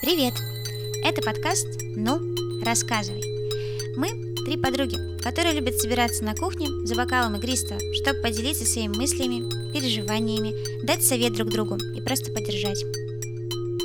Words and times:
Привет! 0.00 0.32
Это 1.04 1.20
подкаст 1.20 1.66
«Ну, 1.94 2.34
рассказывай». 2.64 3.22
Мы– 3.96 4.34
три 4.46 4.56
подруги, 4.56 4.96
которые 5.22 5.52
любят 5.52 5.78
собираться 5.78 6.24
на 6.24 6.34
кухне 6.34 6.68
за 6.86 6.94
бокалом 6.94 7.36
игристого, 7.36 7.78
чтобы 7.96 8.22
поделиться 8.22 8.64
своими 8.64 8.96
мыслями, 8.96 9.44
переживаниями, 9.74 10.54
дать 10.86 11.04
совет 11.04 11.34
друг 11.34 11.50
другу 11.50 11.76
и 11.94 12.00
просто 12.00 12.32
поддержать. 12.32 12.82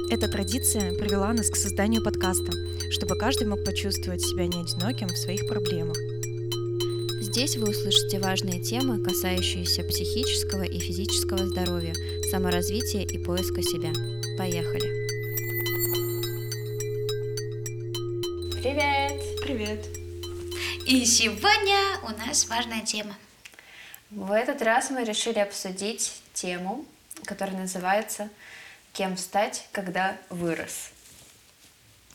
Эта 0.09 0.29
традиция 0.29 0.93
привела 0.93 1.33
нас 1.33 1.49
к 1.49 1.57
созданию 1.57 2.01
подкаста, 2.01 2.53
чтобы 2.91 3.17
каждый 3.17 3.47
мог 3.47 3.65
почувствовать 3.65 4.21
себя 4.21 4.47
не 4.47 4.61
одиноким 4.61 5.09
в 5.09 5.17
своих 5.17 5.45
проблемах. 5.49 5.97
Здесь 7.19 7.57
вы 7.57 7.71
услышите 7.71 8.21
важные 8.21 8.61
темы, 8.61 9.03
касающиеся 9.03 9.83
психического 9.83 10.63
и 10.63 10.79
физического 10.79 11.45
здоровья, 11.45 11.93
саморазвития 12.31 13.01
и 13.01 13.17
поиска 13.17 13.61
себя. 13.61 13.91
Поехали! 14.37 15.04
И 20.85 21.03
сегодня 21.05 21.79
у 22.03 22.09
нас 22.09 22.45
важная 22.45 22.81
тема. 22.81 23.17
В 24.11 24.31
этот 24.31 24.61
раз 24.61 24.91
мы 24.91 25.03
решили 25.03 25.39
обсудить 25.39 26.13
тему, 26.35 26.85
которая 27.25 27.57
называется 27.57 28.29
«Кем 28.93 29.17
стать, 29.17 29.67
когда 29.71 30.15
вырос?». 30.29 30.91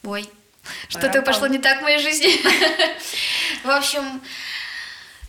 Ой, 0.04 0.30
что-то 0.88 1.20
пошло 1.22 1.48
не 1.48 1.58
так 1.58 1.80
в 1.80 1.82
моей 1.82 1.98
жизни. 1.98 2.30
В 3.64 3.70
общем, 3.70 4.22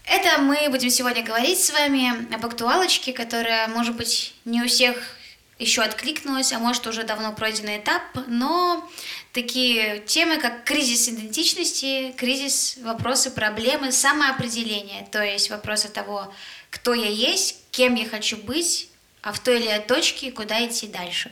это 0.06 0.40
мы 0.40 0.70
будем 0.70 0.92
сегодня 0.92 1.24
говорить 1.24 1.60
с 1.60 1.72
вами 1.72 2.32
об 2.32 2.46
актуалочке, 2.46 3.12
которая, 3.12 3.68
может 3.70 3.96
быть, 3.96 4.36
не 4.46 4.62
у 4.62 4.68
всех 4.68 5.18
еще 5.62 5.84
откликнулась, 5.84 6.52
а 6.52 6.60
может 6.60 6.88
уже 6.88 7.04
давно 7.04 7.34
пройденный 7.34 7.78
этап, 7.78 8.02
но 8.28 8.90
такие 9.32 10.00
темы, 10.00 10.38
как 10.38 10.64
кризис 10.64 11.08
идентичности, 11.08 12.14
кризис, 12.18 12.78
вопросы, 12.82 13.30
проблемы, 13.30 13.92
самоопределение, 13.92 15.08
то 15.12 15.24
есть 15.24 15.52
вопросы 15.52 15.88
того, 15.88 16.34
кто 16.72 16.94
я 16.96 17.08
есть, 17.08 17.60
кем 17.70 17.94
я 17.94 18.10
хочу 18.10 18.38
быть, 18.38 18.90
а 19.22 19.32
в 19.32 19.40
той 19.40 19.60
или 19.60 19.68
иной 19.68 19.82
точке 19.82 20.32
куда 20.32 20.66
идти 20.66 20.88
дальше. 20.88 21.32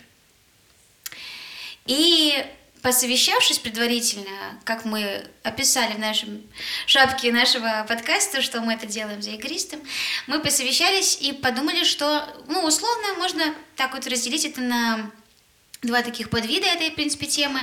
И 1.88 2.45
посовещавшись 2.81 3.59
предварительно, 3.59 4.59
как 4.63 4.85
мы 4.85 5.25
описали 5.44 5.94
в 5.94 5.99
нашем 5.99 6.41
шапке 6.85 7.31
нашего 7.31 7.85
подкаста, 7.88 8.41
что 8.41 8.61
мы 8.61 8.73
это 8.73 8.88
делаем 8.88 9.22
за 9.22 9.31
игристом, 9.31 9.80
мы 10.27 10.39
посовещались 10.39 11.17
и 11.22 11.33
подумали, 11.33 11.83
что, 11.83 12.27
ну, 12.47 12.63
условно, 12.63 13.16
можно 13.17 13.53
так 13.75 13.94
вот 13.94 14.07
разделить 14.07 14.45
это 14.45 14.61
на 14.61 15.11
два 15.81 16.02
таких 16.02 16.30
подвида 16.30 16.67
этой, 16.67 16.91
в 16.91 16.95
принципе, 16.95 17.25
темы. 17.25 17.59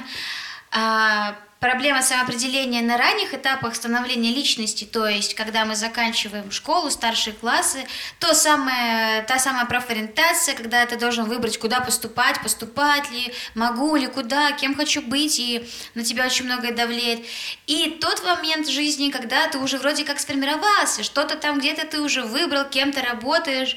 Проблема 1.66 2.00
самоопределения 2.00 2.80
на 2.80 2.96
ранних 2.96 3.34
этапах 3.34 3.74
становления 3.74 4.32
личности, 4.32 4.84
то 4.84 5.08
есть 5.08 5.34
когда 5.34 5.64
мы 5.64 5.74
заканчиваем 5.74 6.52
школу, 6.52 6.92
старшие 6.92 7.34
классы, 7.34 7.84
то 8.20 8.34
самое, 8.34 9.22
та 9.22 9.40
самая 9.40 9.64
профориентация, 9.64 10.54
когда 10.54 10.86
ты 10.86 10.96
должен 10.96 11.24
выбрать, 11.24 11.58
куда 11.58 11.80
поступать, 11.80 12.40
поступать 12.40 13.10
ли, 13.10 13.34
могу 13.56 13.96
ли, 13.96 14.06
куда, 14.06 14.52
кем 14.52 14.76
хочу 14.76 15.02
быть, 15.02 15.40
и 15.40 15.68
на 15.96 16.04
тебя 16.04 16.26
очень 16.26 16.44
многое 16.44 16.70
давлеет. 16.70 17.26
И 17.66 17.98
тот 18.00 18.22
момент 18.22 18.68
жизни, 18.68 19.10
когда 19.10 19.48
ты 19.48 19.58
уже 19.58 19.78
вроде 19.78 20.04
как 20.04 20.20
сформировался, 20.20 21.02
что-то 21.02 21.34
там 21.34 21.58
где-то 21.58 21.84
ты 21.84 22.00
уже 22.00 22.22
выбрал, 22.22 22.66
кем 22.66 22.92
то 22.92 23.02
работаешь, 23.02 23.76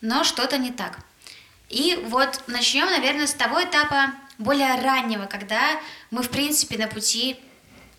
но 0.00 0.22
что-то 0.22 0.58
не 0.58 0.70
так. 0.70 1.00
И 1.70 1.98
вот 2.06 2.44
начнем, 2.46 2.86
наверное, 2.86 3.26
с 3.26 3.34
того 3.34 3.60
этапа 3.64 4.12
более 4.40 4.74
раннего, 4.80 5.26
когда 5.26 5.78
мы, 6.10 6.22
в 6.22 6.30
принципе, 6.30 6.76
на 6.78 6.88
пути 6.88 7.38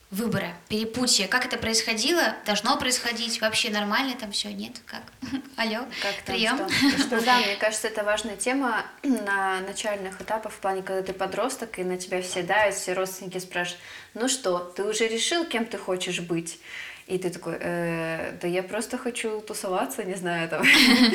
выбора, 0.09 0.53
перепутья. 0.67 1.27
Как 1.27 1.45
это 1.45 1.57
происходило? 1.57 2.35
Должно 2.45 2.77
происходить? 2.77 3.39
Вообще 3.39 3.69
нормально 3.69 4.15
там 4.19 4.33
все? 4.33 4.51
Нет? 4.51 4.81
Как? 4.85 5.03
Алло, 5.55 5.85
как 6.01 6.15
там, 6.25 6.35
прием? 6.35 6.69
Что? 6.69 6.99
что? 6.99 7.25
Да, 7.25 7.37
мне 7.37 7.55
кажется, 7.55 7.87
это 7.87 8.03
важная 8.03 8.35
тема 8.35 8.85
на 9.03 9.61
начальных 9.61 10.19
этапах, 10.19 10.51
в 10.51 10.57
плане, 10.57 10.81
когда 10.81 11.01
ты 11.01 11.13
подросток, 11.13 11.79
и 11.79 11.83
на 11.83 11.97
тебя 11.97 12.21
все 12.21 12.43
давят, 12.43 12.75
все 12.75 12.91
родственники 12.93 13.37
спрашивают, 13.37 13.81
ну 14.13 14.27
что, 14.27 14.59
ты 14.59 14.83
уже 14.83 15.07
решил, 15.07 15.45
кем 15.45 15.65
ты 15.65 15.77
хочешь 15.77 16.19
быть? 16.19 16.59
И 17.07 17.17
ты 17.17 17.29
такой, 17.29 17.57
э, 17.59 18.33
да 18.41 18.47
я 18.47 18.63
просто 18.63 18.97
хочу 18.97 19.41
тусоваться, 19.41 20.03
не 20.03 20.15
знаю, 20.15 20.47
там. 20.49 20.63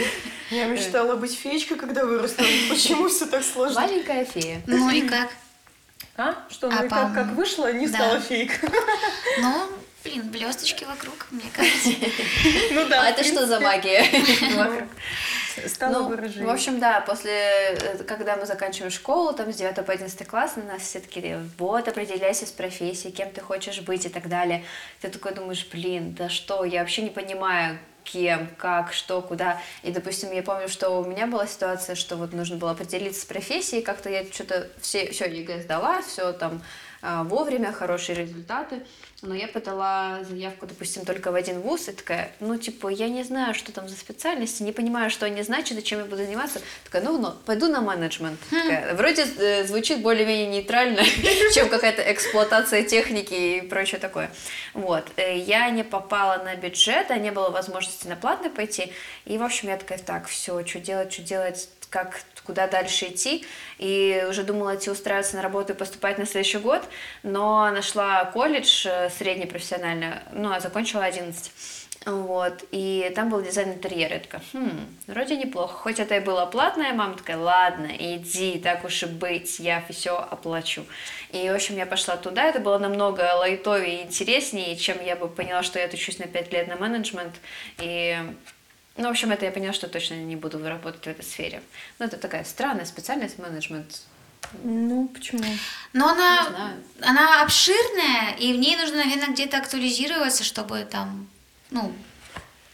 Я 0.50 0.66
мечтала 0.66 1.16
быть 1.16 1.34
феечкой, 1.34 1.76
когда 1.76 2.04
выросла. 2.04 2.44
Почему 2.68 3.08
все 3.08 3.26
так 3.26 3.42
сложно? 3.42 3.80
Маленькая 3.80 4.24
фея. 4.24 4.60
Ну 4.66 4.90
и 4.90 5.02
как? 5.02 5.30
А? 6.16 6.34
Что, 6.50 6.70
ну 6.70 6.76
А, 6.78 6.84
и 6.84 6.88
как, 6.88 7.14
как 7.14 7.26
вышла, 7.32 7.72
не 7.72 7.86
да. 7.88 7.98
стала 7.98 8.20
фейкой. 8.20 8.68
Ну, 9.40 9.68
блин, 10.06 10.28
блесточки 10.30 10.84
вокруг, 10.84 11.26
мне 11.30 11.50
кажется. 11.52 11.90
Ну 12.70 12.88
да. 12.88 13.02
А 13.06 13.10
это 13.10 13.24
что 13.24 13.46
за 13.46 13.60
магия? 13.60 14.04
Стало 15.66 15.92
Ну, 16.02 16.08
выражение. 16.08 16.46
в 16.46 16.50
общем, 16.50 16.78
да, 16.80 17.00
после, 17.00 17.32
э, 17.32 18.04
когда 18.06 18.36
мы 18.36 18.44
заканчиваем 18.44 18.90
школу, 18.90 19.32
там 19.32 19.50
с 19.52 19.56
9 19.56 19.86
по 19.86 19.92
11 19.92 20.26
класс, 20.28 20.56
на 20.56 20.64
нас 20.64 20.82
все 20.82 21.00
такие, 21.00 21.42
вот, 21.58 21.88
определяйся 21.88 22.46
с 22.46 22.50
профессией, 22.50 23.10
кем 23.12 23.30
ты 23.30 23.40
хочешь 23.40 23.80
быть 23.80 24.04
и 24.04 24.10
так 24.10 24.28
далее. 24.28 24.64
Ты 25.00 25.08
такой 25.08 25.32
думаешь, 25.34 25.66
блин, 25.72 26.14
да 26.14 26.28
что, 26.28 26.64
я 26.64 26.80
вообще 26.80 27.02
не 27.02 27.10
понимаю, 27.10 27.78
кем, 28.04 28.48
как, 28.58 28.92
что, 28.92 29.22
куда. 29.22 29.60
И, 29.82 29.90
допустим, 29.90 30.30
я 30.32 30.42
помню, 30.42 30.68
что 30.68 30.90
у 30.90 31.04
меня 31.04 31.26
была 31.26 31.46
ситуация, 31.46 31.96
что 31.96 32.16
вот 32.16 32.34
нужно 32.34 32.56
было 32.56 32.72
определиться 32.72 33.22
с 33.22 33.24
профессией, 33.24 33.82
как-то 33.82 34.10
я 34.10 34.24
что-то 34.30 34.68
все, 34.82 35.10
все 35.10 35.24
ЕГЭ 35.24 35.62
сдала, 35.62 36.02
все 36.02 36.32
там 36.32 36.62
вовремя, 37.02 37.72
хорошие 37.72 38.16
результаты, 38.16 38.82
но 39.22 39.34
я 39.34 39.48
подала 39.48 40.22
заявку, 40.24 40.66
допустим, 40.66 41.04
только 41.04 41.32
в 41.32 41.34
один 41.34 41.60
вуз, 41.60 41.88
и 41.88 41.92
такая, 41.92 42.30
ну, 42.40 42.56
типа, 42.58 42.88
я 42.88 43.08
не 43.08 43.22
знаю, 43.22 43.54
что 43.54 43.72
там 43.72 43.88
за 43.88 43.96
специальности, 43.96 44.62
не 44.62 44.72
понимаю, 44.72 45.10
что 45.10 45.26
они 45.26 45.42
значат 45.42 45.78
и 45.78 45.82
чем 45.82 46.00
я 46.00 46.04
буду 46.04 46.18
заниматься. 46.18 46.60
Такая, 46.84 47.02
ну, 47.02 47.18
ну 47.18 47.32
пойду 47.46 47.68
на 47.68 47.80
менеджмент. 47.80 48.38
Такая, 48.50 48.94
вроде 48.94 49.24
э, 49.38 49.64
звучит 49.64 50.02
более-менее 50.02 50.46
нейтрально, 50.46 51.02
чем 51.54 51.68
какая-то 51.68 52.02
эксплуатация 52.12 52.82
техники 52.82 53.34
и 53.34 53.60
прочее 53.62 54.00
такое. 54.00 54.30
Вот. 54.74 55.06
Э, 55.16 55.36
Я 55.36 55.70
не 55.70 55.82
попала 55.82 56.42
на 56.42 56.54
бюджет, 56.56 57.10
а 57.10 57.16
не 57.16 57.30
было 57.32 57.50
возможности 57.50 58.06
на 58.06 58.16
платный 58.16 58.50
пойти. 58.50 58.92
И, 59.24 59.38
в 59.38 59.42
общем, 59.42 59.68
я 59.68 59.78
такая, 59.78 59.98
так, 59.98 60.26
все, 60.26 60.64
что 60.66 60.78
делать, 60.78 61.12
что 61.12 61.22
делать, 61.22 61.68
как, 61.90 62.20
куда 62.44 62.66
дальше 62.66 63.06
идти. 63.06 63.44
И 63.78 64.24
уже 64.28 64.42
думала 64.42 64.76
идти 64.76 64.90
устраиваться 64.90 65.36
на 65.36 65.42
работу 65.42 65.72
и 65.72 65.76
поступать 65.76 66.18
на 66.18 66.26
следующий 66.26 66.58
год, 66.58 66.82
но 67.22 67.70
нашла 67.70 68.24
колледж 68.26 68.86
э, 68.86 69.10
средний 69.10 69.46
профессиональный, 69.46 70.14
ну, 70.32 70.52
а 70.52 70.60
закончила 70.60 71.04
11. 71.04 71.50
Вот, 72.06 72.64
и 72.70 73.10
там 73.16 73.30
был 73.30 73.42
дизайн 73.42 73.72
интерьера. 73.72 74.14
Я 74.14 74.20
такая, 74.20 74.40
хм, 74.52 74.86
вроде 75.08 75.36
неплохо. 75.36 75.74
Хоть 75.74 75.98
это 75.98 76.16
и 76.16 76.20
было 76.20 76.46
платное, 76.46 76.92
мама 76.92 77.16
такая, 77.16 77.36
ладно, 77.36 77.90
иди, 77.98 78.60
так 78.60 78.84
уж 78.84 79.02
и 79.02 79.06
быть, 79.06 79.58
я 79.58 79.82
все 79.90 80.16
оплачу. 80.16 80.84
И, 81.32 81.50
в 81.50 81.54
общем, 81.54 81.76
я 81.76 81.84
пошла 81.84 82.16
туда, 82.16 82.44
это 82.44 82.60
было 82.60 82.78
намного 82.78 83.22
лайтовее 83.34 84.02
и 84.02 84.04
интереснее, 84.04 84.76
чем 84.76 85.04
я 85.04 85.16
бы 85.16 85.28
поняла, 85.28 85.64
что 85.64 85.80
я 85.80 85.86
отучусь 85.86 86.20
на 86.20 86.28
5 86.28 86.52
лет 86.52 86.68
на 86.68 86.76
менеджмент. 86.76 87.34
И 87.78 88.16
ну, 88.96 89.08
в 89.08 89.10
общем, 89.10 89.30
это 89.32 89.44
я 89.44 89.50
поняла, 89.52 89.72
что 89.72 89.88
точно 89.88 90.14
не 90.14 90.36
буду 90.36 90.58
работать 90.66 91.02
в 91.04 91.06
этой 91.06 91.24
сфере. 91.24 91.62
Ну, 91.98 92.06
это 92.06 92.16
такая 92.16 92.44
странная 92.44 92.84
специальность 92.84 93.38
менеджмент. 93.38 94.02
Ну, 94.62 95.08
почему? 95.08 95.42
Но 95.92 96.06
Не 96.06 96.12
она, 96.12 96.46
знаю. 96.48 96.74
она 97.02 97.42
обширная, 97.42 98.34
и 98.38 98.52
в 98.52 98.56
ней 98.58 98.76
нужно, 98.76 98.98
наверное, 98.98 99.28
где-то 99.34 99.58
актуализироваться, 99.58 100.44
чтобы 100.44 100.86
там, 100.90 101.28
ну, 101.70 101.92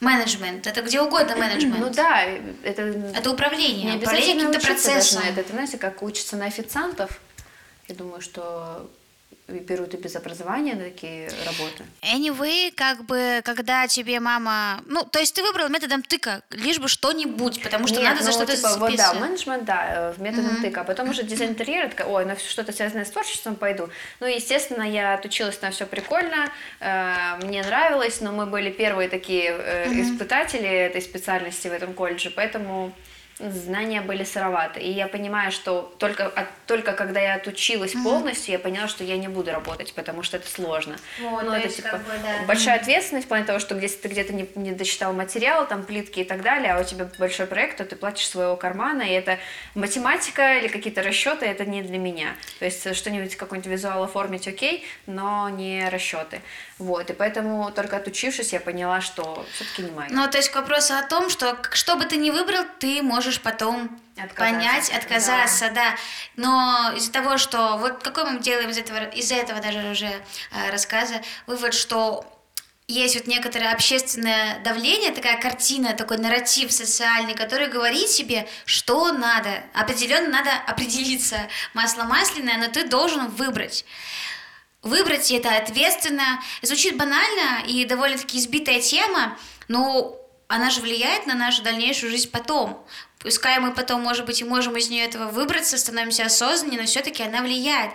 менеджмент. 0.00 0.66
Это 0.66 0.82
где 0.82 1.00
угодно 1.00 1.36
менеджмент. 1.36 1.78
Ну 1.78 1.90
да, 1.90 2.22
это 2.22 2.82
Это 3.14 3.30
управление. 3.30 3.92
не 3.92 3.96
управление 3.98 4.32
обязательно 4.34 4.52
каким-то 4.52 4.66
процессом. 4.66 5.22
на 5.22 5.28
это. 5.28 5.40
Это, 5.40 5.52
знаете, 5.52 5.78
как 5.78 6.02
учатся 6.02 6.36
на 6.36 6.46
официантов. 6.46 7.20
Я 7.88 7.94
думаю, 7.94 8.20
что 8.20 8.90
берут 9.48 9.92
и 9.94 9.96
без 9.96 10.16
образования 10.16 10.74
на 10.74 10.84
такие 10.84 11.28
работы. 11.44 11.84
Anyway, 12.02 12.72
как 12.74 13.04
бы, 13.04 13.42
когда 13.44 13.86
тебе 13.86 14.20
мама... 14.20 14.80
Ну, 14.86 15.04
то 15.04 15.18
есть 15.18 15.34
ты 15.34 15.42
выбрал 15.42 15.68
методом 15.68 16.02
тыка, 16.02 16.42
лишь 16.50 16.78
бы 16.78 16.88
что-нибудь, 16.88 17.62
потому 17.62 17.86
что 17.86 18.00
Нет, 18.00 18.10
надо 18.10 18.22
за 18.22 18.30
ну, 18.30 18.32
что-то 18.36 18.56
типа, 18.56 18.68
вот 18.78 18.90
да, 18.96 19.08
записывать. 19.08 19.20
менеджмент, 19.20 19.64
да, 19.64 19.86
э, 20.10 20.12
в 20.12 20.20
методом 20.22 20.54
Мгм. 20.54 20.62
тыка. 20.62 20.80
А 20.82 20.84
потом 20.84 21.10
уже 21.10 21.22
дизайн 21.24 21.50
интерьера, 21.50 21.88
такая, 21.88 22.06
ой, 22.06 22.24
ну 22.24 22.36
что-то 22.38 22.72
связанное 22.72 23.04
с 23.04 23.10
творчеством 23.10 23.56
пойду. 23.56 23.88
Ну, 24.20 24.26
естественно, 24.26 24.82
я 24.84 25.14
отучилась 25.14 25.60
на 25.60 25.70
все 25.70 25.86
прикольно, 25.86 26.50
э, 26.80 27.36
мне 27.42 27.62
нравилось, 27.62 28.20
но 28.20 28.32
мы 28.32 28.46
были 28.46 28.70
первые 28.70 29.08
такие 29.08 29.50
э, 29.50 29.88
Мгм. 29.90 30.02
испытатели 30.02 30.68
этой 30.68 31.02
специальности 31.02 31.68
в 31.68 31.72
этом 31.72 31.94
колледже, 31.94 32.30
поэтому 32.30 32.92
знания 33.50 34.00
были 34.00 34.24
сыроваты. 34.24 34.80
И 34.80 34.90
я 34.90 35.08
понимаю, 35.08 35.50
что 35.52 35.94
только, 35.98 36.26
от, 36.26 36.46
только 36.66 36.92
когда 36.92 37.20
я 37.20 37.34
отучилась 37.34 37.94
mm-hmm. 37.94 38.04
полностью, 38.04 38.52
я 38.52 38.58
поняла, 38.58 38.88
что 38.88 39.04
я 39.04 39.16
не 39.16 39.28
буду 39.28 39.50
работать, 39.50 39.92
потому 39.94 40.22
что 40.22 40.36
это 40.36 40.48
сложно. 40.48 40.96
Вот, 41.20 41.42
ну, 41.44 41.52
это 41.52 41.68
типа 41.68 41.90
как 41.90 42.04
бы, 42.04 42.12
да. 42.22 42.46
большая 42.46 42.78
ответственность 42.78 43.26
в 43.26 43.28
плане 43.28 43.44
того, 43.44 43.58
что 43.58 43.76
если 43.76 43.98
ты 43.98 44.08
где-то 44.08 44.32
не, 44.32 44.48
не 44.54 44.72
дочитал 44.72 45.12
материал, 45.12 45.66
там 45.66 45.84
плитки 45.84 46.20
и 46.20 46.24
так 46.24 46.42
далее, 46.42 46.72
а 46.72 46.80
у 46.80 46.84
тебя 46.84 47.08
большой 47.18 47.46
проект, 47.46 47.78
то 47.78 47.84
ты 47.84 47.96
платишь 47.96 48.28
своего 48.28 48.56
кармана, 48.56 49.02
и 49.02 49.10
это 49.10 49.38
математика 49.74 50.58
или 50.58 50.68
какие-то 50.68 51.02
расчеты, 51.02 51.46
это 51.46 51.64
не 51.64 51.82
для 51.82 51.98
меня. 51.98 52.34
То 52.58 52.64
есть 52.64 52.94
что-нибудь, 52.94 53.36
какой-нибудь 53.36 53.70
визуал 53.70 54.04
оформить 54.04 54.46
окей, 54.46 54.84
но 55.06 55.48
не 55.48 55.88
расчеты. 55.88 56.40
Вот, 56.82 57.10
и 57.10 57.12
поэтому 57.12 57.70
только 57.70 57.96
отучившись, 57.96 58.52
я 58.52 58.60
поняла, 58.60 59.00
что 59.00 59.46
все-таки 59.54 59.82
не 59.82 59.90
мое. 59.92 60.08
Ну, 60.10 60.28
то 60.28 60.38
есть 60.38 60.50
к 60.50 60.56
вопросу 60.56 60.94
о 60.94 61.02
том, 61.02 61.30
что 61.30 61.56
что 61.70 61.94
бы 61.94 62.04
ты 62.06 62.16
ни 62.16 62.30
выбрал, 62.30 62.64
ты 62.80 63.02
можешь 63.02 63.40
потом 63.40 64.00
отказаться. 64.16 64.36
понять, 64.36 64.90
отказаться, 64.90 65.66
да. 65.68 65.74
да. 65.74 65.96
Но 66.36 66.92
из-за 66.96 67.12
того, 67.12 67.38
что 67.38 67.76
вот 67.78 68.02
какой 68.02 68.24
мы 68.24 68.40
делаем 68.40 68.70
из 68.70 68.78
этого, 68.78 69.04
из 69.10 69.30
этого 69.30 69.60
даже 69.60 69.78
уже 69.90 70.06
э, 70.06 70.70
рассказа, 70.72 71.22
вывод, 71.46 71.72
что 71.72 72.26
есть 72.88 73.14
вот 73.14 73.28
некоторое 73.28 73.72
общественное 73.72 74.58
давление, 74.64 75.12
такая 75.12 75.40
картина, 75.40 75.92
такой 75.94 76.18
нарратив 76.18 76.72
социальный, 76.72 77.34
который 77.34 77.68
говорит 77.68 78.08
себе, 78.08 78.48
что 78.64 79.12
надо. 79.12 79.62
Определенно 79.72 80.28
надо 80.28 80.50
определиться. 80.66 81.36
Масло 81.74 82.02
масляное, 82.04 82.58
но 82.58 82.66
ты 82.66 82.88
должен 82.88 83.28
выбрать. 83.28 83.84
Выбрать 84.82 85.30
это 85.30 85.56
ответственно. 85.56 86.42
Звучит 86.60 86.96
банально 86.96 87.64
и 87.66 87.84
довольно-таки 87.84 88.38
избитая 88.38 88.80
тема, 88.80 89.38
но 89.68 90.16
она 90.48 90.70
же 90.70 90.80
влияет 90.80 91.26
на 91.26 91.34
нашу 91.34 91.62
дальнейшую 91.62 92.10
жизнь 92.10 92.30
потом. 92.30 92.84
Пускай 93.20 93.60
мы 93.60 93.72
потом, 93.72 94.02
может 94.02 94.26
быть, 94.26 94.40
и 94.40 94.44
можем 94.44 94.76
из 94.76 94.90
нее 94.90 95.04
этого 95.04 95.30
выбраться, 95.30 95.78
становимся 95.78 96.24
осознаннее, 96.26 96.80
но 96.80 96.86
все-таки 96.86 97.22
она 97.22 97.40
влияет. 97.40 97.92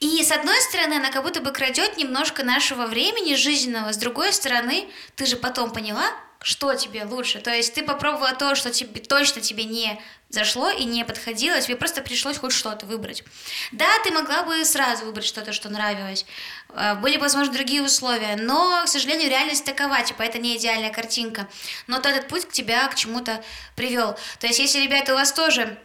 И 0.00 0.22
с 0.22 0.30
одной 0.30 0.60
стороны, 0.60 0.94
она 0.94 1.10
как 1.10 1.22
будто 1.24 1.40
бы 1.40 1.50
крадет 1.50 1.96
немножко 1.96 2.44
нашего 2.44 2.86
времени 2.86 3.34
жизненного, 3.34 3.92
с 3.92 3.96
другой 3.96 4.32
стороны, 4.34 4.88
ты 5.16 5.24
же 5.24 5.36
потом 5.36 5.72
поняла, 5.72 6.04
что 6.40 6.74
тебе 6.74 7.04
лучше. 7.04 7.40
То 7.40 7.50
есть 7.50 7.74
ты 7.74 7.82
попробовала 7.82 8.32
то, 8.32 8.54
что 8.54 8.70
тебе 8.70 9.00
точно 9.00 9.40
тебе 9.40 9.64
не 9.64 10.00
зашло 10.28 10.70
и 10.70 10.84
не 10.84 11.04
подходило, 11.04 11.60
тебе 11.60 11.76
просто 11.76 12.02
пришлось 12.02 12.38
хоть 12.38 12.52
что-то 12.52 12.86
выбрать. 12.86 13.24
Да, 13.72 13.86
ты 14.04 14.12
могла 14.12 14.42
бы 14.42 14.64
сразу 14.64 15.06
выбрать 15.06 15.24
что-то, 15.24 15.52
что 15.52 15.68
нравилось. 15.68 16.26
Э, 16.70 16.94
были, 16.94 17.16
возможно, 17.16 17.52
другие 17.52 17.82
условия, 17.82 18.36
но, 18.36 18.82
к 18.84 18.88
сожалению, 18.88 19.30
реальность 19.30 19.64
такова, 19.64 20.02
типа, 20.02 20.22
это 20.22 20.38
не 20.38 20.56
идеальная 20.56 20.90
картинка. 20.90 21.48
Но 21.86 21.98
то 22.00 22.08
этот 22.08 22.28
путь 22.28 22.46
к 22.46 22.52
тебя 22.52 22.86
к 22.88 22.94
чему-то 22.94 23.42
привел. 23.74 24.16
То 24.38 24.46
есть, 24.46 24.58
если, 24.58 24.80
ребята, 24.80 25.12
у 25.14 25.16
вас 25.16 25.32
тоже 25.32 25.78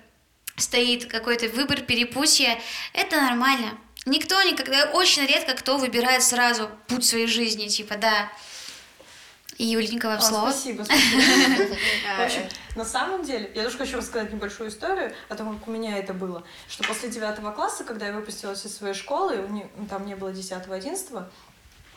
стоит 0.58 1.06
какой-то 1.06 1.48
выбор, 1.48 1.82
перепутье, 1.82 2.62
это 2.94 3.16
нормально. 3.20 3.78
Никто 4.06 4.42
никогда, 4.44 4.86
очень 4.92 5.26
редко 5.26 5.54
кто 5.54 5.78
выбирает 5.78 6.22
сразу 6.22 6.70
путь 6.88 7.06
своей 7.06 7.28
жизни, 7.28 7.70
типа, 7.70 7.96
да, 7.96 8.30
и 9.58 9.66
Юленька, 9.66 10.08
вам 10.08 10.18
а, 10.18 10.22
слово. 10.22 10.50
Спасибо, 10.50 10.84
спасибо. 10.84 11.22
В 12.18 12.22
общем, 12.22 12.42
на 12.76 12.86
самом 12.86 13.24
деле, 13.24 13.52
я 13.54 13.64
тоже 13.64 13.78
хочу 13.78 13.98
рассказать 13.98 14.34
небольшую 14.34 14.70
историю 14.70 15.14
о 15.30 15.36
том, 15.36 15.58
как 15.58 15.68
у 15.68 15.72
меня 15.72 15.98
это 15.98 16.14
было. 16.14 16.44
Что 16.68 16.84
после 16.84 17.10
девятого 17.10 17.52
класса, 17.52 17.84
когда 17.84 18.08
я 18.08 18.14
выпустилась 18.14 18.66
из 18.66 18.76
своей 18.76 18.94
школы, 18.94 19.48
там 19.90 20.06
не 20.06 20.16
было 20.16 20.32
10-11, 20.32 21.26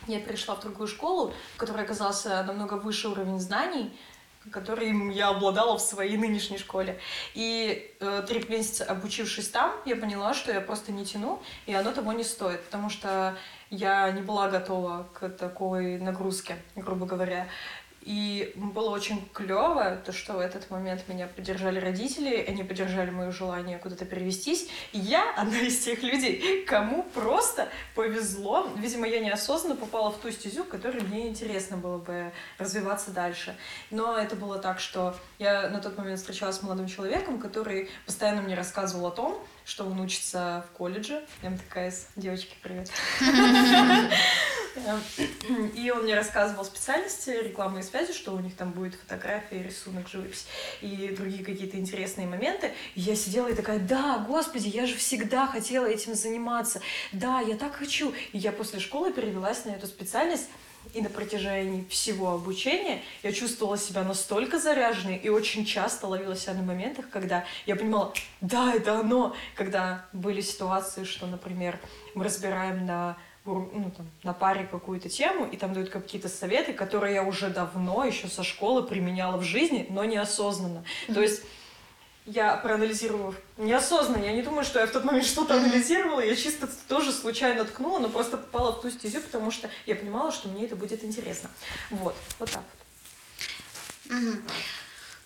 я 0.07 0.21
перешла 0.21 0.55
в 0.55 0.61
другую 0.61 0.87
школу, 0.87 1.33
в 1.55 1.57
которой 1.59 1.85
оказался 1.85 2.43
намного 2.45 2.75
выше 2.75 3.09
уровень 3.09 3.41
знаний, 3.41 3.93
которым 4.51 5.11
я 5.11 5.29
обладала 5.29 5.77
в 5.77 5.81
своей 5.81 6.17
нынешней 6.17 6.59
школе. 6.59 7.01
И 7.35 7.95
э, 8.01 8.25
три 8.29 8.45
месяца 8.49 8.85
обучившись 8.85 9.49
там, 9.49 9.73
я 9.85 9.97
поняла, 9.97 10.35
что 10.35 10.53
я 10.53 10.61
просто 10.61 10.93
не 10.93 11.05
тяну, 11.05 11.43
и 11.67 11.75
оно 11.75 11.93
того 11.93 12.13
не 12.13 12.25
стоит, 12.25 12.63
потому 12.65 12.91
что 12.91 13.37
я 13.71 14.11
не 14.13 14.23
была 14.23 14.49
готова 14.49 15.09
к 15.13 15.29
такой 15.31 15.99
нагрузке, 15.99 16.57
грубо 16.77 17.07
говоря. 17.07 17.49
И 18.07 18.53
было 18.55 18.91
очень 18.91 19.29
клево, 19.33 20.01
то, 20.05 20.13
что 20.13 20.35
в 20.35 20.39
этот 20.39 20.71
момент 20.71 21.09
меня 21.09 21.27
поддержали 21.27 21.81
родители, 21.81 22.37
они 22.37 22.63
поддержали 22.63 23.11
мое 23.11 23.33
желание 23.33 23.79
куда-то 23.79 24.05
перевестись. 24.05 24.69
Я 24.93 25.35
одна 25.37 25.59
из 25.59 25.81
тех 25.81 26.05
людей, 26.05 26.65
кому 26.67 27.03
просто 27.03 27.69
повезло. 27.97 28.69
Видимо, 28.77 29.09
я 29.09 29.19
неосознанно 29.19 29.75
попала 29.75 30.13
в 30.13 30.19
ту 30.19 30.31
стезю, 30.31 30.63
в 30.63 30.69
которой 30.69 31.03
мне 31.03 31.27
интересно 31.27 31.79
было 31.79 31.99
бы 31.99 32.31
развиваться 32.59 33.11
дальше. 33.11 33.57
Но 33.91 34.17
это 34.17 34.37
было 34.37 34.61
так, 34.61 34.79
что 34.79 35.17
я 35.41 35.69
на 35.69 35.81
тот 35.81 35.99
момент 35.99 36.21
встречалась 36.21 36.59
с 36.59 36.63
молодым 36.63 36.87
человеком, 36.87 37.41
который 37.41 37.91
постоянно 38.07 38.41
мне 38.41 38.55
рассказывал 38.55 39.07
о 39.09 39.11
том, 39.11 39.45
что 39.67 39.85
он 39.85 40.01
учится 40.01 40.65
в 40.71 40.77
колледже. 40.77 41.23
МТКС. 41.43 42.07
Девочки, 42.15 42.55
привет. 42.63 42.89
И 45.75 45.91
он 45.91 46.05
мне 46.05 46.15
рассказывал 46.15 46.65
специальности 46.65 47.31
рекламной 47.31 47.83
связи, 47.83 48.13
что 48.13 48.33
у 48.33 48.41
них 48.41 48.55
там 48.55 48.71
будет 48.71 48.95
фотография, 48.95 49.63
рисунок, 49.63 50.07
живопись 50.07 50.47
и 50.83 51.15
другие 51.17 51.45
какие-то 51.45 51.79
интересные 51.79 52.27
моменты. 52.27 52.73
И 52.95 53.01
я 53.01 53.17
сидела 53.17 53.49
и 53.49 53.55
такая, 53.55 53.81
да, 53.81 54.25
господи, 54.29 54.69
я 54.69 54.87
же 54.87 54.95
всегда 54.95 55.47
хотела 55.47 55.87
этим 55.87 56.15
заниматься. 56.15 56.81
Да, 57.13 57.41
я 57.41 57.57
так 57.57 57.75
хочу. 57.75 58.15
И 58.33 58.39
я 58.39 58.53
после 58.53 58.79
школы 58.79 59.13
перевелась 59.13 59.65
на 59.65 59.71
эту 59.71 59.87
специальность. 59.87 60.49
И 60.95 61.01
на 61.01 61.09
протяжении 61.09 61.85
всего 61.89 62.33
обучения 62.33 63.03
я 63.23 63.33
чувствовала 63.33 63.79
себя 63.79 64.03
настолько 64.03 64.59
заряженной 64.59 65.17
и 65.17 65.29
очень 65.29 65.65
часто 65.65 66.07
ловила 66.07 66.37
себя 66.37 66.55
на 66.55 66.63
моментах, 66.63 67.09
когда 67.11 67.45
я 67.67 67.77
понимала, 67.77 68.13
да, 68.41 68.73
это 68.75 68.99
оно. 68.99 69.35
Когда 69.55 70.07
были 70.13 70.41
ситуации, 70.41 71.05
что, 71.05 71.27
например, 71.27 71.79
мы 72.15 72.25
разбираем 72.25 72.87
на 72.87 73.17
ну, 73.47 73.93
там, 73.97 74.07
на 74.25 74.33
паре 74.33 74.67
какую-то 74.71 75.09
тему, 75.09 75.47
и 75.47 75.57
там 75.57 75.73
дают 75.73 75.91
какие-то 75.91 76.29
советы, 76.29 76.73
которые 76.73 77.15
я 77.15 77.23
уже 77.23 77.49
давно, 77.49 78.05
еще 78.05 78.27
со 78.29 78.43
школы 78.43 78.83
применяла 78.83 79.37
в 79.37 79.43
жизни, 79.43 79.87
но 79.89 80.05
неосознанно. 80.05 80.85
Mm-hmm. 81.09 81.15
То 81.15 81.23
есть 81.23 81.43
я 82.27 82.57
проанализировала 82.57 83.35
неосознанно, 83.57 84.25
я 84.25 84.33
не 84.33 84.43
думаю, 84.43 84.65
что 84.65 84.81
я 84.81 84.87
в 84.87 84.91
тот 84.91 85.05
момент 85.05 85.25
что-то 85.25 85.55
анализировала, 85.55 86.21
я 86.21 86.35
чисто 86.35 86.69
тоже 86.89 87.13
случайно 87.13 87.65
ткнула, 87.65 88.01
но 88.01 88.09
просто 88.09 88.37
попала 88.37 88.73
в 88.73 88.83
ту 88.83 88.91
стезю, 88.91 89.21
потому 89.21 89.51
что 89.51 89.71
я 89.87 89.95
понимала, 89.95 90.33
что 90.33 90.49
мне 90.49 90.67
это 90.67 90.77
будет 90.77 91.05
интересно. 91.05 91.51
Вот, 91.91 92.17
вот 92.39 92.51
так 92.51 92.63
вот. 92.63 94.17
Mm-hmm. 94.17 94.43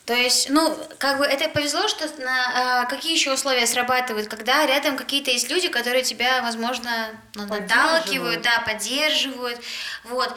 То 0.07 0.15
есть, 0.15 0.51
ну, 0.51 0.77
как 0.99 1.19
бы 1.19 1.25
это 1.25 1.49
повезло, 1.49 1.87
что 1.87 2.05
на, 2.21 2.81
а, 2.83 2.85
какие 2.87 3.13
еще 3.13 3.33
условия 3.33 3.65
срабатывают, 3.65 4.27
когда 4.27 4.67
рядом 4.67 4.97
какие-то 4.97 5.31
есть 5.31 5.49
люди, 5.49 5.69
которые 5.69 6.03
тебя, 6.03 6.43
возможно, 6.43 7.11
ну, 7.35 7.47
наталкивают, 7.47 8.43
да, 8.43 8.61
поддерживают, 8.67 9.61
вот. 10.05 10.37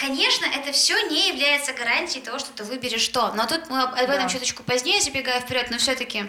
Конечно, 0.00 0.46
это 0.46 0.72
все 0.72 0.98
не 1.08 1.28
является 1.28 1.74
гарантией 1.74 2.24
того, 2.24 2.38
что 2.38 2.52
ты 2.52 2.64
выберешь 2.64 3.02
что. 3.02 3.32
Но 3.34 3.46
тут 3.46 3.68
мы 3.68 3.82
об 3.82 3.94
этом 3.94 4.22
да. 4.22 4.28
чуточку 4.30 4.62
позднее, 4.62 4.98
забегая 5.02 5.40
вперед, 5.40 5.70
но 5.70 5.76
все-таки 5.76 6.24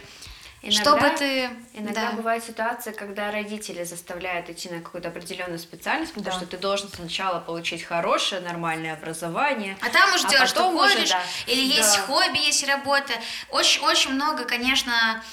Иногда, 0.63 0.81
Чтобы 0.81 1.17
ты... 1.17 1.49
Иногда 1.73 2.11
да. 2.11 2.11
бывают 2.11 2.43
ситуации, 2.43 2.91
когда 2.91 3.31
родители 3.31 3.83
заставляют 3.83 4.47
идти 4.49 4.69
на 4.69 4.79
какую-то 4.79 5.07
определенную 5.07 5.57
специальность, 5.57 6.13
потому 6.13 6.33
да. 6.33 6.37
что 6.37 6.45
ты 6.45 6.57
должен 6.57 6.87
сначала 6.89 7.39
получить 7.39 7.81
хорошее, 7.81 8.41
нормальное 8.41 8.93
образование. 8.93 9.75
А 9.81 9.89
там 9.89 10.13
уже 10.13 10.27
а 10.27 10.29
делать, 10.29 10.49
что 10.49 10.69
хочешь, 10.71 11.09
да. 11.09 11.23
или 11.47 11.61
есть 11.61 11.95
да. 11.95 12.01
хобби, 12.03 12.37
есть 12.37 12.67
работа. 12.67 13.13
Очень-очень 13.49 14.11
много, 14.11 14.43
конечно, 14.45 15.23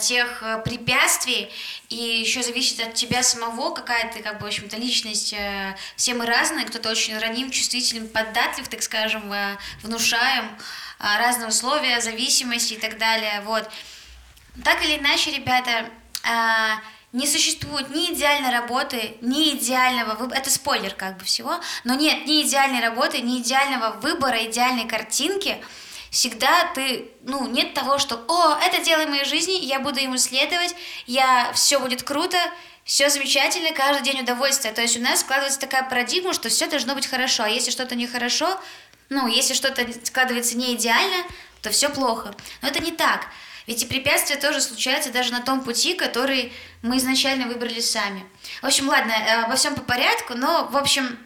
тех 0.00 0.42
э, 0.42 0.62
препятствий, 0.62 1.50
и 1.88 1.96
еще 1.96 2.42
зависит 2.42 2.80
от 2.80 2.94
тебя 2.94 3.22
самого, 3.22 3.74
какая 3.74 4.12
ты, 4.12 4.22
как 4.22 4.38
бы, 4.38 4.44
в 4.44 4.48
общем-то, 4.48 4.76
личность. 4.76 5.32
Э, 5.32 5.76
все 5.96 6.14
мы 6.14 6.26
разные, 6.26 6.66
кто-то 6.66 6.90
очень 6.90 7.18
раним, 7.18 7.50
чувствителен, 7.50 8.08
податлив, 8.08 8.68
так 8.68 8.82
скажем, 8.82 9.32
э, 9.32 9.56
внушаем 9.82 10.50
а, 10.98 11.18
разные 11.18 11.48
условия, 11.48 12.00
зависимости 12.00 12.74
и 12.74 12.78
так 12.78 12.98
далее, 12.98 13.42
вот. 13.44 13.68
Так 14.64 14.82
или 14.82 14.98
иначе, 14.98 15.30
ребята, 15.30 15.90
а, 16.22 16.80
не 17.12 17.26
существует 17.26 17.90
ни 17.90 18.12
идеальной 18.12 18.50
работы, 18.50 19.16
ни 19.20 19.56
идеального 19.56 20.14
выбора. 20.14 20.38
Это 20.38 20.50
спойлер 20.50 20.92
как 20.94 21.18
бы 21.18 21.24
всего. 21.24 21.60
Но 21.84 21.94
нет 21.94 22.26
ни 22.26 22.42
идеальной 22.42 22.80
работы, 22.80 23.20
ни 23.20 23.40
идеального 23.40 23.92
выбора, 24.00 24.44
идеальной 24.44 24.86
картинки. 24.86 25.62
Всегда 26.16 26.72
ты, 26.74 27.10
ну, 27.24 27.46
нет 27.46 27.74
того, 27.74 27.98
что, 27.98 28.24
о, 28.26 28.58
это 28.64 28.82
дело 28.82 29.06
моей 29.06 29.26
жизни, 29.26 29.52
я 29.52 29.80
буду 29.80 30.00
ему 30.00 30.16
следовать, 30.16 30.74
я, 31.04 31.52
все 31.52 31.78
будет 31.78 32.04
круто, 32.04 32.38
все 32.84 33.10
замечательно, 33.10 33.70
каждый 33.72 34.02
день 34.02 34.22
удовольствие. 34.22 34.72
То 34.72 34.80
есть 34.80 34.96
у 34.96 35.02
нас 35.02 35.20
складывается 35.20 35.60
такая 35.60 35.82
парадигма, 35.82 36.32
что 36.32 36.48
все 36.48 36.68
должно 36.68 36.94
быть 36.94 37.06
хорошо, 37.06 37.42
а 37.42 37.50
если 37.50 37.70
что-то 37.70 37.96
нехорошо, 37.96 38.58
ну, 39.10 39.26
если 39.26 39.52
что-то 39.52 39.86
складывается 40.04 40.56
не 40.56 40.72
идеально, 40.72 41.22
то 41.60 41.68
все 41.68 41.90
плохо. 41.90 42.34
Но 42.62 42.68
это 42.68 42.82
не 42.82 42.92
так. 42.92 43.26
Ведь 43.66 43.82
и 43.82 43.86
препятствия 43.86 44.36
тоже 44.36 44.62
случаются 44.62 45.12
даже 45.12 45.32
на 45.32 45.42
том 45.42 45.60
пути, 45.60 45.92
который 45.92 46.50
мы 46.80 46.96
изначально 46.96 47.46
выбрали 47.46 47.80
сами. 47.80 48.24
В 48.62 48.66
общем, 48.66 48.88
ладно, 48.88 49.12
э, 49.12 49.42
обо 49.42 49.54
всем 49.56 49.74
по 49.74 49.82
порядку, 49.82 50.32
но, 50.32 50.66
в 50.70 50.78
общем, 50.78 51.18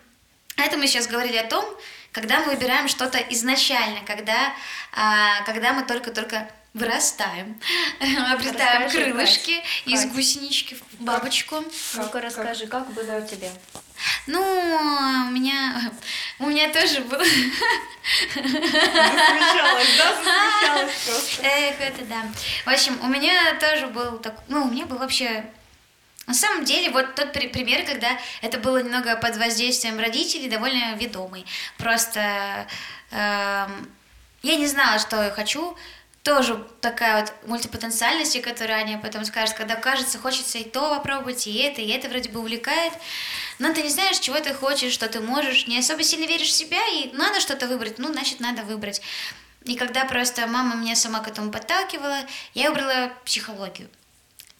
это 0.56 0.76
мы 0.76 0.88
сейчас 0.88 1.06
говорили 1.06 1.37
о 1.37 1.47
том, 1.47 1.64
когда 2.12 2.40
мы 2.40 2.47
выбираем 2.47 2.88
что-то 2.88 3.19
изначально, 3.19 4.00
когда, 4.07 4.52
а, 4.93 5.43
когда 5.45 5.73
мы 5.73 5.83
только-только 5.85 6.49
вырастаем, 6.75 7.61
обретаем 8.33 8.85
Расскажи, 8.85 9.05
крылышки 9.05 9.62
из 9.87 10.02
Кать. 10.02 10.12
гусенички 10.12 10.75
в 10.75 11.02
бабочку. 11.02 11.64
Ну-ка 11.95 12.21
расскажи, 12.21 12.67
как 12.67 12.90
было 12.93 13.17
у 13.17 13.26
тебя? 13.26 13.49
Ну, 14.26 14.40
у 14.40 15.31
меня, 15.31 15.90
у 16.38 16.47
меня 16.47 16.73
тоже 16.73 17.00
было... 17.02 17.25
Засмущалась, 18.35 19.88
да? 19.99 20.14
Засмущалась 20.14 20.95
просто. 21.07 21.43
Эх, 21.43 21.81
это 21.81 22.05
да. 22.05 22.23
В 22.64 22.69
общем, 22.69 22.99
у 23.02 23.09
меня 23.09 23.55
тоже 23.61 23.88
был 23.88 24.19
так, 24.19 24.40
ну, 24.49 24.62
у 24.64 24.71
меня 24.71 24.87
был 24.87 24.99
вообще 24.99 25.45
на 26.27 26.35
самом 26.35 26.65
деле, 26.65 26.91
вот 26.91 27.15
тот 27.17 27.33
при- 27.33 27.49
пример, 27.49 27.85
когда 27.85 28.19
это 28.41 28.59
было 28.59 28.83
немного 28.83 29.17
под 29.17 29.37
воздействием 29.37 29.99
родителей, 29.99 30.49
довольно 30.49 30.95
ведомый. 30.95 31.45
Просто 31.77 32.67
эм, 33.11 33.91
я 34.43 34.57
не 34.57 34.67
знала, 34.67 34.99
что 34.99 35.23
я 35.23 35.31
хочу. 35.31 35.77
Тоже 36.23 36.62
такая 36.83 37.23
вот 37.23 37.33
мультипотенциальность, 37.49 38.37
о 38.37 38.43
которой 38.43 38.73
Аня 38.73 38.99
потом 39.03 39.25
скажет, 39.25 39.57
когда 39.57 39.75
кажется, 39.75 40.19
хочется 40.19 40.59
и 40.59 40.65
то 40.65 40.97
попробовать, 40.97 41.47
и 41.47 41.57
это, 41.57 41.81
и 41.81 41.89
это 41.89 42.09
вроде 42.09 42.29
бы 42.29 42.41
увлекает. 42.41 42.93
Но 43.59 43.73
ты 43.73 43.83
не 43.83 43.89
знаешь, 43.89 44.19
чего 44.19 44.39
ты 44.39 44.53
хочешь, 44.53 44.93
что 44.93 45.09
ты 45.09 45.21
можешь, 45.21 45.67
не 45.67 45.79
особо 45.79 46.03
сильно 46.03 46.27
веришь 46.27 46.49
в 46.49 46.53
себя, 46.53 46.87
и 46.89 47.11
надо 47.15 47.41
что-то 47.41 47.67
выбрать, 47.67 47.99
ну, 47.99 48.12
значит, 48.12 48.39
надо 48.39 48.62
выбрать. 48.62 49.00
И 49.65 49.77
когда 49.77 50.05
просто 50.05 50.47
мама 50.47 50.77
меня 50.77 50.95
сама 50.95 51.21
к 51.21 51.29
этому 51.29 51.50
подталкивала, 51.50 52.19
я 52.53 52.69
выбрала 52.69 53.12
психологию. 53.25 53.89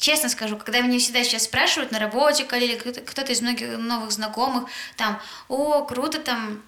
Честно 0.01 0.31
скажу, 0.31 0.57
когда 0.57 0.81
меня 0.81 0.99
всегда 0.99 1.23
сейчас 1.23 1.45
спрашивают 1.45 1.93
на 1.93 1.99
работе 1.99 2.45
или 2.45 2.77
кто-то 2.77 3.33
из 3.33 3.43
многих 3.43 3.77
новых 3.77 4.11
знакомых, 4.13 4.65
там, 4.97 5.21
о, 5.49 5.85
круто, 5.85 6.19
там, 6.19 6.63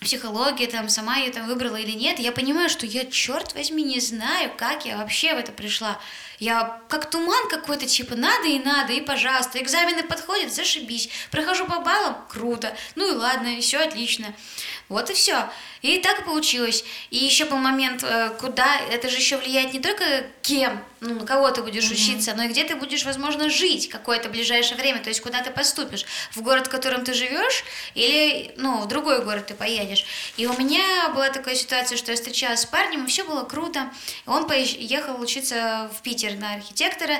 психология, 0.00 0.66
там, 0.66 0.88
сама 0.88 1.16
ее 1.16 1.30
там 1.30 1.46
выбрала 1.46 1.76
или 1.76 1.92
нет, 1.92 2.18
я 2.18 2.32
понимаю, 2.32 2.70
что 2.70 2.86
я, 2.86 3.04
черт 3.04 3.52
возьми, 3.54 3.82
не 3.84 4.00
знаю, 4.00 4.50
как 4.56 4.86
я 4.86 4.96
вообще 4.96 5.34
в 5.34 5.38
это 5.38 5.52
пришла. 5.52 5.98
Я 6.42 6.82
как 6.88 7.08
туман 7.08 7.48
какой-то, 7.48 7.86
типа, 7.86 8.16
надо 8.16 8.48
и 8.48 8.58
надо, 8.58 8.92
и 8.92 9.00
пожалуйста. 9.00 9.62
Экзамены 9.62 10.02
подходят, 10.02 10.52
зашибись. 10.52 11.08
Прохожу 11.30 11.66
по 11.66 11.78
баллам, 11.78 12.16
круто. 12.28 12.76
Ну 12.96 13.12
и 13.12 13.14
ладно, 13.14 13.60
все 13.60 13.78
отлично. 13.78 14.34
Вот 14.88 15.08
и 15.08 15.14
все. 15.14 15.48
И 15.82 15.98
так 15.98 16.20
и 16.20 16.24
получилось. 16.24 16.84
И 17.10 17.18
еще 17.18 17.44
был 17.44 17.58
момент, 17.58 18.02
э, 18.02 18.30
куда 18.40 18.76
это 18.90 19.08
же 19.08 19.18
еще 19.18 19.36
влияет 19.36 19.72
не 19.72 19.78
только 19.78 20.24
кем, 20.42 20.84
ну, 21.00 21.14
на 21.14 21.26
кого 21.26 21.50
ты 21.50 21.62
будешь 21.62 21.90
учиться, 21.90 22.34
но 22.36 22.44
и 22.44 22.48
где 22.48 22.62
ты 22.62 22.76
будешь, 22.76 23.04
возможно, 23.04 23.48
жить 23.50 23.88
какое-то 23.88 24.28
ближайшее 24.28 24.76
время, 24.76 25.02
то 25.02 25.08
есть 25.08 25.20
куда 25.20 25.42
ты 25.42 25.50
поступишь. 25.50 26.04
В 26.32 26.42
город, 26.42 26.66
в 26.66 26.70
котором 26.70 27.04
ты 27.04 27.14
живешь, 27.14 27.64
или, 27.94 28.52
ну, 28.56 28.80
в 28.80 28.88
другой 28.88 29.24
город 29.24 29.46
ты 29.46 29.54
поедешь. 29.54 30.04
И 30.36 30.46
у 30.46 30.56
меня 30.56 31.08
была 31.08 31.30
такая 31.30 31.54
ситуация, 31.56 31.98
что 31.98 32.12
я 32.12 32.16
встречалась 32.16 32.60
с 32.60 32.66
парнем, 32.66 33.04
и 33.04 33.08
все 33.08 33.24
было 33.24 33.44
круто. 33.44 33.90
Он 34.26 34.46
поехал 34.46 35.20
учиться 35.20 35.90
в 35.96 36.02
Питер 36.02 36.31
на 36.36 36.54
архитектора. 36.54 37.16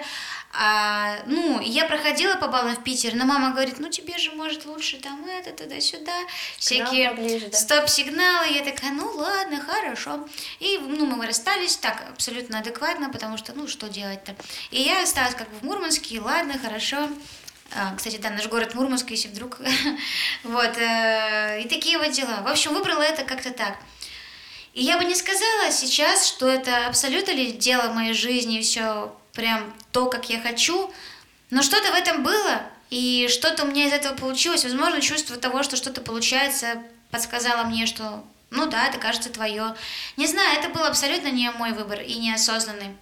А, 0.54 1.16
ну, 1.26 1.60
я 1.60 1.86
проходила 1.86 2.34
по 2.36 2.46
баллам 2.48 2.76
в 2.76 2.82
Питер, 2.82 3.14
но 3.14 3.24
мама 3.24 3.52
говорит, 3.52 3.78
ну 3.78 3.88
тебе 3.88 4.18
же 4.18 4.32
может 4.32 4.66
лучше 4.66 4.98
там 4.98 5.24
это, 5.26 5.50
туда-сюда, 5.50 6.12
всякие 6.58 7.10
поближе, 7.10 7.48
да. 7.48 7.56
стоп-сигналы. 7.56 8.48
Я 8.52 8.62
такая, 8.62 8.92
ну 8.92 9.10
ладно, 9.14 9.62
хорошо. 9.62 10.28
И 10.60 10.78
ну, 10.78 11.06
мы 11.06 11.26
расстались 11.26 11.76
так 11.76 12.04
абсолютно 12.10 12.58
адекватно, 12.58 13.08
потому 13.08 13.38
что, 13.38 13.54
ну, 13.54 13.66
что 13.66 13.88
делать-то. 13.88 14.36
И 14.70 14.82
я 14.82 15.02
осталась 15.02 15.34
как 15.34 15.48
бы 15.48 15.56
в 15.60 15.62
Мурманске, 15.62 16.16
и 16.16 16.20
ладно, 16.20 16.58
хорошо. 16.58 17.08
А, 17.74 17.94
Кстати, 17.96 18.16
да, 18.18 18.28
наш 18.28 18.46
город 18.48 18.74
Мурманск, 18.74 19.10
если 19.10 19.28
вдруг. 19.28 19.58
Вот. 20.44 20.76
э, 20.76 21.62
И 21.62 21.68
такие 21.68 21.96
вот 21.98 22.10
дела. 22.10 22.42
В 22.42 22.48
общем, 22.48 22.74
выбрала 22.74 23.02
это 23.02 23.24
как-то 23.24 23.50
так. 23.50 23.78
И 24.74 24.82
я 24.82 24.98
бы 24.98 25.04
не 25.04 25.14
сказала 25.14 25.70
сейчас, 25.70 26.26
что 26.26 26.48
это 26.48 26.86
абсолютно 26.86 27.32
ли 27.32 27.52
дело 27.52 27.92
моей 27.92 28.14
жизни, 28.14 28.60
все 28.60 29.14
прям 29.34 29.72
то, 29.92 30.06
как 30.06 30.30
я 30.30 30.40
хочу. 30.40 30.90
Но 31.50 31.62
что-то 31.62 31.90
в 31.90 31.94
этом 31.94 32.22
было, 32.22 32.62
и 32.88 33.28
что-то 33.30 33.64
у 33.64 33.66
меня 33.66 33.86
из 33.86 33.92
этого 33.92 34.14
получилось. 34.14 34.64
Возможно, 34.64 35.00
чувство 35.00 35.36
того, 35.36 35.62
что 35.62 35.76
что-то 35.76 36.00
получается, 36.00 36.82
подсказало 37.10 37.64
мне, 37.64 37.86
что 37.86 38.24
ну 38.52 38.66
да, 38.66 38.86
это 38.86 38.98
кажется 38.98 39.30
твое. 39.30 39.74
Не 40.16 40.26
знаю, 40.26 40.58
это 40.58 40.68
был 40.68 40.84
абсолютно 40.84 41.28
не 41.28 41.50
мой 41.52 41.72
выбор 41.72 42.00
и 42.00 42.14
неосознанный. 42.14 42.94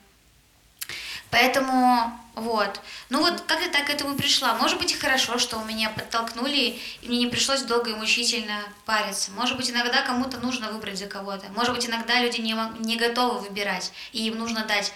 Поэтому 1.30 2.12
вот. 2.40 2.80
Ну 3.08 3.20
вот 3.20 3.40
как 3.42 3.60
я 3.60 3.68
так 3.68 3.86
к 3.86 3.90
этому 3.90 4.16
пришла. 4.16 4.54
Может 4.54 4.78
быть 4.78 4.98
хорошо, 4.98 5.38
что 5.38 5.58
у 5.58 5.64
меня 5.64 5.90
подтолкнули, 5.90 6.78
и 7.02 7.08
мне 7.08 7.18
не 7.18 7.26
пришлось 7.26 7.62
долго 7.62 7.90
и 7.90 7.94
мучительно 7.94 8.62
париться. 8.84 9.30
Может 9.32 9.56
быть 9.56 9.70
иногда 9.70 10.02
кому-то 10.02 10.38
нужно 10.38 10.70
выбрать 10.70 10.98
за 10.98 11.06
кого-то. 11.06 11.48
Может 11.50 11.74
быть 11.74 11.86
иногда 11.86 12.20
люди 12.20 12.40
не, 12.40 12.56
не 12.80 12.96
готовы 12.96 13.40
выбирать, 13.40 13.92
и 14.12 14.26
им 14.26 14.38
нужно 14.38 14.64
дать 14.64 14.92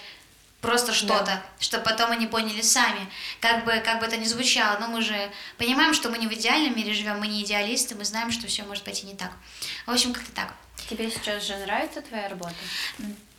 просто 0.61 0.95
что-то, 0.95 1.43
чтобы 1.61 1.85
потом 1.85 2.11
они 2.11 2.27
поняли 2.27 2.63
сами. 2.63 3.07
Как 3.41 3.65
бы, 3.65 3.73
как 3.85 4.01
бы 4.01 4.07
это 4.07 4.17
ни 4.17 4.25
звучало, 4.25 4.79
но 4.81 4.89
мы 4.89 5.03
же 5.03 5.31
понимаем, 5.59 5.93
что 5.93 6.09
мы 6.09 6.17
не 6.19 6.27
в 6.27 6.33
идеальном 6.33 6.75
мире 6.75 6.95
живем, 6.95 7.21
мы 7.21 7.27
не 7.27 7.43
идеалисты, 7.45 7.95
мы 7.95 8.05
знаем, 8.05 8.33
что 8.33 8.47
все 8.47 8.63
может 8.63 8.83
пойти 8.83 9.07
не 9.07 9.15
так. 9.15 9.31
В 9.87 9.91
общем, 9.91 10.15
как-то 10.15 10.33
так. 10.33 10.55
Тебе 10.89 11.11
сейчас 11.11 11.45
же 11.47 11.57
нравится 11.57 12.01
твоя 12.01 12.29
работа? 12.29 12.55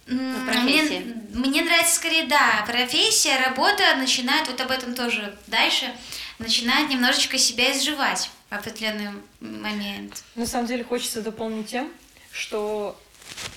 Профессия. 0.05 0.99
Мне, 1.33 1.47
мне 1.47 1.61
нравится 1.63 1.95
скорее, 1.95 2.25
да, 2.25 2.63
профессия, 2.67 3.37
работа 3.43 3.95
начинает, 3.97 4.47
вот 4.47 4.61
об 4.61 4.69
этом 4.69 4.93
тоже 4.93 5.35
дальше, 5.47 5.91
начинает 6.37 6.89
немножечко 6.89 7.37
себя 7.39 7.71
изживать 7.71 8.29
в 8.49 8.53
определенный 8.53 9.11
момент. 9.39 10.23
На 10.35 10.45
самом 10.45 10.67
деле 10.67 10.83
хочется 10.83 11.21
дополнить 11.21 11.67
тем, 11.67 11.91
что 12.31 12.99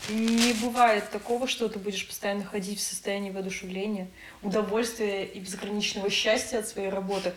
не 0.09 0.55
бывает 0.55 1.11
такого, 1.11 1.47
что 1.47 1.69
ты 1.69 1.78
будешь 1.78 2.07
постоянно 2.07 2.45
ходить 2.45 2.78
в 2.78 2.83
состоянии 2.83 3.31
воодушевления, 3.31 4.09
удовольствия 4.43 5.26
и 5.26 5.38
безграничного 5.40 6.09
счастья 6.09 6.61
от 6.61 6.69
своей 6.69 6.88
работы, 6.88 7.35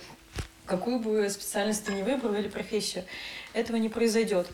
какую 0.66 1.00
бы 1.00 1.30
специальность 1.30 1.84
ты 1.84 1.92
ни 1.92 2.02
выбрал 2.02 2.34
или 2.36 2.48
профессию. 2.48 3.04
Этого 3.52 3.76
не 3.76 3.90
произойдет. 3.90 4.48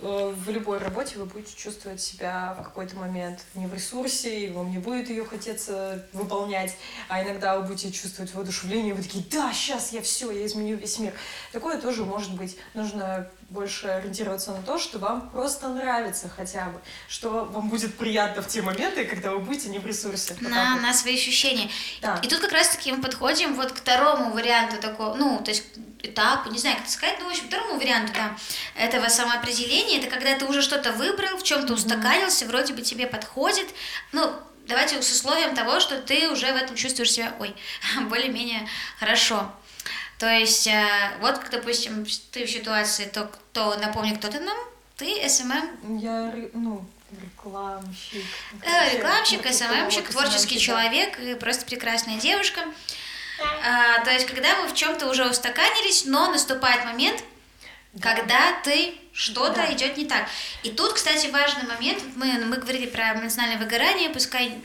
Э, 0.00 0.32
В 0.36 0.50
любой 0.50 0.78
работе 0.78 1.18
вы 1.18 1.24
будете 1.24 1.56
чувствовать 1.56 2.00
себя 2.00 2.56
в 2.58 2.62
какой-то 2.62 2.96
момент 2.96 3.40
не 3.54 3.66
в 3.66 3.74
ресурсе, 3.74 4.46
и 4.46 4.50
вам 4.50 4.70
не 4.70 4.78
будет 4.78 5.10
ее 5.10 5.24
хотеться 5.24 6.06
выполнять, 6.12 6.76
а 7.08 7.22
иногда 7.22 7.58
вы 7.58 7.66
будете 7.66 7.90
чувствовать 7.92 8.32
воодушевление, 8.34 8.94
вы 8.94 9.02
такие, 9.02 9.24
да, 9.30 9.52
сейчас 9.52 9.92
я 9.92 10.00
все, 10.02 10.30
я 10.30 10.46
изменю 10.46 10.76
весь 10.76 10.98
мир. 10.98 11.12
Такое 11.52 11.80
тоже 11.80 12.04
может 12.04 12.32
быть. 12.34 12.56
Нужно 12.74 13.28
больше 13.50 13.88
ориентироваться 13.88 14.52
на 14.52 14.62
то, 14.62 14.78
что 14.78 14.98
вам 14.98 15.30
просто 15.30 15.68
нравится 15.68 16.28
хотя 16.28 16.66
бы, 16.66 16.80
что 17.08 17.46
вам 17.46 17.68
будет 17.68 17.96
приятно 17.96 18.42
в 18.42 18.48
те 18.48 18.60
моменты, 18.62 19.04
когда 19.06 19.32
вы 19.32 19.38
будете 19.38 19.68
не 19.70 19.78
в 19.78 19.86
ресурсе. 19.86 20.36
На, 20.40 20.76
на 20.76 20.92
свои 20.92 21.14
ощущения. 21.14 21.70
Да. 22.02 22.20
И 22.22 22.28
тут 22.28 22.40
как 22.40 22.52
раз-таки 22.52 22.92
мы 22.92 23.00
подходим 23.00 23.54
вот 23.54 23.72
к 23.72 23.76
второму 23.76 24.32
варианту 24.32 24.76
такого, 24.80 25.14
ну, 25.14 25.40
то 25.42 25.50
есть 25.50 25.64
этапу, 26.02 26.50
не 26.50 26.58
знаю, 26.58 26.76
как 26.76 26.84
это 26.84 26.92
сказать, 26.92 27.16
ну, 27.20 27.26
в 27.26 27.30
общем, 27.30 27.46
второму 27.48 27.78
варианту, 27.78 28.12
да, 28.12 28.36
этого 28.76 29.08
самоопределения, 29.08 29.87
это 29.96 30.08
когда 30.08 30.34
ты 30.38 30.44
уже 30.44 30.62
что-то 30.62 30.92
выбрал, 30.92 31.36
в 31.38 31.42
чем-то 31.42 31.72
устаканился, 31.72 32.46
вроде 32.46 32.74
бы 32.74 32.82
тебе 32.82 33.06
подходит, 33.06 33.68
ну, 34.12 34.32
давайте 34.66 35.00
с 35.00 35.10
условием 35.10 35.54
того, 35.54 35.80
что 35.80 36.00
ты 36.00 36.28
уже 36.30 36.52
в 36.52 36.56
этом 36.56 36.76
чувствуешь 36.76 37.12
себя, 37.12 37.34
ой, 37.40 37.54
более-менее 38.08 38.68
хорошо. 38.98 39.50
То 40.18 40.28
есть, 40.28 40.66
э, 40.66 40.86
вот, 41.20 41.40
допустим, 41.50 42.04
ты 42.32 42.44
в 42.44 42.50
ситуации, 42.50 43.04
то, 43.06 43.24
кто, 43.26 43.76
напомни, 43.76 44.14
кто 44.14 44.28
ты 44.28 44.40
нам, 44.40 44.58
ты 44.96 45.28
SMM, 45.28 45.98
Я, 45.98 46.32
ре- 46.32 46.50
ну, 46.54 46.84
рекламщик. 47.22 48.24
Э, 48.62 48.96
Рекламщик, 48.96 49.46
СММщик, 49.46 50.12
вот, 50.12 50.24
творческий 50.24 50.58
человек, 50.58 51.18
и 51.20 51.34
просто 51.34 51.64
прекрасная 51.66 52.18
девушка. 52.18 52.62
А, 53.64 54.04
то 54.04 54.10
есть, 54.10 54.26
когда 54.26 54.56
мы 54.60 54.66
в 54.68 54.74
чем-то 54.74 55.06
уже 55.08 55.24
устаканились, 55.28 56.04
но 56.06 56.30
наступает 56.32 56.84
момент, 56.84 57.22
когда 58.00 58.52
ты 58.62 58.94
что-то 59.12 59.54
Да. 59.56 59.72
идет 59.72 59.96
не 59.96 60.04
так. 60.04 60.28
И 60.62 60.70
тут, 60.70 60.92
кстати, 60.92 61.26
важный 61.28 61.64
момент. 61.64 62.02
Мы, 62.16 62.32
мы 62.44 62.56
говорили 62.56 62.86
про 62.86 63.14
эмоциональное 63.14 63.58
выгорание, 63.58 64.10
пускай 64.10 64.58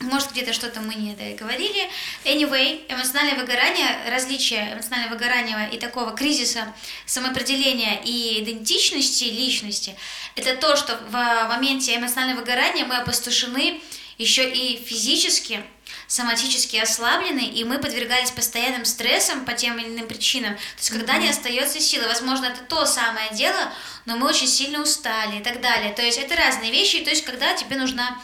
может, 0.00 0.30
где-то 0.30 0.52
что-то 0.52 0.80
мы 0.80 0.94
не 0.94 1.14
договорили. 1.14 1.88
Anyway, 2.24 2.84
эмоциональное 2.88 3.34
выгорание, 3.34 3.88
различие 4.08 4.74
эмоционального 4.74 5.14
выгорания 5.14 5.68
и 5.70 5.78
такого 5.78 6.12
кризиса 6.12 6.72
самоопределения 7.06 8.00
и 8.04 8.40
идентичности 8.42 9.24
личности, 9.24 9.96
это 10.36 10.56
то, 10.56 10.76
что 10.76 10.96
в 11.08 11.48
моменте 11.48 11.96
эмоционального 11.96 12.40
выгорания 12.40 12.84
мы 12.84 12.96
опустошены 12.96 13.80
еще 14.18 14.48
и 14.48 14.76
физически, 14.84 15.64
соматически 16.08 16.76
ослаблены, 16.76 17.46
и 17.46 17.62
мы 17.64 17.78
подвергались 17.78 18.30
постоянным 18.30 18.86
стрессам 18.86 19.44
по 19.44 19.52
тем 19.52 19.78
или 19.78 19.88
иным 19.88 20.08
причинам. 20.08 20.54
То 20.54 20.78
есть, 20.78 20.90
когда 20.90 21.18
не 21.18 21.28
остается 21.28 21.78
силы, 21.80 22.08
возможно, 22.08 22.46
это 22.46 22.62
то 22.62 22.86
самое 22.86 23.32
дело, 23.34 23.72
но 24.06 24.16
мы 24.16 24.26
очень 24.26 24.48
сильно 24.48 24.82
устали 24.82 25.38
и 25.38 25.42
так 25.42 25.60
далее. 25.60 25.92
То 25.92 26.02
есть, 26.02 26.18
это 26.18 26.34
разные 26.34 26.72
вещи, 26.72 27.04
то 27.04 27.10
есть, 27.10 27.24
когда 27.24 27.52
тебе 27.52 27.76
нужна 27.76 28.20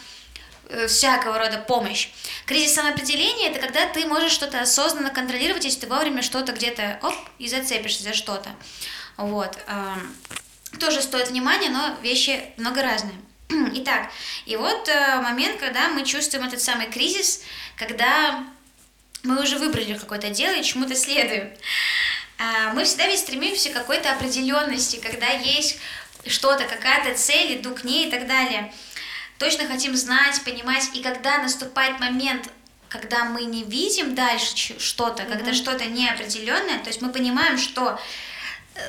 э, 0.67 0.87
всякого 0.87 1.37
рода 1.37 1.59
помощь. 1.59 2.09
Кризис 2.47 2.73
самоопределения– 2.73 3.49
это 3.51 3.59
когда 3.59 3.85
ты 3.85 4.07
можешь 4.07 4.31
что-то 4.31 4.61
осознанно 4.61 5.11
контролировать, 5.11 5.63
если 5.65 5.81
ты 5.81 5.87
вовремя 5.87 6.23
что-то 6.23 6.53
где-то, 6.53 6.99
оп, 7.03 7.15
и 7.37 7.47
зацепишься 7.47 8.01
за 8.01 8.13
что-то. 8.13 8.49
Вот. 9.17 9.59
эм, 9.67 10.15
Тоже 10.79 11.03
стоит 11.03 11.29
внимания, 11.29 11.69
но 11.69 11.95
вещи 12.01 12.43
много 12.57 12.81
разные. 12.81 13.15
Итак, 13.49 14.11
и 14.45 14.55
вот 14.55 14.87
э, 14.89 15.21
момент, 15.21 15.59
когда 15.59 15.89
мы 15.89 16.03
чувствуем 16.03 16.45
этот 16.45 16.61
самый 16.61 16.87
кризис, 16.87 17.41
когда 17.77 18.43
мы 19.23 19.41
уже 19.41 19.57
выбрали 19.57 19.97
какое-то 19.97 20.29
дело 20.29 20.53
и 20.53 20.63
чему-то 20.63 20.95
следуем. 20.95 21.51
А, 22.37 22.73
мы 22.73 22.83
всегда 22.83 23.07
ведь 23.07 23.19
стремимся 23.19 23.69
к 23.69 23.73
какой-то 23.73 24.11
определенности, 24.11 24.97
когда 24.97 25.27
есть 25.27 25.79
что-то, 26.25 26.65
какая-то 26.65 27.17
цель, 27.17 27.57
иду 27.57 27.73
к 27.73 27.83
ней 27.83 28.07
и 28.07 28.11
так 28.11 28.27
далее. 28.27 28.73
Точно 29.37 29.67
хотим 29.67 29.95
знать, 29.95 30.41
понимать, 30.43 30.89
и 30.93 31.01
когда 31.01 31.37
наступает 31.39 31.99
момент, 31.99 32.49
когда 32.89 33.25
мы 33.25 33.43
не 33.43 33.63
видим 33.63 34.15
дальше 34.15 34.79
что-то, 34.79 35.23
mm-hmm. 35.23 35.31
когда 35.31 35.53
что-то 35.53 35.85
неопределенное, 35.85 36.79
то 36.79 36.87
есть 36.87 37.01
мы 37.01 37.11
понимаем, 37.11 37.57
что 37.57 37.99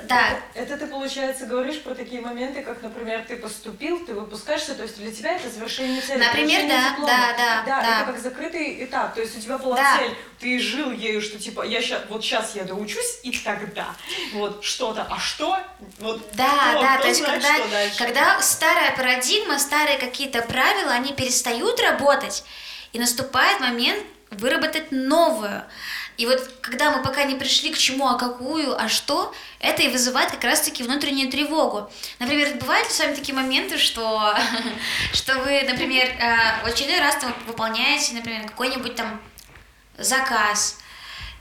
да. 0.09 0.31
Это, 0.55 0.75
это 0.75 0.79
ты, 0.79 0.87
получается, 0.89 1.47
говоришь 1.47 1.81
про 1.81 1.95
такие 1.95 2.21
моменты, 2.21 2.63
как, 2.63 2.83
например, 2.83 3.25
ты 3.27 3.37
поступил, 3.37 4.05
ты 4.05 4.15
выпускаешься, 4.15 4.75
то 4.75 4.83
есть 4.83 4.99
для 4.99 5.13
тебя 5.13 5.37
это 5.37 5.49
завершение 5.49 6.01
цели. 6.01 6.19
Например, 6.19 6.69
да, 6.69 6.91
диплома. 6.91 7.07
да, 7.07 7.35
да, 7.37 7.63
да. 7.65 7.81
Да, 7.81 8.03
это 8.03 8.13
как 8.13 8.21
закрытый 8.21 8.85
этап, 8.85 9.15
то 9.15 9.21
есть 9.21 9.39
у 9.39 9.41
тебя 9.41 9.59
была 9.59 9.77
да. 9.77 9.99
цель, 9.99 10.15
ты 10.41 10.59
жил 10.59 10.91
ею, 10.91 11.23
что 11.23 11.39
типа, 11.39 11.63
я 11.63 11.81
щас, 11.81 12.03
вот 12.09 12.25
сейчас 12.25 12.57
я 12.57 12.65
доучусь, 12.65 13.21
и 13.23 13.31
тогда 13.31 13.95
вот 14.35 14.65
что-то, 14.65 15.07
а 15.09 15.21
что? 15.21 15.57
Вот 15.99 16.21
да, 16.35 16.71
кто, 16.71 16.83
да, 16.83 16.95
кто 16.95 17.03
то 17.03 17.09
есть 17.09 17.21
знает, 17.21 17.43
когда, 17.43 18.05
когда 18.07 18.43
старая 18.43 18.97
парадигма, 18.97 19.59
старые 19.59 19.99
какие-то 19.99 20.43
правила, 20.43 20.93
они 20.93 21.13
перестают 21.13 21.81
работать, 21.81 22.45
и 22.93 22.99
наступает 22.99 23.61
момент 23.61 24.05
выработать 24.31 24.91
новую. 24.91 25.63
И 26.17 26.27
вот 26.27 26.51
когда 26.61 26.91
мы 26.91 27.03
пока 27.03 27.25
не 27.25 27.35
пришли 27.35 27.71
к 27.71 27.79
чему, 27.79 28.09
а 28.09 28.19
какую, 28.19 28.79
а 28.79 28.89
что, 28.89 29.35
это 29.61 29.83
и 29.83 29.89
вызывает 29.89 30.31
как 30.31 30.45
раз-таки 30.45 30.83
внутреннюю 30.83 31.31
тревогу. 31.31 31.91
Например, 32.19 32.55
бывают 32.55 32.89
ли 32.89 32.95
с 32.95 32.99
вами 32.99 33.15
такие 33.15 33.35
моменты, 33.35 33.79
что, 33.79 34.35
что 35.13 35.39
вы, 35.41 35.63
например, 35.63 36.09
э, 36.09 36.65
в 36.65 36.67
очередной 36.67 37.01
раз 37.01 37.17
там, 37.17 37.35
выполняете, 37.47 38.15
например, 38.15 38.47
какой-нибудь 38.47 38.95
там 38.95 39.21
заказ, 39.99 40.79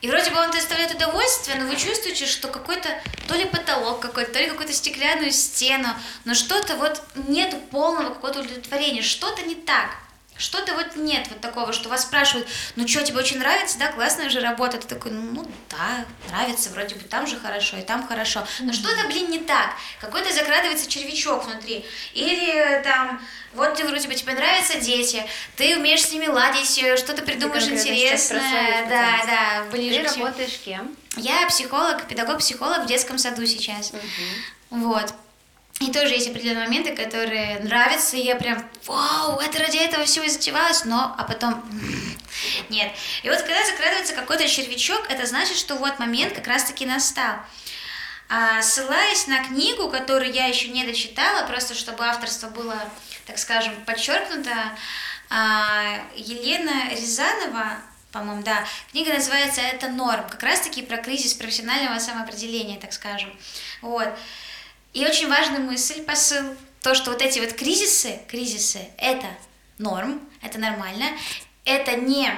и 0.02 0.08
вроде 0.08 0.30
бы 0.30 0.40
он 0.40 0.52
доставляет 0.52 0.94
удовольствие, 0.94 1.58
но 1.58 1.66
вы 1.66 1.76
чувствуете, 1.76 2.28
что 2.28 2.48
какой-то 2.48 2.90
то 3.28 3.34
ли 3.34 3.46
потолок 3.46 4.02
какой-то, 4.02 4.34
то 4.34 4.40
ли 4.40 4.48
какую-то 4.48 4.72
стеклянную 4.72 5.32
стену, 5.32 5.88
но 6.26 6.36
что-то 6.36 6.76
вот 6.76 7.02
нет 7.28 7.70
полного 7.72 8.10
какого-то 8.14 8.42
удовлетворения, 8.42 9.02
что-то 9.02 9.42
не 9.42 9.56
так. 9.56 9.98
Что-то 10.38 10.74
вот 10.74 10.98
нет 10.98 11.28
вот 11.30 11.40
такого, 11.40 11.72
что 11.72 11.88
вас 11.88 12.04
спрашивают, 12.04 12.48
ну 12.76 12.86
что, 12.88 13.02
тебе 13.04 13.20
очень 13.20 13.40
нравится, 13.40 13.80
да, 13.80 13.92
классная 13.92 14.30
же 14.30 14.42
работа, 14.42 14.78
ты 14.78 14.86
такой, 14.86 15.12
ну 15.12 15.50
да, 15.70 16.06
нравится, 16.30 16.70
вроде 16.72 16.96
бы 16.96 17.02
там 17.02 17.26
же 17.26 17.40
хорошо, 17.40 17.78
и 17.78 17.82
там 17.82 18.06
хорошо, 18.06 18.46
но 18.60 18.74
что-то, 18.74 19.08
блин, 19.08 19.32
не 19.32 19.40
так, 19.40 19.72
какой-то 20.02 20.34
закрадывается 20.34 20.90
червячок 20.90 21.46
внутри, 21.46 21.86
или 22.14 22.82
там, 22.84 23.22
вот 23.54 23.76
ты 23.76 23.86
вроде 23.86 24.10
бы 24.10 24.16
тебе 24.16 24.34
нравятся 24.34 24.80
дети, 24.80 25.26
ты 25.56 25.78
умеешь 25.78 26.04
с 26.04 26.12
ними 26.12 26.28
ладить, 26.28 26.78
э, 26.84 26.98
что-то 26.98 27.22
придумаешь 27.22 27.68
интересное, 27.68 28.88
да, 28.90 29.26
да, 29.26 29.64
ближе. 29.72 30.04
Ты 30.04 30.20
работаешь 30.20 30.60
кем? 30.66 30.96
Я 31.16 31.48
психолог, 31.48 32.06
педагог-психолог 32.10 32.84
в 32.84 32.88
детском 32.88 33.18
саду 33.18 33.46
сейчас, 33.46 33.92
угу. 33.92 34.02
вот. 34.88 35.14
И 35.82 35.92
тоже 35.92 36.14
есть 36.14 36.30
определенные 36.30 36.66
моменты, 36.66 36.96
которые 36.96 37.60
нравятся, 37.60 38.16
и 38.16 38.22
я 38.22 38.38
прям, 38.38 38.64
вау, 38.86 39.40
это 39.40 39.60
ради 39.60 39.78
этого 39.78 40.06
всего 40.06 40.24
и 40.24 40.30
затевалось, 40.30 40.86
но, 40.86 41.14
а 41.18 41.24
потом, 41.26 41.64
нет. 42.70 42.94
И 43.24 43.30
вот 43.30 43.42
когда 43.42 43.66
закрадывается 43.66 44.14
какой-то 44.14 44.48
червячок, 44.48 45.06
это 45.10 45.26
значит, 45.26 45.58
что 45.58 45.76
вот 45.76 46.00
момент 46.00 46.34
как 46.34 46.48
раз-таки 46.48 46.86
настал. 46.86 47.40
А, 48.30 48.62
ссылаясь 48.62 49.28
на 49.28 49.44
книгу, 49.44 49.90
которую 49.90 50.32
я 50.32 50.46
еще 50.46 50.70
не 50.70 50.86
дочитала, 50.86 51.46
просто 51.46 51.76
чтобы 51.76 52.06
авторство 52.06 52.48
было, 52.48 52.76
так 53.26 53.38
скажем, 53.38 53.74
подчеркнуто, 53.86 54.54
а, 55.30 56.00
Елена 56.16 56.90
Рязанова, 56.90 57.78
по-моему, 58.14 58.44
да, 58.44 58.66
книга 58.92 59.14
называется 59.14 59.60
«Это 59.60 59.90
норм», 59.90 60.26
как 60.30 60.42
раз-таки 60.42 60.82
про 60.82 60.98
кризис 60.98 61.34
профессионального 61.34 62.00
самоопределения, 62.00 62.80
так 62.80 62.94
скажем. 62.94 63.38
Вот. 63.82 64.08
И 64.96 65.06
очень 65.06 65.28
важная 65.28 65.60
мысль, 65.60 66.02
посыл, 66.04 66.56
то, 66.82 66.96
что 66.96 67.12
вот 67.12 67.22
эти 67.22 67.40
вот 67.40 67.52
кризисы, 67.52 68.18
кризисы, 68.30 68.80
это 68.98 69.28
норм, 69.78 70.22
это 70.42 70.58
нормально, 70.58 71.06
это 71.66 71.98
не 71.98 72.32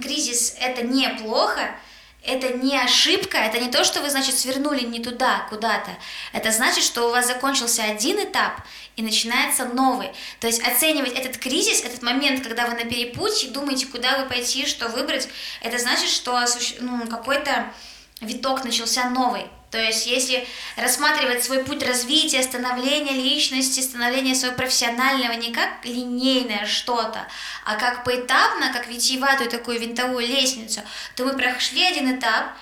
кризис, 0.00 0.54
это 0.60 0.82
не 0.82 1.08
плохо, 1.08 1.76
это 2.22 2.56
не 2.56 2.78
ошибка, 2.78 3.38
это 3.38 3.58
не 3.58 3.68
то, 3.68 3.82
что 3.82 4.00
вы, 4.00 4.10
значит, 4.10 4.38
свернули 4.38 4.84
не 4.84 5.00
туда, 5.00 5.44
куда-то. 5.48 5.90
Это 6.32 6.52
значит, 6.52 6.84
что 6.84 7.08
у 7.08 7.10
вас 7.10 7.26
закончился 7.26 7.82
один 7.82 8.22
этап, 8.22 8.60
и 8.94 9.02
начинается 9.02 9.64
новый. 9.64 10.10
То 10.38 10.46
есть 10.46 10.62
оценивать 10.64 11.18
этот 11.18 11.36
кризис, 11.36 11.82
этот 11.84 12.00
момент, 12.02 12.44
когда 12.44 12.66
вы 12.66 12.74
на 12.74 12.84
перепутье, 12.84 13.50
думаете, 13.50 13.86
куда 13.86 14.18
вы 14.18 14.28
пойти, 14.28 14.66
что 14.66 14.88
выбрать, 14.88 15.28
это 15.62 15.78
значит, 15.78 16.10
что 16.10 16.40
ну, 16.78 17.08
какой-то 17.08 17.72
виток 18.20 18.64
начался 18.64 19.10
новый. 19.10 19.46
То 19.70 19.78
есть, 19.78 20.06
если 20.06 20.46
рассматривать 20.76 21.44
свой 21.44 21.64
путь 21.64 21.82
развития, 21.82 22.42
становления 22.42 23.12
личности, 23.12 23.80
становления 23.80 24.34
своего 24.34 24.56
профессионального 24.56 25.32
не 25.32 25.52
как 25.52 25.84
линейное 25.84 26.66
что-то, 26.66 27.26
а 27.64 27.76
как 27.76 28.04
поэтапно, 28.04 28.72
как 28.72 28.86
витиеватую 28.86 29.50
такую 29.50 29.80
винтовую 29.80 30.26
лестницу, 30.26 30.80
то 31.16 31.24
мы 31.24 31.36
прошли 31.36 31.84
один 31.84 32.16
этап, 32.16 32.52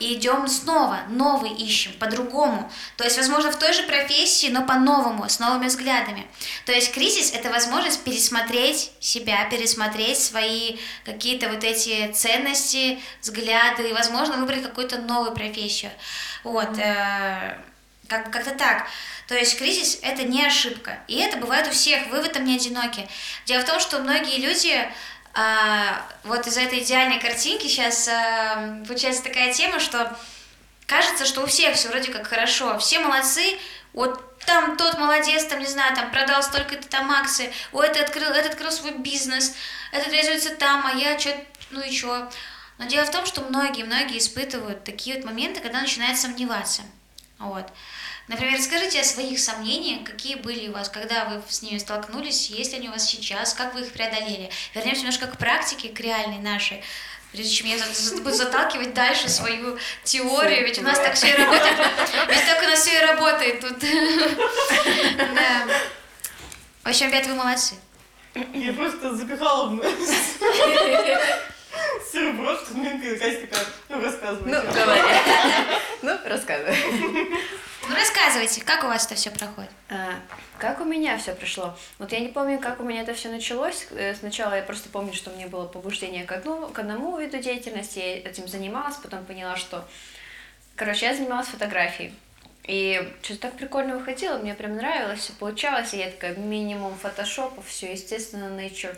и 0.00 0.14
идем 0.14 0.48
снова, 0.48 1.00
новый 1.08 1.50
ищем, 1.50 1.92
по-другому. 1.98 2.72
То 2.96 3.04
есть, 3.04 3.18
возможно, 3.18 3.52
в 3.52 3.58
той 3.58 3.72
же 3.74 3.82
профессии, 3.82 4.48
но 4.48 4.64
по-новому, 4.64 5.28
с 5.28 5.38
новыми 5.38 5.66
взглядами. 5.66 6.26
То 6.64 6.72
есть 6.72 6.92
кризис– 6.92 7.32
это 7.34 7.50
возможность 7.50 8.02
пересмотреть 8.02 8.92
себя, 8.98 9.44
пересмотреть 9.50 10.18
свои 10.18 10.78
какие-то 11.04 11.50
вот 11.50 11.62
эти 11.64 12.10
ценности, 12.12 12.98
взгляды, 13.20 13.90
и, 13.90 13.92
возможно, 13.92 14.38
выбрать 14.38 14.62
какую-то 14.62 14.98
новую 14.98 15.32
профессию. 15.32 15.92
Вот, 16.44 16.78
э, 16.78 17.58
как- 18.08 18.30
как-то 18.30 18.50
так. 18.52 18.86
То 19.28 19.34
есть 19.34 19.56
кризис– 19.58 19.98
это 20.02 20.24
не 20.24 20.44
ошибка. 20.44 20.98
И 21.06 21.18
это 21.18 21.36
бывает 21.36 21.68
у 21.68 21.70
всех, 21.70 22.08
вы 22.08 22.20
в 22.20 22.24
этом 22.24 22.44
не 22.44 22.56
одиноки. 22.56 23.08
Дело 23.46 23.62
в 23.62 23.66
том, 23.66 23.78
что 23.78 23.98
многие 24.00 24.38
люди 24.38 24.90
а, 25.32 26.02
вот 26.24 26.46
из 26.46 26.56
этой 26.56 26.80
идеальной 26.80 27.20
картинки 27.20 27.68
сейчас 27.68 28.08
а, 28.08 28.82
получается 28.86 29.22
такая 29.22 29.52
тема, 29.52 29.78
что 29.78 30.16
кажется, 30.86 31.24
что 31.24 31.42
у 31.42 31.46
всех 31.46 31.76
все 31.76 31.88
вроде 31.88 32.10
как 32.10 32.26
хорошо, 32.26 32.76
все 32.78 32.98
молодцы, 32.98 33.56
вот 33.92 34.38
там 34.44 34.76
тот 34.76 34.98
молодец, 34.98 35.44
там, 35.44 35.60
не 35.60 35.66
знаю, 35.66 35.94
там 35.94 36.10
продал 36.10 36.42
столько-то 36.42 36.88
там 36.88 37.10
акций, 37.12 37.52
у 37.72 37.80
этот 37.80 38.08
открыл, 38.08 38.30
этот 38.30 38.54
открыл 38.54 38.72
свой 38.72 38.92
бизнес, 38.92 39.54
этот 39.92 40.12
реализуется 40.12 40.56
там, 40.56 40.84
а 40.84 40.92
я 40.92 41.16
что, 41.18 41.36
ну 41.70 41.80
и 41.80 41.96
что. 41.96 42.28
Но 42.80 42.86
дело 42.86 43.04
в 43.04 43.10
том, 43.10 43.26
что 43.26 43.42
многие-многие 43.42 44.16
испытывают 44.16 44.84
такие 44.84 45.16
вот 45.16 45.26
моменты, 45.26 45.60
когда 45.60 45.82
начинают 45.82 46.18
сомневаться. 46.18 46.80
Вот. 47.38 47.66
Например, 48.26 48.58
расскажите 48.58 49.00
о 49.00 49.04
своих 49.04 49.38
сомнениях, 49.38 50.02
какие 50.04 50.36
были 50.36 50.68
у 50.68 50.72
вас, 50.72 50.88
когда 50.88 51.26
вы 51.26 51.42
с 51.46 51.60
ними 51.60 51.76
столкнулись, 51.76 52.48
есть 52.48 52.72
ли 52.72 52.78
они 52.78 52.88
у 52.88 52.92
вас 52.92 53.04
сейчас, 53.04 53.52
как 53.52 53.74
вы 53.74 53.82
их 53.82 53.92
преодолели. 53.92 54.50
Вернемся 54.74 55.00
немножко 55.02 55.26
к 55.26 55.36
практике, 55.36 55.90
к 55.90 56.00
реальной 56.00 56.38
нашей, 56.38 56.82
прежде 57.32 57.52
чем 57.52 57.66
я 57.66 57.76
буду 58.22 58.32
заталкивать 58.32 58.94
дальше 58.94 59.28
свою 59.28 59.76
теорию, 60.04 60.64
ведь 60.64 60.78
у 60.78 60.82
нас 60.82 60.98
так 60.98 61.14
все 61.16 61.34
и 61.34 61.36
работает, 61.36 61.76
ведь 62.30 62.46
так 62.46 62.62
у 62.62 62.66
нас 62.66 62.80
все 62.80 62.96
и 62.96 63.06
работает 63.06 63.60
тут. 63.60 63.78
Да. 63.78 65.66
В 66.82 66.88
общем, 66.88 67.08
ребят, 67.08 67.26
вы 67.26 67.34
молодцы. 67.34 67.74
Я 68.54 68.72
просто 68.72 69.14
запихала 69.16 69.66
в 69.66 69.82
Серебро, 72.12 72.56
что 72.56 72.74
Катя 72.74 73.46
такая, 73.46 73.66
ну 73.88 74.02
рассказывай. 74.02 74.50
Ну, 74.50 74.72
говори. 74.72 75.00
Ну, 76.02 76.18
рассказывай. 76.24 76.76
Ну, 77.88 77.94
рассказывайте, 77.94 78.62
как 78.62 78.84
у 78.84 78.86
вас 78.86 79.06
это 79.06 79.14
все 79.14 79.30
проходит? 79.30 79.70
А, 79.88 80.14
как 80.58 80.80
у 80.80 80.84
меня 80.84 81.18
все 81.18 81.34
прошло? 81.34 81.76
Вот 81.98 82.12
я 82.12 82.20
не 82.20 82.28
помню, 82.28 82.58
как 82.58 82.80
у 82.80 82.84
меня 82.84 83.02
это 83.02 83.14
все 83.14 83.28
началось. 83.28 83.86
Э, 83.90 84.14
сначала 84.14 84.54
я 84.54 84.62
просто 84.62 84.88
помню, 84.88 85.12
что 85.12 85.30
мне 85.30 85.46
было 85.46 85.66
побуждение 85.66 86.24
к, 86.24 86.32
одну, 86.32 86.68
к 86.68 86.78
одному 86.78 87.18
виду 87.18 87.38
деятельности, 87.38 87.98
я 87.98 88.18
этим 88.18 88.48
занималась, 88.48 88.96
потом 88.96 89.24
поняла, 89.24 89.56
что... 89.56 89.86
Короче, 90.76 91.06
я 91.06 91.14
занималась 91.14 91.48
фотографией. 91.48 92.14
И 92.64 93.12
что-то 93.22 93.40
так 93.40 93.56
прикольно 93.56 93.96
выходило, 93.96 94.38
мне 94.38 94.54
прям 94.54 94.76
нравилось, 94.76 95.20
все 95.20 95.32
получалось, 95.32 95.92
и 95.94 95.98
я 95.98 96.10
такая, 96.10 96.36
минимум 96.36 96.96
фотошопа, 96.96 97.62
все 97.62 97.92
естественно, 97.92 98.44
nature 98.44 98.96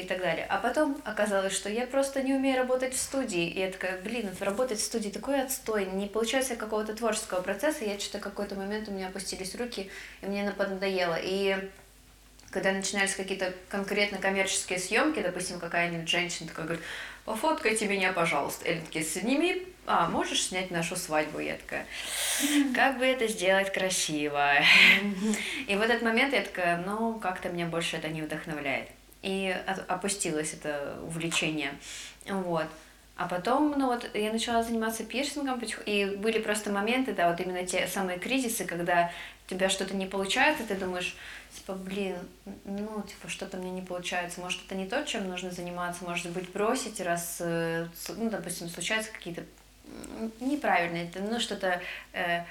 и 0.00 0.06
так 0.06 0.20
далее. 0.20 0.46
А 0.48 0.58
потом 0.58 1.00
оказалось, 1.04 1.54
что 1.54 1.68
я 1.68 1.86
просто 1.86 2.22
не 2.22 2.34
умею 2.34 2.58
работать 2.58 2.94
в 2.94 3.00
студии. 3.00 3.48
И 3.48 3.60
я 3.60 3.70
такая, 3.70 4.00
блин, 4.02 4.30
работать 4.40 4.78
в 4.78 4.84
студии 4.84 5.10
такой 5.10 5.40
отстой, 5.40 5.86
не 5.86 6.06
получается 6.06 6.56
какого-то 6.56 6.94
творческого 6.94 7.40
процесса. 7.42 7.84
Я 7.84 7.98
что-то 7.98 8.18
какой-то 8.18 8.54
момент 8.54 8.88
у 8.88 8.92
меня 8.92 9.08
опустились 9.08 9.54
руки, 9.54 9.90
и 10.22 10.26
мне 10.26 10.44
надоело. 10.44 11.18
И 11.20 11.70
когда 12.50 12.72
начинались 12.72 13.14
какие-то 13.14 13.52
конкретно 13.68 14.18
коммерческие 14.18 14.78
съемки, 14.78 15.20
допустим, 15.20 15.58
какая-нибудь 15.58 16.08
женщина 16.08 16.48
такая 16.48 16.66
говорит, 16.66 16.84
пофоткайте 17.24 17.86
меня, 17.86 18.12
пожалуйста. 18.12 18.68
Или 18.68 18.80
такие, 18.80 19.04
сними, 19.04 19.66
а, 19.86 20.08
можешь 20.08 20.44
снять 20.44 20.70
нашу 20.70 20.96
свадьбу? 20.96 21.40
Я 21.40 21.56
такая, 21.56 21.86
как 22.74 22.98
бы 22.98 23.04
это 23.04 23.26
сделать 23.26 23.72
красиво? 23.72 24.54
И 25.66 25.74
в 25.74 25.80
этот 25.80 26.02
момент 26.02 26.32
я 26.32 26.42
такая, 26.42 26.78
ну, 26.78 27.18
как-то 27.18 27.48
меня 27.48 27.66
больше 27.66 27.96
это 27.96 28.08
не 28.08 28.22
вдохновляет. 28.22 28.88
И 29.24 29.56
опустилось 29.88 30.52
это 30.52 30.98
увлечение. 31.02 31.72
Вот. 32.28 32.66
А 33.16 33.26
потом, 33.26 33.74
ну 33.78 33.86
вот, 33.86 34.08
я 34.12 34.32
начала 34.32 34.62
заниматься 34.62 35.04
пирсингом, 35.04 35.62
и 35.86 36.16
были 36.16 36.40
просто 36.40 36.70
моменты, 36.70 37.12
да, 37.12 37.30
вот 37.30 37.40
именно 37.40 37.64
те 37.64 37.86
самые 37.86 38.18
кризисы, 38.18 38.64
когда 38.64 39.12
у 39.46 39.50
тебя 39.50 39.68
что-то 39.68 39.94
не 39.94 40.06
получается, 40.06 40.64
ты 40.66 40.74
думаешь, 40.74 41.16
типа, 41.54 41.74
блин, 41.74 42.16
ну, 42.64 43.02
типа, 43.02 43.28
что-то 43.28 43.56
мне 43.56 43.70
не 43.70 43.82
получается, 43.82 44.40
может, 44.40 44.60
это 44.66 44.74
не 44.74 44.86
то, 44.86 45.04
чем 45.04 45.28
нужно 45.28 45.52
заниматься, 45.52 46.04
может 46.04 46.30
быть, 46.30 46.50
бросить, 46.50 47.00
раз, 47.00 47.36
э, 47.38 47.86
ну, 48.16 48.30
допустим, 48.30 48.68
случаются 48.68 49.12
какие-то 49.12 49.44
неправильные, 50.40 51.08
ну, 51.14 51.38
что-то, 51.38 51.80
э, 52.14 52.42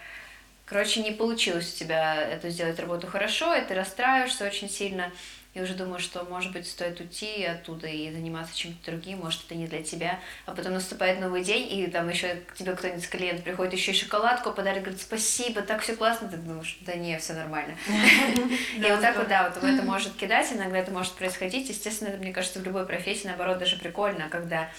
короче, 0.65 1.03
не 1.03 1.11
получилось 1.11 1.73
у 1.73 1.77
тебя 1.77 2.15
эту 2.15 2.49
сделать 2.49 2.79
работу 2.79 3.07
хорошо, 3.07 3.53
и 3.53 3.65
ты 3.65 3.73
расстраиваешься 3.73 4.45
очень 4.45 4.69
сильно, 4.69 5.11
и 5.53 5.61
уже 5.61 5.75
думаю, 5.75 5.99
что, 5.99 6.23
может 6.25 6.51
быть, 6.51 6.67
стоит 6.67 6.99
уйти 6.99 7.43
оттуда 7.45 7.87
и 7.87 8.11
заниматься 8.11 8.57
чем-то 8.57 8.91
другим, 8.91 9.19
может, 9.19 9.45
это 9.45 9.55
не 9.55 9.67
для 9.67 9.83
тебя. 9.83 10.19
А 10.45 10.53
потом 10.53 10.73
наступает 10.73 11.19
новый 11.19 11.43
день, 11.43 11.71
и 11.71 11.87
там 11.87 12.09
еще 12.09 12.35
к 12.47 12.55
тебе 12.55 12.75
кто-нибудь 12.75 13.07
клиент 13.07 13.43
приходит, 13.43 13.73
еще 13.73 13.91
и 13.91 13.95
шоколадку 13.95 14.51
подарит, 14.51 14.81
говорит, 14.81 15.01
спасибо, 15.01 15.61
так 15.61 15.81
все 15.81 15.95
классно. 15.95 16.27
Ты 16.27 16.37
думаешь, 16.37 16.77
да 16.81 16.95
не, 16.95 17.17
все 17.19 17.33
нормально. 17.33 17.75
И 18.77 18.81
вот 18.81 19.01
так 19.01 19.15
вот, 19.15 19.27
да, 19.27 19.49
вот 19.49 19.63
это 19.63 19.83
может 19.83 20.13
кидать, 20.15 20.51
иногда 20.51 20.79
это 20.79 20.91
может 20.91 21.13
происходить. 21.13 21.69
Естественно, 21.69 22.09
это, 22.09 22.17
мне 22.17 22.33
кажется, 22.33 22.59
в 22.59 22.63
любой 22.63 22.85
профессии, 22.87 23.27
наоборот, 23.27 23.59
даже 23.59 23.77
прикольно, 23.77 24.29
когда 24.29 24.69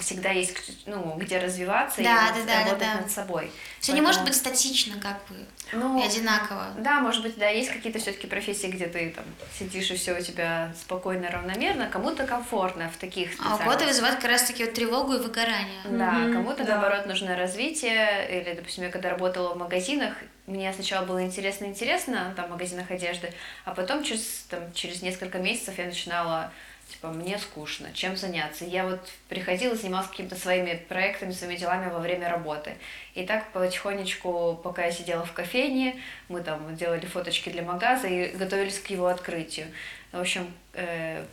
всегда 0.00 0.30
есть 0.30 0.86
ну, 0.86 1.14
где 1.16 1.38
развиваться 1.38 2.02
да, 2.02 2.28
и 2.28 2.40
да, 2.40 2.46
да, 2.46 2.64
работать 2.64 2.88
да, 2.88 3.00
над 3.00 3.10
собой. 3.10 3.50
Все 3.80 3.92
Поэтому... 3.92 3.96
не 3.96 4.06
может 4.06 4.24
быть 4.24 4.34
статично, 4.34 5.00
как 5.00 5.18
бы, 5.28 5.46
ну, 5.72 6.00
и 6.00 6.06
одинаково. 6.06 6.68
Да, 6.78 7.00
может 7.00 7.22
быть, 7.22 7.36
да, 7.36 7.48
есть 7.48 7.70
какие-то 7.70 7.98
все-таки 7.98 8.26
профессии, 8.26 8.66
где 8.66 8.86
ты 8.86 9.10
там 9.10 9.24
сидишь 9.58 9.90
и 9.90 9.96
все 9.96 10.14
у 10.18 10.20
тебя 10.20 10.72
спокойно, 10.80 11.30
равномерно, 11.30 11.88
кому-то 11.88 12.26
комфортно 12.26 12.90
в 12.90 12.96
таких 12.96 13.30
А 13.44 13.54
у 13.54 13.58
кого-то 13.58 13.86
вызывает 13.86 14.16
как 14.16 14.30
раз-таки 14.30 14.64
вот 14.64 14.74
тревогу 14.74 15.14
и 15.14 15.18
выгорание. 15.18 15.82
Да, 15.84 16.12
mm-hmm, 16.12 16.32
кому-то, 16.32 16.64
да. 16.64 16.74
наоборот, 16.74 17.06
нужно 17.06 17.36
развитие, 17.36 18.28
или, 18.30 18.54
допустим, 18.54 18.84
я 18.84 18.90
когда 18.90 19.10
работала 19.10 19.54
в 19.54 19.58
магазинах, 19.58 20.14
мне 20.46 20.72
сначала 20.72 21.06
было 21.06 21.22
интересно-интересно, 21.22 22.34
там, 22.36 22.46
в 22.46 22.50
магазинах 22.50 22.90
одежды, 22.90 23.32
а 23.64 23.74
потом 23.74 24.04
через, 24.04 24.46
там, 24.50 24.72
через 24.74 25.02
несколько 25.02 25.38
месяцев 25.38 25.78
я 25.78 25.86
начинала 25.86 26.52
типа, 26.94 27.08
мне 27.08 27.38
скучно, 27.38 27.88
чем 27.92 28.16
заняться. 28.16 28.64
Я 28.64 28.84
вот 28.84 29.00
приходила, 29.28 29.74
занималась 29.74 30.08
какими-то 30.08 30.36
своими 30.36 30.74
проектами, 30.88 31.32
своими 31.32 31.56
делами 31.56 31.90
во 31.90 31.98
время 31.98 32.28
работы. 32.28 32.74
И 33.14 33.24
так 33.26 33.50
потихонечку, 33.52 34.60
пока 34.62 34.86
я 34.86 34.92
сидела 34.92 35.24
в 35.24 35.32
кофейне, 35.32 35.96
мы 36.28 36.40
там 36.40 36.74
делали 36.76 37.06
фоточки 37.06 37.50
для 37.50 37.62
магаза 37.62 38.06
и 38.08 38.36
готовились 38.36 38.78
к 38.78 38.86
его 38.88 39.06
открытию. 39.06 39.66
В 40.12 40.20
общем, 40.20 40.46
э, 40.74 41.24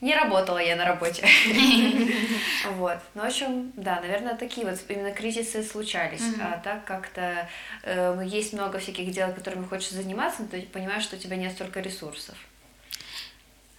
не 0.00 0.14
работала 0.14 0.58
я 0.58 0.76
на 0.76 0.84
работе. 0.84 1.26
Вот. 2.72 2.98
Ну, 3.14 3.22
в 3.22 3.26
общем, 3.26 3.72
да, 3.76 4.00
наверное, 4.00 4.34
такие 4.34 4.66
вот 4.66 4.78
именно 4.88 5.10
кризисы 5.12 5.62
случались. 5.62 6.22
А 6.40 6.58
так 6.58 6.84
как-то 6.84 7.48
э, 7.82 8.22
есть 8.26 8.52
много 8.52 8.78
всяких 8.78 9.10
дел, 9.10 9.32
которыми 9.32 9.64
хочешь 9.64 9.90
заниматься, 9.90 10.42
но 10.42 10.48
ты 10.48 10.62
понимаешь, 10.62 11.02
что 11.02 11.16
у 11.16 11.18
тебя 11.18 11.36
нет 11.36 11.52
столько 11.52 11.80
ресурсов. 11.80 12.36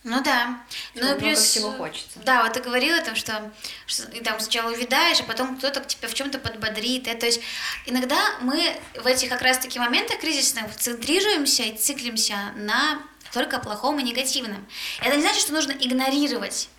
Ну 0.03 0.23
да. 0.23 0.59
Ну 0.95 1.15
и 1.15 1.19
плюс 1.19 1.39
всего 1.39 1.71
хочется. 1.71 2.19
Да, 2.23 2.43
вот 2.43 2.53
ты 2.53 2.61
говорила 2.61 3.01
там, 3.01 3.15
что, 3.15 3.51
что 3.85 4.07
ты 4.07 4.21
там 4.21 4.39
сначала 4.39 4.71
увидаешь, 4.71 5.19
а 5.19 5.23
потом 5.23 5.57
кто-то 5.57 5.81
тебя 5.81 6.07
в 6.07 6.13
чем-то 6.13 6.39
подбодрит. 6.39 7.07
И, 7.07 7.13
то 7.13 7.25
есть 7.25 7.41
иногда 7.85 8.17
мы 8.39 8.79
в 8.95 9.05
этих 9.05 9.29
как 9.29 9.41
раз-таки 9.41 9.77
моментах 9.77 10.19
кризисных 10.19 10.73
центрируемся 10.75 11.63
и 11.63 11.77
циклимся 11.77 12.37
на 12.55 13.01
только 13.33 13.59
плохом 13.59 13.99
и 13.99 14.03
негативном. 14.03 14.65
Это 15.01 15.15
не 15.15 15.21
значит, 15.21 15.41
что 15.41 15.53
нужно 15.53 15.73
игнорировать 15.73 16.69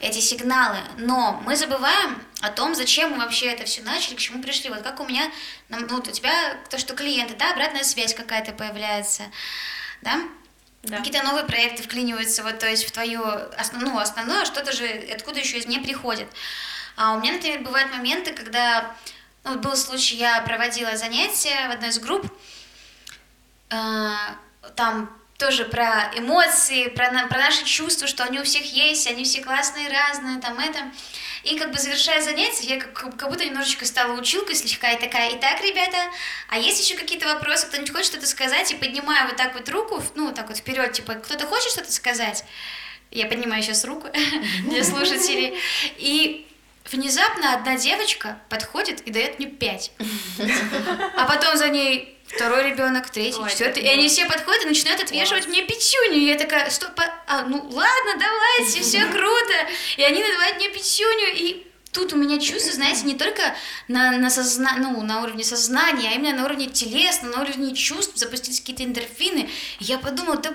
эти 0.00 0.18
сигналы, 0.18 0.78
но 0.98 1.40
мы 1.46 1.56
забываем 1.56 2.20
о 2.40 2.50
том, 2.50 2.74
зачем 2.74 3.12
мы 3.12 3.18
вообще 3.18 3.46
это 3.46 3.64
все 3.64 3.82
начали, 3.82 4.16
к 4.16 4.18
чему 4.18 4.42
пришли. 4.42 4.68
Вот 4.68 4.82
как 4.82 5.00
у 5.00 5.06
меня, 5.06 5.30
ну, 5.68 5.78
у 5.78 6.00
тебя 6.00 6.56
то, 6.68 6.78
что 6.78 6.94
клиенты, 6.94 7.34
да, 7.34 7.52
обратная 7.52 7.84
связь 7.84 8.14
какая-то 8.14 8.52
появляется, 8.52 9.22
да, 10.02 10.20
да. 10.84 10.98
Какие-то 10.98 11.22
новые 11.22 11.44
проекты 11.44 11.82
вклиниваются, 11.82 12.42
вот, 12.42 12.58
то 12.58 12.68
есть 12.68 12.86
в 12.86 12.92
твое 12.92 13.20
основное, 13.56 13.92
ну, 13.92 13.98
основное 13.98 14.44
что-то 14.44 14.72
же 14.72 14.86
откуда 15.14 15.40
еще 15.40 15.58
из 15.58 15.66
не 15.66 15.78
приходит. 15.78 16.28
А 16.96 17.14
у 17.14 17.20
меня, 17.20 17.32
например, 17.32 17.60
бывают 17.62 17.90
моменты, 17.90 18.32
когда, 18.32 18.94
ну, 19.44 19.58
был 19.58 19.76
случай, 19.76 20.16
я 20.16 20.40
проводила 20.42 20.96
занятия 20.96 21.68
в 21.68 21.72
одной 21.72 21.90
из 21.90 21.98
групп, 21.98 22.26
э, 23.70 24.12
там 24.76 25.10
тоже 25.38 25.64
про 25.64 26.10
эмоции, 26.14 26.88
про, 26.88 27.26
про 27.28 27.38
наши 27.38 27.64
чувства, 27.64 28.06
что 28.06 28.24
они 28.24 28.38
у 28.38 28.44
всех 28.44 28.64
есть, 28.64 29.06
они 29.06 29.24
все 29.24 29.42
классные, 29.42 29.88
разные, 29.88 30.40
там 30.40 30.58
это. 30.58 30.90
И 31.44 31.58
как 31.58 31.72
бы 31.72 31.78
завершая 31.78 32.22
занятие, 32.22 32.74
я 32.74 32.80
как, 32.80 33.16
как 33.16 33.28
будто 33.28 33.44
немножечко 33.44 33.84
стала 33.84 34.18
училкой 34.18 34.54
слегка 34.54 34.92
и 34.92 35.00
такая, 35.00 35.36
итак, 35.36 35.60
ребята, 35.62 35.98
а 36.48 36.58
есть 36.58 36.82
еще 36.82 36.98
какие-то 36.98 37.26
вопросы, 37.26 37.66
кто-нибудь 37.66 37.92
хочет 37.92 38.06
что-то 38.06 38.26
сказать, 38.26 38.72
и 38.72 38.76
поднимаю 38.76 39.28
вот 39.28 39.36
так 39.36 39.54
вот 39.54 39.68
руку, 39.68 40.02
ну, 40.14 40.32
так 40.32 40.48
вот 40.48 40.56
вперед, 40.56 40.92
типа, 40.92 41.14
кто-то 41.14 41.46
хочет 41.46 41.70
что-то 41.70 41.92
сказать? 41.92 42.44
Я 43.10 43.26
поднимаю 43.26 43.62
сейчас 43.62 43.84
руку 43.84 44.08
для 44.64 44.82
слушателей. 44.82 45.58
И 45.98 46.46
внезапно 46.90 47.54
одна 47.54 47.76
девочка 47.76 48.38
подходит 48.48 49.02
и 49.02 49.10
дает 49.10 49.38
мне 49.38 49.48
пять. 49.48 49.92
А 51.16 51.24
потом 51.26 51.56
за 51.56 51.68
ней 51.68 52.13
второй 52.26 52.70
ребенок, 52.70 53.10
третий, 53.10 53.40
Ой, 53.40 53.50
четвертый. 53.50 53.82
И 53.82 53.88
они 53.88 54.08
все 54.08 54.26
подходят 54.26 54.64
и 54.64 54.68
начинают 54.68 55.02
отвешивать 55.02 55.46
мне 55.46 55.62
пятюню. 55.62 56.16
И 56.16 56.26
я 56.26 56.36
такая, 56.36 56.70
стоп, 56.70 56.90
а, 57.26 57.42
ну 57.42 57.56
ладно, 57.56 58.14
давайте, 58.18 58.82
все 58.82 59.06
круто. 59.12 59.54
И 59.96 60.02
они 60.02 60.22
называют 60.22 60.56
мне 60.56 60.68
пятюню. 60.68 61.34
И 61.34 61.66
тут 61.92 62.12
у 62.12 62.16
меня 62.16 62.38
чувство, 62.38 62.72
знаете, 62.72 63.02
не 63.04 63.14
только 63.14 63.54
на, 63.88 64.12
на, 64.18 64.30
созна... 64.30 64.76
ну, 64.78 65.02
на 65.02 65.22
уровне 65.22 65.44
сознания, 65.44 66.10
а 66.10 66.14
именно 66.14 66.38
на 66.38 66.44
уровне 66.44 66.66
телесного, 66.66 67.36
на 67.36 67.42
уровне 67.42 67.74
чувств, 67.74 68.16
запустились 68.16 68.60
какие-то 68.60 68.84
эндорфины. 68.84 69.48
И 69.80 69.84
я 69.84 69.98
подумала, 69.98 70.38
да 70.38 70.54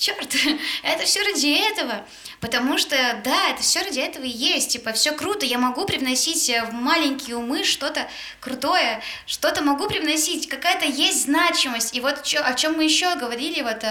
черт, 0.00 0.34
это 0.82 1.04
все 1.04 1.22
ради 1.22 1.70
этого. 1.70 2.04
Потому 2.40 2.78
что, 2.78 2.96
да, 3.22 3.50
это 3.50 3.62
все 3.62 3.82
ради 3.82 4.00
этого 4.00 4.24
и 4.24 4.28
есть. 4.28 4.72
Типа, 4.72 4.92
все 4.92 5.12
круто, 5.12 5.44
я 5.44 5.58
могу 5.58 5.84
привносить 5.84 6.48
в 6.48 6.72
маленькие 6.72 7.36
умы 7.36 7.64
что-то 7.64 8.08
крутое, 8.40 9.02
что-то 9.26 9.62
могу 9.62 9.86
привносить, 9.86 10.48
какая-то 10.48 10.86
есть 10.86 11.24
значимость. 11.24 11.94
И 11.94 12.00
вот 12.00 12.22
о 12.42 12.54
чем 12.54 12.76
мы 12.76 12.84
еще 12.84 13.14
говорили, 13.16 13.60
вот 13.60 13.84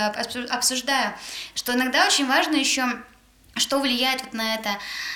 обсуждая, 0.50 1.17
что 1.54 1.74
иногда 1.74 2.08
очень 2.08 2.26
важно 2.26 2.56
еще 2.56 2.86
что 3.56 3.80
влияет 3.80 4.22
вот 4.24 4.34
на 4.34 4.56
это, 4.56 4.70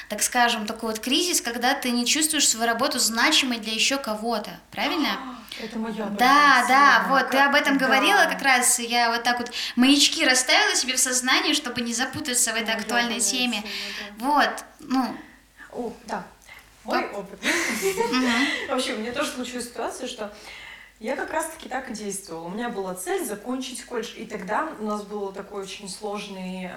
так 0.10 0.22
скажем, 0.22 0.65
такой 0.65 0.89
вот 0.89 1.00
кризис, 1.00 1.41
когда 1.41 1.74
ты 1.74 1.91
не 1.91 2.06
чувствуешь 2.06 2.48
свою 2.48 2.67
работу 2.67 3.00
значимой 3.00 3.60
для 3.60 3.74
еще 3.74 3.98
кого-то, 3.98 4.60
правильно? 4.72 5.10
Это 5.62 5.78
моя 5.78 6.06
Да, 6.17 6.65
да, 6.67 7.06
вот, 7.10 7.30
ты 7.30 7.38
об 7.38 7.54
этом 7.54 7.78
да. 7.78 7.86
говорила 7.86 8.26
как 8.26 8.41
раз, 8.41 8.80
я 8.80 9.12
вот 9.12 9.22
так 9.22 9.38
вот 9.38 9.52
маячки 9.76 10.26
расставила 10.26 10.76
себе 10.76 10.96
в 10.96 11.00
сознании, 11.00 11.54
чтобы 11.54 11.82
не 11.82 11.93
запутаться 11.93 12.54
в 12.54 12.56
этой 12.56 12.74
актуальной 12.74 13.19
теме. 13.19 13.63
Да. 14.17 14.26
Вот, 14.26 14.65
ну... 14.80 15.15
О, 15.72 15.93
да, 16.06 16.26
мой 16.84 17.08
опыт. 17.10 17.39
Вообще, 18.69 18.93
у 18.93 19.00
меня 19.00 19.12
тоже 19.12 19.32
случилась 19.32 19.65
ситуация, 19.65 20.08
что 20.08 20.34
я 21.00 21.15
как 21.15 21.32
раз-таки 21.32 21.69
так 21.69 21.89
и 21.89 21.93
действовала. 21.93 22.46
У 22.46 22.50
меня 22.50 22.69
была 22.69 22.93
цель 22.96 23.24
закончить 23.24 23.84
колледж, 23.86 24.15
и 24.15 24.26
тогда 24.26 24.69
у 24.80 24.86
нас 24.86 25.04
был 25.04 25.32
такой 25.32 25.63
очень 25.63 25.88
сложный 25.88 26.72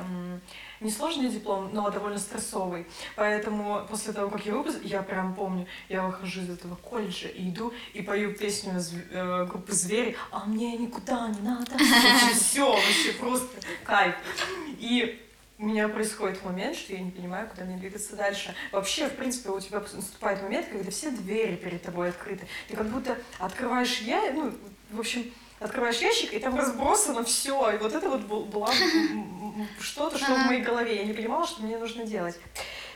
несложный 0.80 1.28
диплом, 1.28 1.70
но 1.72 1.90
довольно 1.90 2.18
стрессовый. 2.18 2.86
Поэтому 3.14 3.86
после 3.88 4.12
того, 4.12 4.30
как 4.30 4.44
я 4.46 4.54
выпуск, 4.54 4.78
я 4.82 5.02
прям 5.02 5.34
помню, 5.34 5.66
я 5.88 6.04
выхожу 6.04 6.42
из 6.42 6.50
этого 6.50 6.76
колледжа 6.76 7.28
и 7.28 7.50
иду 7.50 7.72
и 7.94 8.02
пою 8.02 8.34
песню 8.34 8.74
э, 9.10 9.46
группы 9.46 9.72
«Звери», 9.72 10.16
а 10.30 10.44
мне 10.44 10.76
никуда 10.76 11.28
не 11.28 11.40
надо. 11.40 11.72
Все, 12.34 12.70
вообще 12.70 13.12
просто 13.18 13.48
кайф. 13.84 14.14
И 14.78 15.22
у 15.58 15.66
меня 15.66 15.88
происходит 15.88 16.44
момент, 16.44 16.76
что 16.76 16.92
я 16.92 17.00
не 17.00 17.10
понимаю, 17.10 17.48
куда 17.48 17.64
мне 17.64 17.78
двигаться 17.78 18.14
дальше. 18.14 18.54
Вообще, 18.72 19.08
в 19.08 19.16
принципе, 19.16 19.48
у 19.50 19.60
тебя 19.60 19.80
наступает 19.80 20.42
момент, 20.42 20.66
когда 20.70 20.90
все 20.90 21.10
двери 21.10 21.56
перед 21.56 21.82
тобой 21.82 22.10
открыты. 22.10 22.46
Ты 22.68 22.76
как 22.76 22.86
будто 22.88 23.16
открываешь 23.38 24.00
я, 24.00 24.32
ну, 24.32 24.52
в 24.90 25.00
общем, 25.00 25.32
открываешь 25.60 25.98
ящик, 25.98 26.32
и 26.32 26.38
там 26.38 26.56
разбросано 26.56 27.24
все. 27.24 27.70
И 27.72 27.78
вот 27.78 27.94
это 27.94 28.08
вот 28.08 28.22
было 28.22 28.70
что-то, 29.80 30.18
что 30.18 30.34
в 30.34 30.46
моей 30.46 30.62
голове. 30.62 30.96
Я 30.96 31.04
не 31.04 31.12
понимала, 31.12 31.46
что 31.46 31.62
мне 31.62 31.78
нужно 31.78 32.04
делать. 32.04 32.38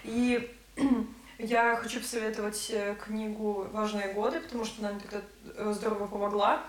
И 0.04 0.50
я 1.38 1.76
хочу 1.76 2.00
посоветовать 2.00 2.70
э, 2.70 2.94
книгу 3.02 3.68
«Важные 3.72 4.12
годы», 4.12 4.40
потому 4.40 4.64
что 4.64 4.80
она 4.80 4.92
мне 4.92 5.00
тогда 5.00 5.20
э, 5.56 5.72
здорово 5.74 6.06
помогла 6.06 6.62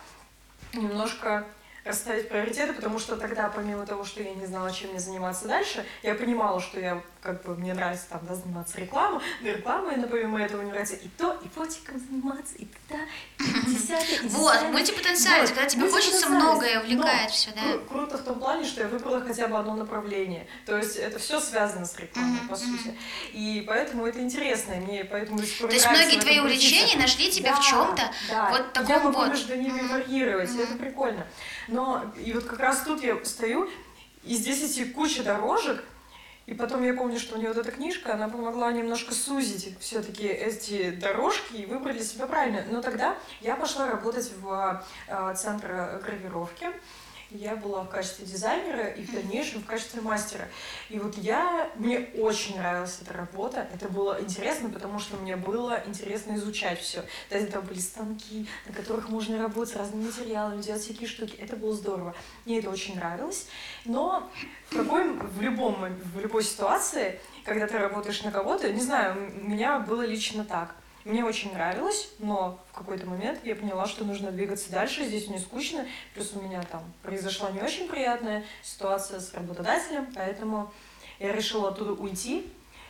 немножко 0.74 1.46
расставить 1.84 2.30
приоритеты, 2.30 2.74
потому 2.74 3.00
что 3.00 3.18
тогда, 3.18 3.50
помимо 3.50 3.86
того, 3.86 4.04
что 4.04 4.22
я 4.22 4.34
не 4.34 4.46
знала, 4.46 4.72
чем 4.72 4.92
мне 4.92 5.00
заниматься 5.00 5.48
дальше, 5.48 5.86
я 6.04 6.16
понимала, 6.16 6.60
что 6.60 6.80
я, 6.80 7.02
как 7.22 7.44
бы, 7.44 7.56
мне 7.56 7.74
нравится 7.76 8.06
там, 8.10 8.22
да, 8.28 8.34
заниматься 8.34 8.80
рекламой, 8.80 9.22
но 9.42 9.50
рекламой, 9.50 9.96
но 9.98 10.08
помимо 10.08 10.42
этого 10.42 10.64
мне 10.64 10.72
нравится 10.72 10.96
и 10.96 11.08
то, 11.20 11.40
и 11.46 11.48
фотиком 11.50 12.00
заниматься, 12.00 12.56
и 12.58 12.66
туда, 12.66 13.00
и 13.40 13.70
десятое, 13.70 14.22
и 14.24 14.28
Вот, 14.28 14.64
мультипотенциальность, 14.72 15.52
Вот, 15.52 15.60
когда 15.60 15.70
тебе 15.70 15.90
хочется 15.90 16.30
многое, 16.30 16.80
увлекает 16.82 17.30
Но 17.30 17.30
все, 17.30 17.52
да. 17.52 17.62
кру- 17.62 17.88
Круто 17.88 18.18
в 18.18 18.24
том 18.24 18.40
плане, 18.40 18.66
что 18.66 18.82
я 18.82 18.88
выбрала 18.88 19.22
хотя 19.22 19.48
бы 19.48 19.58
одно 19.60 19.76
направление. 19.76 20.48
То 20.66 20.76
есть 20.78 20.96
это 20.96 21.20
все 21.20 21.40
связано 21.40 21.86
с 21.86 21.96
рекламой, 21.98 22.40
Мгм, 22.40 22.48
по 22.48 22.56
сути. 22.56 22.98
И 23.34 23.64
поэтому 23.68 24.08
это 24.08 24.20
интересно, 24.20 24.74
и 24.74 24.80
мне 24.80 25.06
поэтому 25.06 25.38
То 25.38 25.68
есть 25.68 25.88
многие 25.88 26.18
в 26.20 26.24
твои 26.24 26.40
увлечения 26.40 26.98
нашли 27.00 27.30
тебя 27.32 27.54
в 27.54 27.58
Да, 27.60 27.64
чем-то 27.64 28.12
да. 28.30 28.50
вот 28.50 28.60
Я 28.60 28.82
таком 28.82 29.04
могу 29.04 29.20
вот. 29.20 29.30
между 29.30 29.56
ними 29.56 29.82
варьировать, 29.88 30.50
и 30.56 30.58
это 30.58 30.74
прикольно. 30.74 31.28
Но 31.68 32.04
и 32.18 32.34
вот 32.34 32.46
как 32.46 32.60
раз 32.60 32.82
тут 32.82 33.04
я 33.04 33.24
стою, 33.26 33.70
и 34.24 34.34
здесь 34.36 34.64
эти 34.64 34.86
куча 34.86 35.22
дорожек, 35.24 35.84
и 36.52 36.54
потом 36.54 36.84
я 36.84 36.94
помню, 36.94 37.18
что 37.18 37.38
мне 37.38 37.48
вот 37.48 37.56
эта 37.56 37.72
книжка, 37.72 38.14
она 38.14 38.28
помогла 38.28 38.74
немножко 38.74 39.14
сузить 39.14 39.74
все-таки 39.80 40.28
эти 40.28 40.90
дорожки 40.92 41.56
и 41.56 41.66
выбрать 41.66 41.96
для 41.96 42.04
себя 42.04 42.28
правильно. 42.28 42.66
Но 42.70 42.82
тогда 42.82 43.16
я 43.40 43.56
пошла 43.56 43.88
работать 43.88 44.30
в 44.42 44.84
э, 45.08 45.34
центр 45.38 46.02
гравировки. 46.04 46.68
Я 47.32 47.56
была 47.56 47.84
в 47.84 47.90
качестве 47.90 48.26
дизайнера 48.26 48.88
и 48.88 49.04
в 49.04 49.14
дальнейшем 49.14 49.62
в 49.62 49.66
качестве 49.66 50.02
мастера. 50.02 50.50
И 50.90 51.00
вот 51.00 51.18
я, 51.18 51.70
мне 51.76 52.10
очень 52.18 52.58
нравилась 52.58 53.00
эта 53.02 53.14
работа. 53.14 53.68
Это 53.74 53.88
было 53.88 54.22
интересно, 54.22 54.70
потому 54.70 55.00
что 55.00 55.16
мне 55.16 55.38
было 55.38 55.82
интересно 55.86 56.36
изучать 56.36 56.82
все. 56.82 57.04
То 57.30 57.38
есть 57.38 57.52
там 57.52 57.66
были 57.66 57.80
станки, 57.80 58.48
на 58.68 58.74
которых 58.74 59.08
можно 59.08 59.42
работать 59.42 59.74
с 59.74 59.78
разными 59.78 60.08
материалами, 60.08 60.62
делать 60.62 60.82
всякие 60.82 61.08
штуки. 61.08 61.36
Это 61.38 61.56
было 61.56 61.74
здорово. 61.74 62.14
Мне 62.46 62.60
это 62.60 62.70
очень 62.70 62.98
нравилось. 62.98 63.48
Но 63.86 64.30
в, 64.70 64.76
какой, 64.76 65.14
в, 65.14 65.42
любом, 65.42 65.86
в 66.14 66.20
любой 66.20 66.44
ситуации, 66.44 67.20
когда 67.46 67.66
ты 67.66 67.78
работаешь 67.78 68.24
на 68.24 68.32
кого-то, 68.32 68.72
не 68.74 68.82
знаю, 68.82 69.32
у 69.42 69.50
меня 69.50 69.80
было 69.80 70.02
лично 70.06 70.44
так. 70.44 70.76
Мне 71.04 71.26
очень 71.26 71.52
нравилось, 71.54 72.10
но 72.20 72.64
в 72.72 72.78
какой-то 72.78 73.08
момент 73.08 73.40
я 73.44 73.56
поняла, 73.56 73.88
что 73.88 74.06
нужно 74.06 74.32
двигаться 74.32 74.72
дальше, 74.72 75.06
здесь 75.06 75.28
мне 75.28 75.40
скучно, 75.40 75.88
плюс 76.14 76.34
у 76.36 76.42
меня 76.42 76.62
там 76.64 76.84
произошла 77.02 77.50
не 77.52 77.60
очень 77.60 77.88
приятная 77.88 78.44
ситуация 78.62 79.20
с 79.20 79.34
работодателем, 79.34 80.08
поэтому 80.14 80.72
я 81.20 81.32
решила 81.32 81.70
оттуда 81.70 81.94
уйти. 81.94 82.46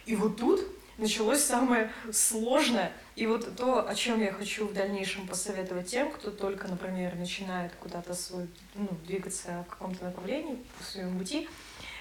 И 0.06 0.15
вот 0.15 0.38
тут 0.38 0.62
началось 0.97 1.43
самое 1.43 1.91
сложное. 2.12 2.91
И 3.15 3.28
вот 3.28 3.56
то, 3.56 3.88
о 3.88 3.95
чем 3.95 4.21
я 4.21 4.32
хочу 4.32 4.67
в 4.67 4.74
дальнейшем 4.74 5.28
посоветовать 5.28 5.88
тем, 5.88 6.12
кто 6.12 6.32
только, 6.32 6.67
например, 6.67 7.15
начинает 7.15 7.74
куда-то 7.76 8.13
свой, 8.13 8.47
ну, 8.76 8.88
двигаться 9.06 9.65
в 9.67 9.71
каком-то 9.71 10.06
направлении, 10.06 10.58
по 10.78 10.84
своему 10.84 11.19
пути, 11.19 11.47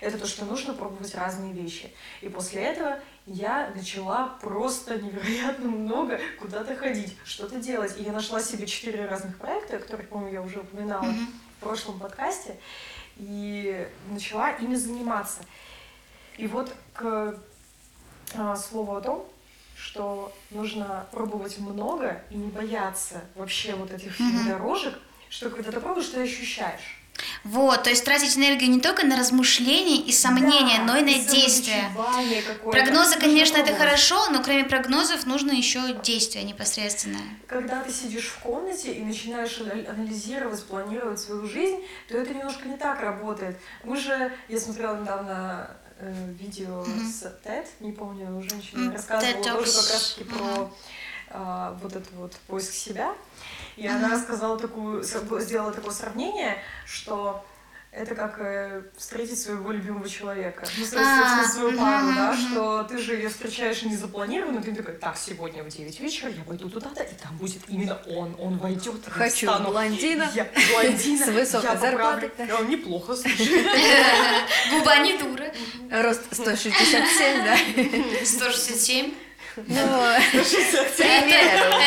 это 0.00 0.18
то, 0.18 0.26
что 0.26 0.44
нужно 0.44 0.74
пробовать 0.74 1.14
разные 1.14 1.52
вещи. 1.52 1.92
И 2.20 2.28
после 2.28 2.62
этого 2.62 2.98
я 3.32 3.70
начала 3.76 4.26
просто 4.40 5.00
невероятно 5.00 5.68
много 5.70 6.20
куда-то 6.40 6.74
ходить, 6.74 7.16
что-то 7.24 7.60
делать. 7.60 7.96
И 7.96 8.02
я 8.02 8.10
нашла 8.12 8.42
себе 8.42 8.66
четыре 8.66 9.06
разных 9.06 9.38
проекта, 9.38 9.78
которые, 9.78 10.06
по-моему, 10.08 10.32
я 10.32 10.42
уже 10.42 10.58
упоминала 10.60 11.04
Мгм. 11.04 11.32
в 11.58 11.62
прошлом 11.62 12.00
подкасте, 12.00 12.56
и 13.16 13.86
начала 14.08 14.50
ими 14.50 14.74
заниматься. 14.74 15.40
И 16.38 16.48
вот 16.48 16.74
к 16.92 17.38
а, 18.34 18.56
слову 18.56 18.96
о 18.96 19.00
том, 19.00 19.28
что 19.76 20.32
нужно 20.50 21.06
пробовать 21.12 21.58
много 21.58 22.22
и 22.30 22.34
не 22.34 22.50
бояться 22.50 23.20
вообще 23.36 23.74
вот 23.76 23.92
этих 23.92 24.18
Мгм. 24.18 24.48
дорожек, 24.48 24.98
что 25.28 25.50
когда 25.50 25.70
ты 25.70 25.80
пробуешь, 25.80 26.08
ты 26.08 26.22
ощущаешь. 26.22 26.99
Вот, 27.44 27.84
то 27.84 27.90
есть 27.90 28.04
тратить 28.04 28.36
энергию 28.36 28.70
не 28.70 28.80
только 28.80 29.06
на 29.06 29.16
размышления 29.18 29.96
и 29.96 30.12
сомнения, 30.12 30.78
Да, 30.78 30.84
но 30.84 30.96
и 30.98 31.02
на 31.02 31.08
и 31.10 31.20
действия. 31.24 31.90
Прогнозы, 32.70 33.18
конечно, 33.18 33.56
это 33.56 33.74
хорошо, 33.74 34.28
но 34.30 34.42
кроме 34.42 34.64
прогнозов 34.64 35.24
нужно 35.26 35.52
еще 35.52 35.94
действие 36.02 36.44
непосредственное. 36.44 37.22
Когда 37.46 37.80
ты 37.82 37.90
сидишь 37.92 38.26
в 38.28 38.38
комнате 38.40 38.92
и 38.92 39.02
начинаешь 39.02 39.58
ана- 39.58 39.88
анализировать, 39.90 40.62
планировать 40.64 41.18
свою 41.18 41.46
жизнь, 41.48 41.78
то 42.08 42.18
это 42.18 42.34
немножко 42.34 42.68
не 42.68 42.76
так 42.76 43.00
работает. 43.00 43.58
Мы 43.84 43.96
же, 43.96 44.32
я 44.48 44.60
смотрела 44.60 45.00
недавно 45.00 45.70
э, 45.98 46.12
видео 46.38 46.84
Мгм. 46.84 47.06
с 47.10 47.22
TED, 47.44 47.66
не 47.80 47.92
помню, 47.92 48.42
женщины 48.48 48.86
М, 48.86 48.92
рассказывала 48.92 49.32
TED 49.42 49.42
тоже 49.54 49.72
как 49.72 49.90
раз 49.92 50.14
таки 50.18 50.24
про 50.30 50.36
Мгм. 50.44 50.72
а, 51.32 51.78
вот 51.82 51.92
этот 51.96 52.12
вот 52.12 52.34
поиск 52.48 52.72
себя. 52.74 53.14
И 53.80 53.86
она 53.86 54.10
рассказала 54.10 54.58
такую, 54.58 55.02
сделала 55.02 55.72
такое 55.72 55.92
сравнение, 55.92 56.58
что 56.86 57.44
это 57.92 58.14
как 58.14 58.38
э, 58.38 58.82
встретить 58.96 59.40
своего 59.40 59.72
любимого 59.72 60.08
человека. 60.08 60.64
Ну, 60.78 60.84
со- 60.84 61.00
А, 61.00 61.18
собственно, 61.40 61.48
свою 61.48 61.78
пару, 61.78 62.06
да, 62.14 62.36
что 62.36 62.82
ты 62.84 62.98
же 62.98 63.14
ее 63.14 63.28
встречаешь 63.30 63.82
не 63.82 63.96
запланированно, 63.96 64.62
ты 64.62 64.72
такой, 64.74 64.94
так, 64.94 65.16
сегодня 65.16 65.64
в 65.64 65.68
9 65.70 65.98
вечера 65.98 66.28
я 66.30 66.44
пойду 66.44 66.68
туда-то, 66.68 67.02
и 67.02 67.14
там 67.14 67.36
будет 67.38 67.62
именно 67.68 67.98
он, 68.06 68.36
он 68.38 68.58
войдет, 68.58 68.94
Хочу 69.08 69.46
встану. 69.48 69.70
блондина. 69.70 70.30
Я 70.34 70.46
блондина, 70.72 71.24
С 71.26 71.28
высокой 71.30 71.78
зарплатой. 71.78 72.30
Да, 72.38 72.60
неплохо, 72.60 73.16
слушай. 73.16 73.64
Губа 74.70 74.98
не 74.98 75.16
дура. 75.18 75.52
Рост 75.90 76.22
167, 76.32 77.44
да? 77.44 77.56
167. 78.24 79.14
Ну. 79.56 80.12
Это, 80.98 81.34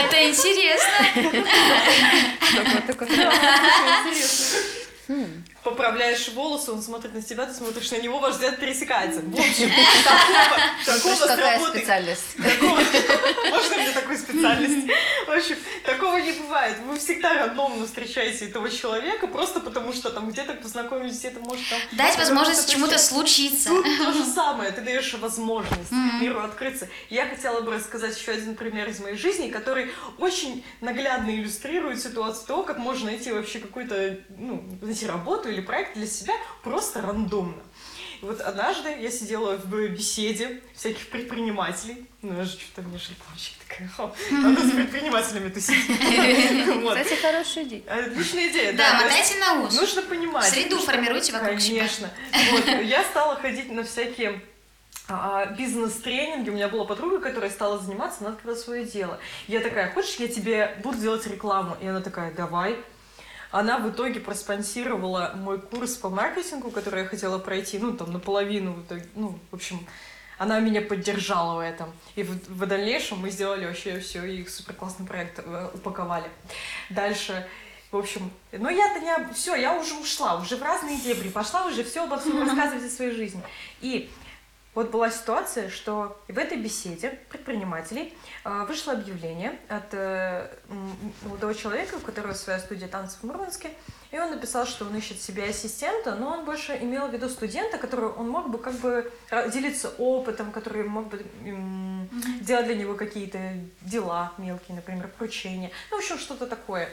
это 0.05 0.29
интересно. 0.29 1.07
Поправляешь 5.63 6.27
волосы, 6.29 6.71
он 6.71 6.81
смотрит 6.81 7.13
на 7.13 7.21
тебя, 7.21 7.45
ты 7.45 7.53
смотришь 7.53 7.91
на 7.91 7.97
него, 7.99 8.19
ваш 8.19 8.33
взгляд 8.33 8.59
пересекается. 8.59 9.21
В 9.21 9.33
общем, 9.39 9.69
такого, 10.85 11.15
такого 11.15 11.27
какая 11.27 11.57
сработает. 11.59 11.77
специальность? 11.77 12.23
Такого- 12.37 12.79
Можно 13.49 13.77
мне 13.77 13.91
такой 13.91 14.17
специальность? 14.17 14.87
В 15.27 15.31
общем, 15.31 15.55
такого 15.85 16.17
не 16.17 16.31
бывает. 16.33 16.77
Вы 16.85 16.99
всегда 16.99 17.33
рандомно 17.33 17.85
встречаете 17.85 18.45
этого 18.49 18.69
человека, 18.69 19.27
просто 19.27 19.59
потому 19.61 19.93
что 19.93 20.09
там 20.09 20.29
где-то 20.31 20.53
познакомились, 20.55 21.19
где-то 21.19 21.39
может 21.39 21.63
там... 21.69 21.79
Дать 21.93 22.17
возможность 22.17 22.69
чему-то 22.69 22.97
случиться. 22.97 23.69
Тут 23.69 23.85
то 23.97 24.11
же 24.13 24.25
самое, 24.25 24.71
ты 24.71 24.81
даешь 24.81 25.13
возможность 25.13 25.91
Мгм. 25.91 26.21
миру 26.21 26.41
открыться. 26.41 26.89
Я 27.09 27.25
хотела 27.27 27.61
бы 27.61 27.73
рассказать 27.73 28.17
еще 28.19 28.31
один 28.31 28.55
пример 28.55 28.89
из 28.89 28.99
моей 28.99 29.15
жизни, 29.17 29.49
который 29.49 29.91
очень 30.17 30.63
наглядно 30.81 31.29
иллюстрирует 31.31 32.01
ситуацию 32.01 32.47
того, 32.47 32.63
как 32.63 32.77
можно 32.79 33.05
найти 33.11 33.31
вообще 33.31 33.59
какую-то, 33.59 34.19
ну, 34.37 34.63
найти 34.81 35.05
работу 35.07 35.49
или 35.53 35.61
проект 35.61 35.95
для 35.95 36.07
себя 36.07 36.33
просто 36.63 37.01
рандомно. 37.01 37.61
И 38.21 38.25
вот 38.25 38.39
однажды 38.39 38.89
я 39.01 39.11
сидела 39.11 39.57
в 39.57 39.89
беседе 39.89 40.61
всяких 40.73 41.09
предпринимателей. 41.09 42.05
Ну, 42.21 42.37
я 42.37 42.45
же 42.45 42.51
что-то 42.51 42.81
мне 42.87 42.97
же 42.97 43.09
рекламщик 43.11 43.53
такая. 43.67 43.91
«О, 43.97 44.15
Надо 44.31 44.65
с 44.65 44.71
предпринимателями 44.75 45.49
тусить. 45.49 45.85
Кстати, 45.85 47.21
хорошая 47.21 47.65
идея. 47.65 47.81
Отличная 47.87 48.47
идея, 48.49 48.73
Да, 48.73 48.91
есть 48.91 49.03
мотайте 49.03 49.39
на 49.39 49.63
ус. 49.63 49.75
Нужно 49.75 50.01
понимать. 50.03 50.45
Среду 50.49 50.79
формируйте 50.79 51.33
вокруг 51.33 51.59
себя. 51.59 51.79
Конечно. 51.79 52.09
Вот, 52.51 52.65
я 52.83 53.03
стала 53.03 53.35
ходить 53.35 53.69
на 53.71 53.83
всякие 53.83 54.41
а, 55.09 55.45
бизнес-тренинги. 55.47 56.49
У 56.49 56.53
меня 56.53 56.69
была 56.69 56.85
подруга, 56.85 57.19
которая 57.19 57.49
стала 57.49 57.77
заниматься, 57.77 58.19
она 58.21 58.29
открыла 58.29 58.55
свое 58.55 58.85
дело. 58.85 59.19
Я 59.47 59.59
такая, 59.59 59.91
хочешь, 59.91 60.15
я 60.15 60.29
тебе 60.29 60.77
буду 60.81 60.97
делать 60.97 61.27
рекламу? 61.27 61.75
И 61.81 61.87
она 61.87 61.99
такая, 61.99 62.31
давай. 62.31 62.77
Она 63.53 63.77
в 63.77 63.87
итоге 63.91 64.19
проспонсировала 64.19 65.33
мой 65.35 65.61
курс 65.61 65.95
по 65.95 66.09
маркетингу, 66.09 66.71
который 66.71 67.03
я 67.03 67.07
хотела 67.07 67.37
пройти, 67.37 67.77
ну, 67.77 67.95
там, 67.95 68.11
наполовину. 68.11 68.83
Ну, 69.13 69.37
в 69.51 69.55
общем, 69.55 69.85
она 70.39 70.59
меня 70.59 70.81
поддержала 70.81 71.57
в 71.57 71.59
этом. 71.59 71.93
И 72.15 72.23
в, 72.23 72.31
в 72.49 72.65
дальнейшем 72.65 73.19
мы 73.19 73.29
сделали 73.29 73.67
вообще 73.67 73.99
все, 73.99 74.25
и 74.25 74.43
супер 74.47 74.73
классный 74.73 75.05
проект 75.05 75.37
э, 75.37 75.69
упаковали. 75.71 76.25
Дальше, 76.89 77.47
в 77.91 77.97
общем, 77.97 78.31
ну 78.51 78.69
я-то 78.69 78.99
не... 79.01 79.33
Все, 79.35 79.53
я 79.53 79.79
уже 79.79 79.93
ушла, 79.93 80.37
уже 80.37 80.57
в 80.57 80.63
разные 80.63 80.97
дебри, 80.97 81.29
пошла 81.29 81.67
уже 81.67 81.83
все 81.83 82.05
обо 82.05 82.17
всем 82.17 82.39
рассказывать 82.39 82.85
о 82.85 82.89
своей 82.89 83.11
жизни. 83.11 83.43
И 83.81 84.09
вот 84.75 84.89
была 84.89 85.11
ситуация, 85.11 85.69
что 85.69 86.17
в 86.27 86.37
этой 86.37 86.57
беседе 86.57 87.19
предпринимателей 87.29 88.17
э, 88.43 88.65
вышло 88.67 88.93
объявление 88.93 89.59
от 89.69 89.93
э, 89.93 90.49
молодого 91.23 91.53
человека, 91.53 91.95
у 91.95 91.99
которого 91.99 92.33
своя 92.33 92.59
студия 92.59 92.87
танцев 92.87 93.19
в 93.21 93.23
Мурманске, 93.23 93.69
и 94.11 94.19
он 94.19 94.31
написал, 94.31 94.65
что 94.65 94.85
он 94.85 94.95
ищет 94.95 95.21
себе 95.21 95.45
ассистента, 95.45 96.15
но 96.15 96.29
он 96.29 96.45
больше 96.45 96.77
имел 96.81 97.07
в 97.07 97.13
виду 97.13 97.29
студента, 97.29 97.77
который 97.77 98.09
он 98.09 98.29
мог 98.29 98.49
бы 98.49 98.57
как 98.57 98.73
бы 98.75 99.11
делиться 99.51 99.89
опытом, 99.97 100.51
который 100.51 100.83
мог 100.83 101.07
бы 101.07 101.23
делать 102.41 102.65
для 102.65 102.75
него 102.75 102.95
какие-то 102.95 103.39
дела 103.81 104.33
мелкие, 104.37 104.75
например, 104.75 105.07
поручения, 105.17 105.71
ну, 105.89 105.97
в 105.97 105.99
общем, 105.99 106.19
что-то 106.19 106.45
такое. 106.45 106.89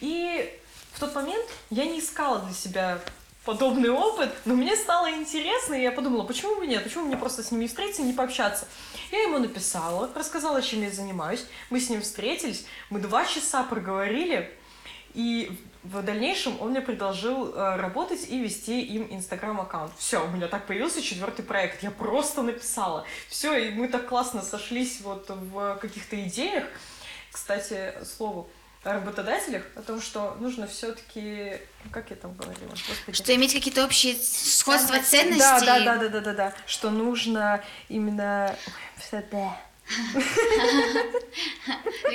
И 0.00 0.58
в 0.92 1.00
тот 1.00 1.14
момент 1.14 1.46
я 1.70 1.84
не 1.84 2.00
искала 2.00 2.40
для 2.40 2.54
себя 2.54 2.98
подобный 3.44 3.90
опыт, 3.90 4.34
но 4.44 4.54
мне 4.54 4.74
стало 4.76 5.10
интересно, 5.10 5.74
и 5.74 5.82
я 5.82 5.92
подумала, 5.92 6.24
почему 6.24 6.56
бы 6.56 6.66
нет, 6.66 6.82
почему 6.82 7.04
мне 7.04 7.16
просто 7.16 7.42
с 7.42 7.50
ними 7.50 7.66
встретиться 7.66 8.02
не 8.02 8.12
пообщаться. 8.12 8.66
Я 9.12 9.22
ему 9.22 9.38
написала, 9.38 10.10
рассказала, 10.14 10.62
чем 10.62 10.82
я 10.82 10.90
занимаюсь, 10.90 11.44
мы 11.70 11.80
с 11.80 11.90
ним 11.90 12.02
встретились, 12.02 12.66
мы 12.90 13.00
два 13.00 13.24
часа 13.26 13.62
проговорили, 13.62 14.50
И 15.14 15.56
в 15.84 16.02
дальнейшем 16.02 16.60
он 16.60 16.70
мне 16.70 16.80
предложил 16.80 17.54
э, 17.54 17.76
работать 17.76 18.28
и 18.28 18.40
вести 18.40 18.80
им 18.80 19.06
инстаграм-аккаунт. 19.10 19.92
Все, 19.96 20.24
у 20.24 20.28
меня 20.28 20.48
так 20.48 20.66
появился 20.66 21.00
четвертый 21.02 21.44
проект. 21.44 21.82
Я 21.82 21.90
просто 21.92 22.42
написала. 22.42 23.04
Все, 23.28 23.56
и 23.56 23.70
мы 23.70 23.88
так 23.88 24.08
классно 24.08 24.42
сошлись 24.42 25.00
вот 25.02 25.26
в 25.28 25.76
каких-то 25.76 26.20
идеях. 26.24 26.64
Кстати, 27.30 27.92
слову, 28.04 28.48
работодателях, 28.92 29.62
о 29.76 29.82
том, 29.82 30.00
что 30.00 30.36
нужно 30.40 30.66
все-таки, 30.66 31.58
как 31.90 32.10
я 32.10 32.16
там 32.16 32.34
говорила, 32.34 32.70
Господи. 32.70 33.16
что 33.16 33.34
иметь 33.34 33.54
какие-то 33.54 33.84
общие 33.84 34.14
сходства 34.14 34.98
ценностей. 35.02 35.38
Да, 35.38 35.60
да, 35.60 35.80
да, 35.80 35.96
да, 35.96 36.08
да, 36.08 36.20
да, 36.20 36.32
да, 36.34 36.54
что 36.66 36.90
нужно 36.90 37.64
именно 37.88 38.56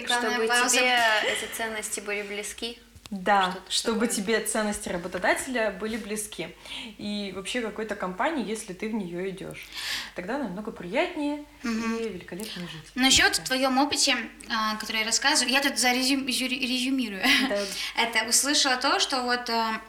Чтобы 0.05 0.47
тебе 0.69 1.01
эти 1.27 1.53
ценности 1.55 1.99
были 1.99 2.21
близки. 2.23 2.79
Да, 3.09 3.57
чтобы 3.69 4.01
такое. 4.01 4.15
тебе 4.15 4.39
ценности 4.41 4.87
работодателя 4.89 5.71
были 5.71 5.97
близки. 5.97 6.55
И 6.99 7.33
вообще 7.35 7.61
какой-то 7.61 7.95
компании, 7.95 8.47
если 8.47 8.73
ты 8.73 8.87
в 8.87 8.93
нее 8.93 9.31
идешь. 9.31 9.67
Тогда 10.15 10.37
намного 10.37 10.71
приятнее 10.71 11.43
угу. 11.63 11.95
и 11.99 12.09
великолепнее 12.09 12.67
жить. 12.67 12.91
Еще 13.11 13.23
вот 13.23 13.37
в 13.37 13.43
твоем 13.43 13.79
опыте, 13.79 14.15
а, 14.49 14.75
который 14.75 14.99
я 14.99 15.05
рассказываю, 15.07 15.51
я 15.51 15.61
тут 15.61 15.79
зарезюм, 15.79 16.27
резюмирую. 16.27 17.23
Да. 17.49 17.59
Это 17.97 18.29
услышала 18.29 18.75
то, 18.77 18.99
что 18.99 19.23
вот 19.23 19.49
а, 19.49 19.81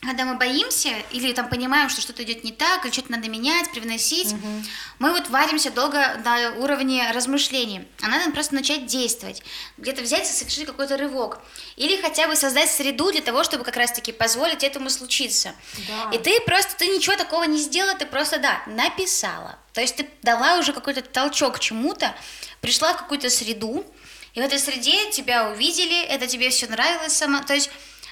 когда 0.00 0.24
мы 0.24 0.36
боимся 0.36 0.88
или 1.10 1.32
там 1.32 1.48
понимаем, 1.50 1.90
что 1.90 2.00
что-то 2.00 2.22
идет 2.22 2.42
не 2.42 2.52
так, 2.52 2.84
или 2.84 2.92
что-то 2.92 3.12
надо 3.12 3.28
менять, 3.28 3.70
привносить, 3.70 4.32
угу. 4.32 4.62
мы 4.98 5.12
вот 5.12 5.28
варимся 5.28 5.70
долго 5.70 6.16
на 6.24 6.52
уровне 6.52 7.10
размышлений. 7.12 7.86
А 8.00 8.08
надо 8.08 8.30
просто 8.30 8.54
начать 8.54 8.86
действовать, 8.86 9.42
где-то 9.76 10.00
взять 10.00 10.22
и 10.22 10.32
совершить 10.32 10.64
какой-то 10.64 10.96
рывок. 10.96 11.40
Или 11.76 12.00
хотя 12.00 12.28
бы 12.28 12.34
создать 12.34 12.70
среду 12.70 13.12
для 13.12 13.20
того, 13.20 13.44
чтобы 13.44 13.62
как 13.62 13.76
раз-таки 13.76 14.10
позволить 14.10 14.64
этому 14.64 14.88
случиться. 14.88 15.52
Да. 15.86 16.16
И 16.16 16.18
ты 16.18 16.40
просто, 16.46 16.76
ты 16.78 16.86
ничего 16.86 17.16
такого 17.16 17.44
не 17.44 17.58
сделала, 17.58 17.94
ты 17.94 18.06
просто, 18.06 18.38
да, 18.38 18.62
написала. 18.66 19.58
То 19.74 19.82
есть 19.82 19.96
ты 19.96 20.08
дала 20.22 20.58
уже 20.58 20.72
какой-то 20.72 21.02
толчок 21.02 21.60
чему-то, 21.60 22.14
пришла 22.62 22.94
в 22.94 22.96
какую-то 22.96 23.28
среду, 23.28 23.84
и 24.32 24.40
в 24.40 24.44
этой 24.44 24.58
среде 24.58 25.10
тебя 25.10 25.50
увидели, 25.50 26.04
это 26.04 26.26
тебе 26.26 26.48
все 26.48 26.68
нравилось 26.68 27.12
сама. 27.12 27.42
То 27.42 27.52
есть 27.52 27.70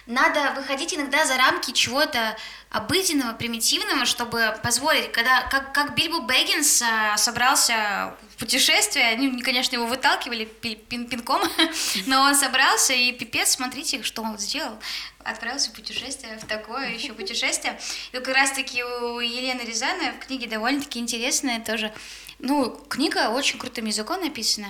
надо 0.09 0.55
выходить 0.57 0.95
иногда 0.95 1.27
за 1.27 1.37
рамки 1.37 1.71
чего-то 1.71 2.35
обыденного, 2.71 3.35
примитивного, 3.35 4.07
чтобы 4.07 4.59
позволить, 4.63 5.13
когда, 5.13 5.43
как, 5.43 5.75
как 5.75 5.95
Бильбо 5.95 6.21
Бэггинс 6.21 6.83
а, 6.83 7.17
собрался 7.19 8.15
в 8.35 8.39
путешествие, 8.39 9.07
они, 9.07 9.43
конечно, 9.43 9.77
его 9.77 9.87
выталкивали 9.87 10.47
пин 10.47 11.07
пинком, 11.07 11.43
но 12.07 12.23
он 12.23 12.35
собрался, 12.35 12.95
и 12.95 13.13
пипец, 13.13 13.51
смотрите, 13.51 14.03
что 14.03 14.23
он 14.23 14.39
сделал. 14.39 14.79
Отправился 15.25 15.71
в 15.71 15.75
путешествие, 15.75 16.39
в 16.39 16.47
такое 16.47 16.91
еще 16.91 17.13
путешествие. 17.13 17.79
И 18.13 18.17
как 18.17 18.29
раз-таки 18.29 18.83
у 18.83 19.21
Елены 19.21 19.61
Рязановой 19.61 20.13
в 20.13 20.27
книге 20.27 20.47
довольно-таки 20.47 20.99
интересная 20.99 21.61
тоже. 21.61 21.93
Ну, 22.39 22.71
книга 22.89 23.29
очень 23.29 23.59
крутым 23.59 23.85
языком 23.85 24.23
написана. 24.23 24.69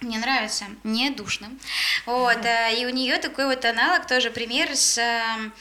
Мне 0.00 0.18
нравится, 0.18 0.66
не 0.84 1.10
душно. 1.10 1.50
Вот, 2.06 2.36
mm 2.36 2.80
и 2.80 2.86
у 2.86 2.90
нее 2.90 3.18
такой 3.18 3.46
вот 3.46 3.64
аналог, 3.64 4.06
тоже 4.06 4.30
пример 4.30 4.74
с, 4.74 4.98
эм, 4.98 5.52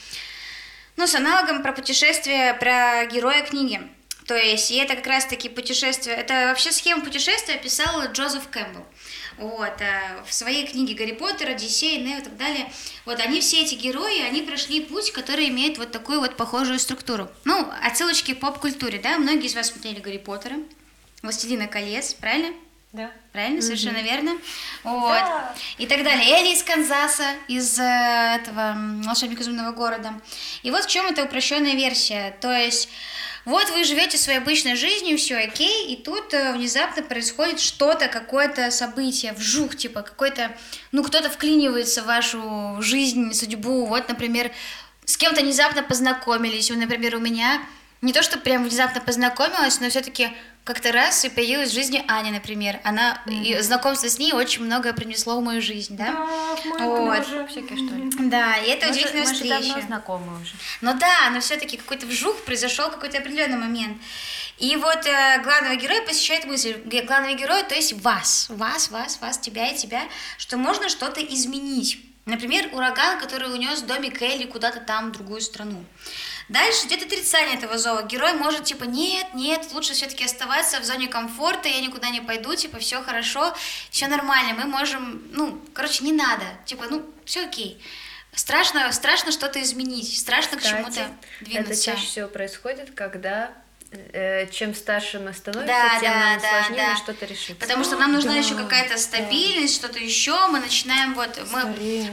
ну, 0.96 1.08
с 1.08 1.16
аналогом 1.16 1.64
про 1.64 1.74
путешествие, 1.74 2.54
про 2.54 3.06
героя 3.06 3.44
книги. 3.44 3.82
То 4.28 4.36
есть, 4.36 4.72
и 4.72 4.76
это 4.76 4.96
как 4.96 5.08
раз-таки 5.08 5.48
путешествие, 5.48 6.16
это 6.16 6.48
вообще 6.50 6.72
схема 6.72 7.04
путешествия 7.04 7.58
писал 7.58 8.12
Джозеф 8.12 8.50
Кэмпбелл. 8.50 8.86
Вот, 9.38 9.82
э, 9.82 10.24
в 10.28 10.34
своей 10.34 10.68
книге 10.68 10.96
Гарри 10.96 11.14
Поттер, 11.14 11.52
Одиссей, 11.52 12.02
Нео 12.02 12.18
и 12.18 12.22
так 12.22 12.36
далее. 12.38 12.72
Вот 13.06 13.20
они 13.20 13.40
все 13.40 13.62
эти 13.62 13.76
герои, 13.76 14.22
они 14.22 14.42
прошли 14.42 14.82
путь, 14.82 15.12
который 15.12 15.48
имеет 15.48 15.78
вот 15.78 15.92
такую 15.92 16.20
вот 16.20 16.36
похожую 16.36 16.80
структуру. 16.80 17.30
Ну, 17.46 17.72
отсылочки 17.84 18.34
к 18.34 18.40
поп-культуре, 18.40 19.00
да, 19.00 19.18
многие 19.18 19.48
из 19.48 19.56
вас 19.56 19.68
смотрели 19.68 20.00
Гарри 20.00 20.18
Поттера, 20.18 20.58
Властелина 21.22 21.68
колец, 21.68 22.14
правильно? 22.14 22.54
Да. 22.94 23.12
Правильно, 23.34 23.62
совершенно 23.62 24.02
верно. 24.02 24.38
Вот. 24.84 25.12
Да. 25.12 25.54
И 25.78 25.86
так 25.86 26.04
далее. 26.04 26.32
Элли 26.32 26.54
из 26.54 26.64
Канзаса, 26.64 27.26
из 27.48 27.78
э, 27.78 27.84
этого 27.84 28.76
волшебника 29.04 29.42
изумрудного 29.42 29.76
города. 29.76 30.14
И 30.64 30.72
вот 30.72 30.86
в 30.86 30.90
чем 30.90 31.06
эта 31.06 31.24
упрощенная 31.24 31.76
версия. 31.76 32.36
То 32.40 32.52
есть, 32.52 32.90
вот 33.44 33.70
вы 33.72 33.84
живете 33.84 34.18
своей 34.18 34.40
обычной 34.40 34.76
жизнью, 34.76 35.18
все 35.18 35.38
окей, 35.38 35.94
и 35.94 35.96
тут 35.96 36.34
э, 36.34 36.54
внезапно 36.54 37.04
происходит 37.04 37.60
что-то, 37.60 38.08
какое-то 38.08 38.72
событие, 38.72 39.34
вжух, 39.34 39.76
типа 39.76 40.02
какой-то, 40.02 40.56
ну, 40.92 41.04
кто-то 41.04 41.30
вклинивается 41.30 42.04
в 42.04 42.06
вашу 42.08 42.78
жизнь, 42.82 43.34
судьбу. 43.34 43.86
Вот, 43.86 44.08
например, 44.08 44.52
с 45.06 45.18
кем-то 45.18 45.42
внезапно 45.42 45.84
познакомились. 45.84 46.70
Например, 46.70 47.16
у 47.16 47.20
меня 47.20 47.62
не 48.02 48.14
то, 48.14 48.22
что 48.22 48.38
прям 48.38 48.64
внезапно 48.64 49.02
познакомилась, 49.02 49.80
но 49.80 49.90
все-таки 49.90 50.30
как-то 50.64 50.92
раз 50.92 51.24
и 51.24 51.30
появилась 51.30 51.70
в 51.70 51.74
жизни 51.74 52.04
Аня, 52.10 52.32
например. 52.32 52.80
Она 52.84 53.22
mm-hmm. 53.26 53.44
и 53.44 53.62
знакомство 53.62 54.10
с 54.10 54.20
ней 54.20 54.34
очень 54.34 54.66
многое 54.66 54.92
принесло 54.92 55.40
в 55.40 55.44
мою 55.44 55.62
жизнь, 55.62 55.96
да? 55.96 56.12
Да, 56.78 56.86
вот. 56.86 57.26
тоже 57.26 57.48
всякие, 57.48 57.78
что 57.78 57.96
ли? 57.96 58.30
Да, 58.30 58.58
и 58.58 58.70
это 58.70 58.88
мы 58.88 58.92
удивительная 58.92 59.26
же, 59.26 59.34
встреча. 59.34 59.56
Мы 59.56 59.62
же 59.62 59.70
давно 59.70 59.88
знакомы 59.88 60.42
уже. 60.42 60.54
Ну 60.82 60.94
да, 61.00 61.30
но 61.32 61.40
все-таки 61.40 61.78
какой-то 61.78 62.06
вжух 62.06 62.44
произошел 62.44 62.90
какой-то 62.90 63.18
определенный 63.20 63.58
момент. 63.58 63.98
И 64.58 64.76
вот 64.76 65.06
э, 65.06 65.42
главного 65.44 65.76
героя 65.76 66.02
посещает 66.02 66.46
мысль, 66.46 66.76
главного 66.84 67.34
героя, 67.34 67.64
то 67.64 67.76
есть 67.76 67.94
вас, 68.02 68.48
вас, 68.50 68.90
вас, 68.90 69.20
вас, 69.22 69.38
тебя 69.38 69.70
и 69.70 69.78
тебя, 69.78 70.02
что 70.38 70.58
можно 70.58 70.90
что-то 70.90 71.22
изменить. 71.22 72.00
Например, 72.26 72.70
ураган, 72.74 73.22
который 73.22 73.54
унес 73.54 73.84
домик 73.84 74.22
Элли 74.22 74.46
куда-то 74.46 74.82
там, 74.82 75.10
в 75.10 75.12
другую 75.14 75.40
страну. 75.40 75.86
Дальше 76.50 76.88
идет 76.88 77.04
отрицание 77.04 77.58
этого 77.58 77.78
зова. 77.78 78.04
Герой 78.04 78.34
может 78.34 78.64
типа, 78.64 78.86
нет, 78.86 79.34
нет, 79.34 79.68
лучше 79.74 79.94
все-таки 79.94 80.24
оставаться 80.24 80.80
в 80.80 80.86
зоне 80.86 81.08
комфорта, 81.08 81.68
я 81.68 81.82
никуда 81.82 82.10
не 82.10 82.22
пойду, 82.22 82.56
типа, 82.56 82.80
все 82.80 83.02
хорошо, 83.02 83.54
все 83.90 84.08
нормально, 84.08 84.54
мы 84.54 84.66
можем, 84.66 85.28
ну, 85.32 85.62
короче, 85.74 86.04
не 86.06 86.14
надо, 86.14 86.46
типа, 86.66 86.86
ну, 86.90 87.06
все 87.26 87.46
окей. 87.46 87.82
Страшно, 88.34 88.92
страшно 88.92 89.32
что-то 89.32 89.62
изменить, 89.62 90.20
страшно 90.20 90.58
Кстати, 90.58 90.74
к 90.74 90.78
чему-то 90.78 91.10
двинуться. 91.42 91.74
Это 91.74 91.82
чаще 91.82 92.06
всего 92.06 92.28
происходит, 92.28 92.92
когда 92.94 93.52
чем 94.52 94.76
старше 94.76 95.20
мы 95.20 95.34
становимся, 95.34 95.74
да, 95.74 96.00
тем 96.00 96.12
да, 96.12 96.20
нам 96.20 96.40
да, 96.40 96.50
сложнее 96.50 96.88
да. 96.88 96.98
что-то 96.98 97.26
решить. 97.26 97.58
Потому 97.58 97.84
что 97.84 97.98
нам 97.98 98.12
нужна 98.12 98.34
да, 98.34 98.38
еще 98.38 98.56
какая-то 98.56 98.98
стабильность, 98.98 99.82
да. 99.82 99.88
что-то 99.88 100.04
еще. 100.04 100.48
Мы 100.48 100.60
начинаем 100.60 101.14
вот 101.14 101.40
мы, 101.52 101.64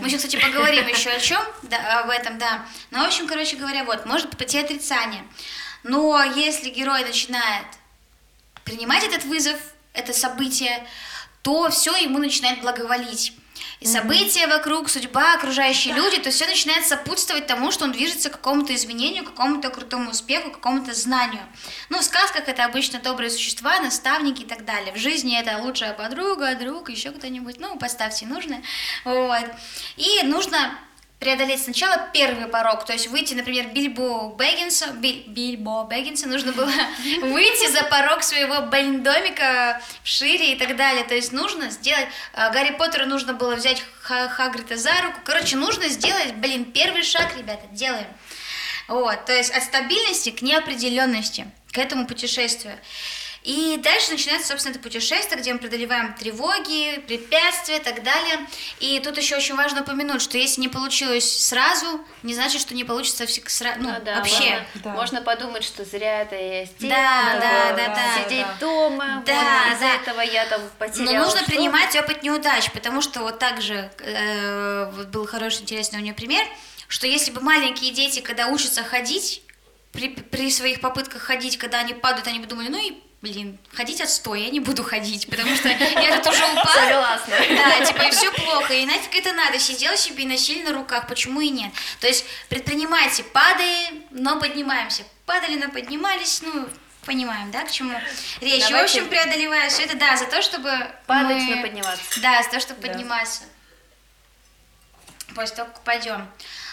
мы 0.01 0.07
еще, 0.07 0.17
кстати, 0.17 0.37
поговорим 0.41 0.87
еще 0.87 1.11
о 1.11 1.19
чем, 1.19 1.43
да, 1.63 2.01
об 2.01 2.11
этом, 2.11 2.39
да. 2.39 2.65
Но 2.91 3.03
в 3.03 3.07
общем, 3.07 3.27
короче 3.27 3.57
говоря, 3.57 3.85
вот 3.85 4.07
может 4.07 4.37
пойти 4.37 4.59
отрицание. 4.59 5.25
Но 5.83 6.23
если 6.23 6.71
герой 6.71 7.05
начинает 7.05 7.67
принимать 8.65 9.05
этот 9.05 9.25
вызов, 9.25 9.57
это 9.93 10.13
событие, 10.13 10.87
то 11.43 11.69
все 11.71 11.95
ему 11.97 12.19
начинает 12.19 12.61
благоволить 12.61 13.35
и 13.81 13.87
события 13.87 14.47
вокруг, 14.47 14.89
судьба, 14.89 15.35
окружающие 15.35 15.95
люди, 15.95 16.19
то 16.19 16.31
все 16.31 16.47
начинает 16.47 16.87
сопутствовать 16.87 17.47
тому, 17.47 17.71
что 17.71 17.85
он 17.85 17.93
движется 17.93 18.31
к 18.31 18.33
какому-то 18.33 18.75
изменению, 18.75 19.25
к 19.25 19.29
какому-то 19.29 19.71
крутому 19.71 20.11
успеху, 20.11 20.51
к 20.51 20.55
какому-то 20.55 20.95
знанию. 20.95 21.43
Ну, 21.89 21.99
в 21.99 22.05
сказках 22.05 22.49
это 22.49 22.65
обычно 22.65 22.99
добрые 22.99 23.31
существа, 23.31 23.81
наставники 23.81 24.43
и 24.43 24.47
так 24.47 24.65
далее. 24.65 24.93
В 24.93 24.99
жизни 24.99 25.39
это 25.39 25.59
лучшая 25.59 25.93
подруга, 25.93 26.55
друг, 26.55 26.91
еще 26.91 27.11
кто-нибудь, 27.11 27.59
ну, 27.59 27.77
поставьте 27.79 28.27
нужное. 28.27 28.63
Вот. 29.05 29.45
И 29.97 30.23
нужно 30.25 30.79
преодолеть 31.19 31.63
сначала 31.63 32.09
первый 32.13 32.47
порог, 32.47 32.85
то 32.85 32.93
есть 32.93 33.09
выйти, 33.09 33.35
например, 33.35 33.69
Бильбо 33.69 34.29
Бэггинса, 34.31 34.89
Би, 34.93 35.25
Бильбо 35.27 35.85
Бэггинса 35.85 36.29
нужно 36.29 36.53
было 36.53 36.71
выйти 37.23 37.71
за 37.71 37.83
порог 37.85 38.23
своего 38.23 38.61
домика 38.61 39.81
шире 40.03 40.53
и 40.53 40.57
так 40.57 40.77
далее, 40.77 41.05
то 41.05 41.15
есть 41.15 41.33
нужно 41.33 41.71
сделать, 41.71 42.09
э, 42.35 42.53
Гарри 42.53 42.75
Поттеру 42.77 43.07
нужно 43.07 43.33
было 43.33 43.55
взять 43.55 43.83
Хагрита 44.03 44.77
за 44.77 44.93
руку, 45.03 45.21
короче, 45.25 45.57
нужно 45.57 45.89
сделать, 45.89 46.35
блин, 46.35 46.67
первый 46.67 47.03
шаг, 47.03 47.37
ребята, 47.37 47.67
делаем. 47.73 48.07
Вот, 48.87 49.25
то 49.25 49.33
есть 49.33 49.51
от 49.51 49.63
стабильности 49.63 50.31
к 50.31 50.43
неопределенности, 50.43 51.47
к 51.73 51.79
этому 51.79 52.07
путешествию. 52.07 52.79
И 53.45 53.77
дальше 53.77 54.13
начинается, 54.13 54.49
собственно, 54.49 54.73
это 54.73 54.83
путешествие, 54.83 55.39
где 55.39 55.53
мы 55.53 55.59
преодолеваем 55.59 56.15
тревоги, 56.15 56.99
препятствия 57.07 57.77
и 57.77 57.83
так 57.83 58.03
далее. 58.03 58.47
И 58.81 58.99
тут 59.01 59.19
еще 59.19 59.37
очень 59.37 59.55
важно 59.55 59.83
упомянуть, 59.83 60.23
что 60.23 60.39
если 60.39 60.63
не 60.63 60.69
получилось 60.69 61.45
сразу, 61.45 62.01
не 62.23 62.33
значит, 62.33 62.63
что 62.63 62.75
не 62.75 62.85
получится 62.85 63.27
сразу, 63.47 63.81
ну, 63.81 63.91
да, 64.03 64.17
вообще. 64.17 64.65
Да. 64.77 64.95
Можно 64.95 65.21
подумать, 65.21 65.63
что 65.63 65.85
зря 65.85 66.23
это 66.23 66.35
я 66.35 66.65
сделала, 66.65 66.97
да, 66.97 67.39
да, 67.39 67.77
да, 67.77 67.95
да, 67.95 68.25
сидеть 68.25 68.47
да. 68.47 68.57
дома, 68.61 69.23
да, 69.27 69.35
вот, 69.35 69.75
из 69.75 69.81
да. 69.81 69.95
этого 69.95 70.21
я 70.23 70.47
там 70.47 70.63
потеряла. 70.79 71.13
Но 71.13 71.25
нужно 71.25 71.45
принимать 71.45 71.95
опыт 71.97 72.23
неудач, 72.23 72.71
потому 72.73 73.03
что 73.03 73.21
вот 73.21 73.39
так 73.39 73.61
же 73.61 73.91
э, 73.99 74.91
вот 74.91 75.09
был 75.09 75.27
хороший, 75.27 75.61
интересный 75.61 75.99
у 75.99 76.03
нее 76.03 76.15
пример, 76.15 76.47
что 76.89 77.07
если 77.07 77.31
бы 77.31 77.43
маленькие 77.43 77.93
дети, 77.93 78.21
когда 78.21 78.47
учатся 78.47 78.83
ходить, 78.83 79.43
при, 79.93 80.09
при 80.09 80.51
своих 80.51 80.81
попытках 80.81 81.23
ходить, 81.23 81.59
когда 81.59 81.81
они 81.81 81.93
падают, 81.93 82.27
они 82.27 82.41
бы 82.41 82.47
думали, 82.47 82.69
ну 82.69 82.79
и 82.79 83.05
блин, 83.25 83.59
ходить 83.73 84.01
отстой, 84.03 84.43
я 84.43 84.51
не 84.51 84.61
буду 84.61 84.85
ходить, 84.85 85.29
потому 85.31 85.57
что 85.57 85.69
я 85.69 86.21
тут 86.21 86.33
уже 86.33 86.45
упала. 86.45 86.67
Согласна. 86.75 87.35
Да, 87.57 87.85
типа, 87.87 88.03
и 88.03 88.11
все 88.11 88.31
плохо, 88.33 88.75
и 88.75 88.85
нафиг 88.85 89.15
это 89.17 89.33
надо, 89.33 89.59
сидел 89.59 89.97
себе 89.97 90.25
и 90.25 90.27
носили 90.27 90.63
на 90.63 90.73
руках, 90.75 91.07
почему 91.09 91.41
и 91.41 91.49
нет. 91.49 91.73
То 92.01 92.07
есть 92.07 92.27
предпринимайте, 92.51 93.25
падаем, 93.25 94.05
но 94.11 94.39
поднимаемся. 94.39 95.05
Падали, 95.25 95.57
но 95.57 95.71
поднимались, 95.71 96.43
ну, 96.43 96.69
понимаем, 97.07 97.51
да, 97.51 97.65
к 97.65 97.71
чему 97.71 97.99
речь. 98.43 98.63
И, 98.63 98.67
в 98.67 98.69
Давайте- 98.69 98.99
общем, 98.99 99.09
преодолевая 99.09 99.71
все 99.71 99.85
это, 99.85 99.97
да, 99.97 100.17
за 100.17 100.27
то, 100.27 100.43
чтобы 100.43 100.71
Падать, 101.07 101.43
мы- 101.43 101.57
но 101.57 101.63
подниматься. 101.63 102.21
Да, 102.21 102.43
за 102.43 102.51
то, 102.51 102.61
чтобы 102.61 102.83
Да. 102.83 102.89
подниматься. 102.89 103.45
После 105.35 105.57
того, 105.57 105.71
как 105.73 105.83
пойдем. 105.83 106.29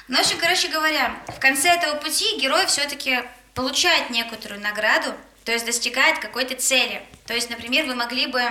Ну, 0.10 0.18
в 0.18 0.20
общем, 0.20 0.38
короче 0.38 0.68
говоря, 0.68 1.16
в 1.30 1.40
конце 1.40 1.70
этого 1.70 1.96
пути 1.96 2.38
герой 2.38 2.66
все-таки 2.68 3.24
получает 3.54 4.10
некоторую 4.10 4.60
награду, 4.62 5.16
то 5.44 5.52
есть 5.52 5.66
достигает 5.66 6.20
какой-то 6.20 6.56
цели. 6.56 7.02
То 7.26 7.34
есть, 7.34 7.50
например, 7.50 7.86
вы 7.86 7.96
могли 7.96 8.28
бы, 8.28 8.42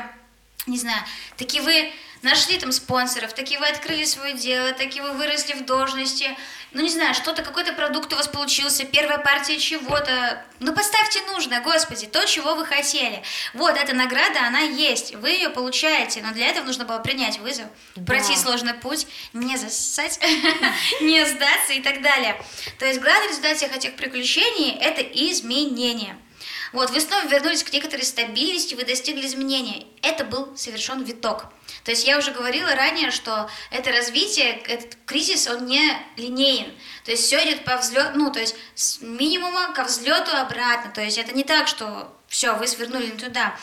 не 0.66 0.78
знаю, 0.78 1.03
таки 1.36 1.61
вы 1.61 1.93
нашли 2.22 2.59
там 2.59 2.72
спонсоров, 2.72 3.32
таки 3.32 3.57
вы 3.57 3.66
открыли 3.68 4.05
свое 4.05 4.34
дело, 4.34 4.72
таки 4.72 5.01
вы 5.01 5.12
выросли 5.12 5.55
в 5.55 5.64
должности, 5.64 6.36
ну, 6.72 6.82
не 6.82 6.88
знаю, 6.88 7.14
что-то, 7.14 7.43
какой-то 7.43 7.72
продукт 7.72 8.12
у 8.12 8.16
вас 8.16 8.28
получился, 8.28 8.84
первая 8.84 9.18
партия 9.18 9.59
чего-то. 9.59 10.45
Ну, 10.61 10.72
поставьте 10.72 11.20
нужное, 11.22 11.61
господи, 11.62 12.07
то, 12.07 12.24
чего 12.26 12.55
вы 12.55 12.64
хотели. 12.64 13.22
Вот, 13.55 13.76
эта 13.76 13.93
награда, 13.93 14.47
она 14.47 14.61
есть, 14.61 15.14
вы 15.16 15.30
ее 15.30 15.49
получаете, 15.49 16.22
но 16.22 16.32
для 16.32 16.47
этого 16.47 16.66
нужно 16.66 16.84
было 16.84 16.99
принять 16.99 17.38
вызов, 17.41 17.66
пройти 18.07 18.36
сложный 18.36 18.74
путь, 18.74 19.07
не 19.32 19.57
засать, 19.57 20.20
не 21.01 21.24
сдаться 21.26 21.72
и 21.72 21.80
так 21.80 22.03
далее. 22.03 22.41
То 22.78 22.86
есть 22.86 23.01
главный 23.01 23.28
результат 23.28 23.57
всех 23.57 23.74
этих 23.74 23.97
приключений– 23.97 24.76
это 24.80 25.03
изменение. 25.03 26.16
Вот, 26.73 26.91
вы 26.91 27.01
снова 27.01 27.27
вернулись 27.27 27.64
к 27.64 27.73
некоторой 27.73 28.05
стабильности, 28.05 28.75
вы 28.75 28.85
достигли 28.85 29.27
изменения. 29.27 29.87
Это 30.03 30.25
был 30.25 30.57
совершен 30.57 31.03
виток. 31.03 31.47
То 31.85 31.91
есть 31.91 32.07
я 32.07 32.18
уже 32.18 32.31
говорила 32.31 32.75
ранее, 32.75 33.11
что 33.11 33.51
это 33.71 33.91
развитие, 33.91 34.61
этот 34.66 34.97
кризис, 35.07 35.49
он 35.49 35.66
не 35.66 35.97
линейен. 36.16 36.73
То 37.05 37.11
есть 37.11 37.25
все 37.25 37.43
идет 37.45 37.64
по 37.64 37.77
взлету, 37.77 38.18
ну, 38.18 38.31
то 38.31 38.39
есть 38.39 38.55
с 38.75 39.01
минимума 39.01 39.73
ко 39.73 39.85
взлету 39.85 40.37
обратно. 40.37 40.93
То 40.93 41.01
есть 41.01 41.18
это 41.18 41.35
не 41.35 41.45
так, 41.45 41.66
что 41.66 42.14
все, 42.29 42.55
вы 42.55 42.66
свернули 42.66 43.07
не 43.07 43.18
туда. 43.18 43.57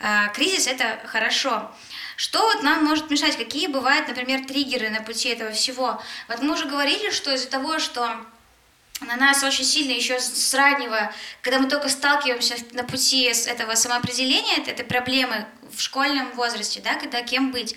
А, 0.00 0.28
кризис 0.28 0.66
это 0.66 1.00
хорошо. 1.06 1.70
Что 2.16 2.40
вот 2.40 2.62
нам 2.62 2.84
может 2.84 3.10
мешать? 3.10 3.36
Какие 3.36 3.66
бывают, 3.66 4.08
например, 4.08 4.44
триггеры 4.44 4.90
на 4.90 5.02
пути 5.02 5.28
этого 5.28 5.52
всего? 5.52 6.02
Вот 6.28 6.42
мы 6.42 6.54
уже 6.54 6.66
говорили, 6.66 7.10
что 7.10 7.32
из-за 7.34 7.48
того, 7.48 7.78
что 7.78 8.24
на 9.00 9.16
нас 9.16 9.42
очень 9.42 9.64
сильно 9.64 9.92
еще 9.92 10.18
с 10.18 10.54
раннего, 10.54 11.12
когда 11.42 11.58
мы 11.58 11.68
только 11.68 11.88
сталкиваемся 11.88 12.56
на 12.72 12.84
пути 12.84 13.32
с 13.32 13.46
этого 13.46 13.74
самоопределения, 13.74 14.56
этой, 14.66 14.84
проблемы 14.84 15.46
в 15.72 15.80
школьном 15.80 16.30
возрасте, 16.32 16.80
да, 16.80 16.94
когда 16.94 17.22
кем 17.22 17.52
быть, 17.52 17.74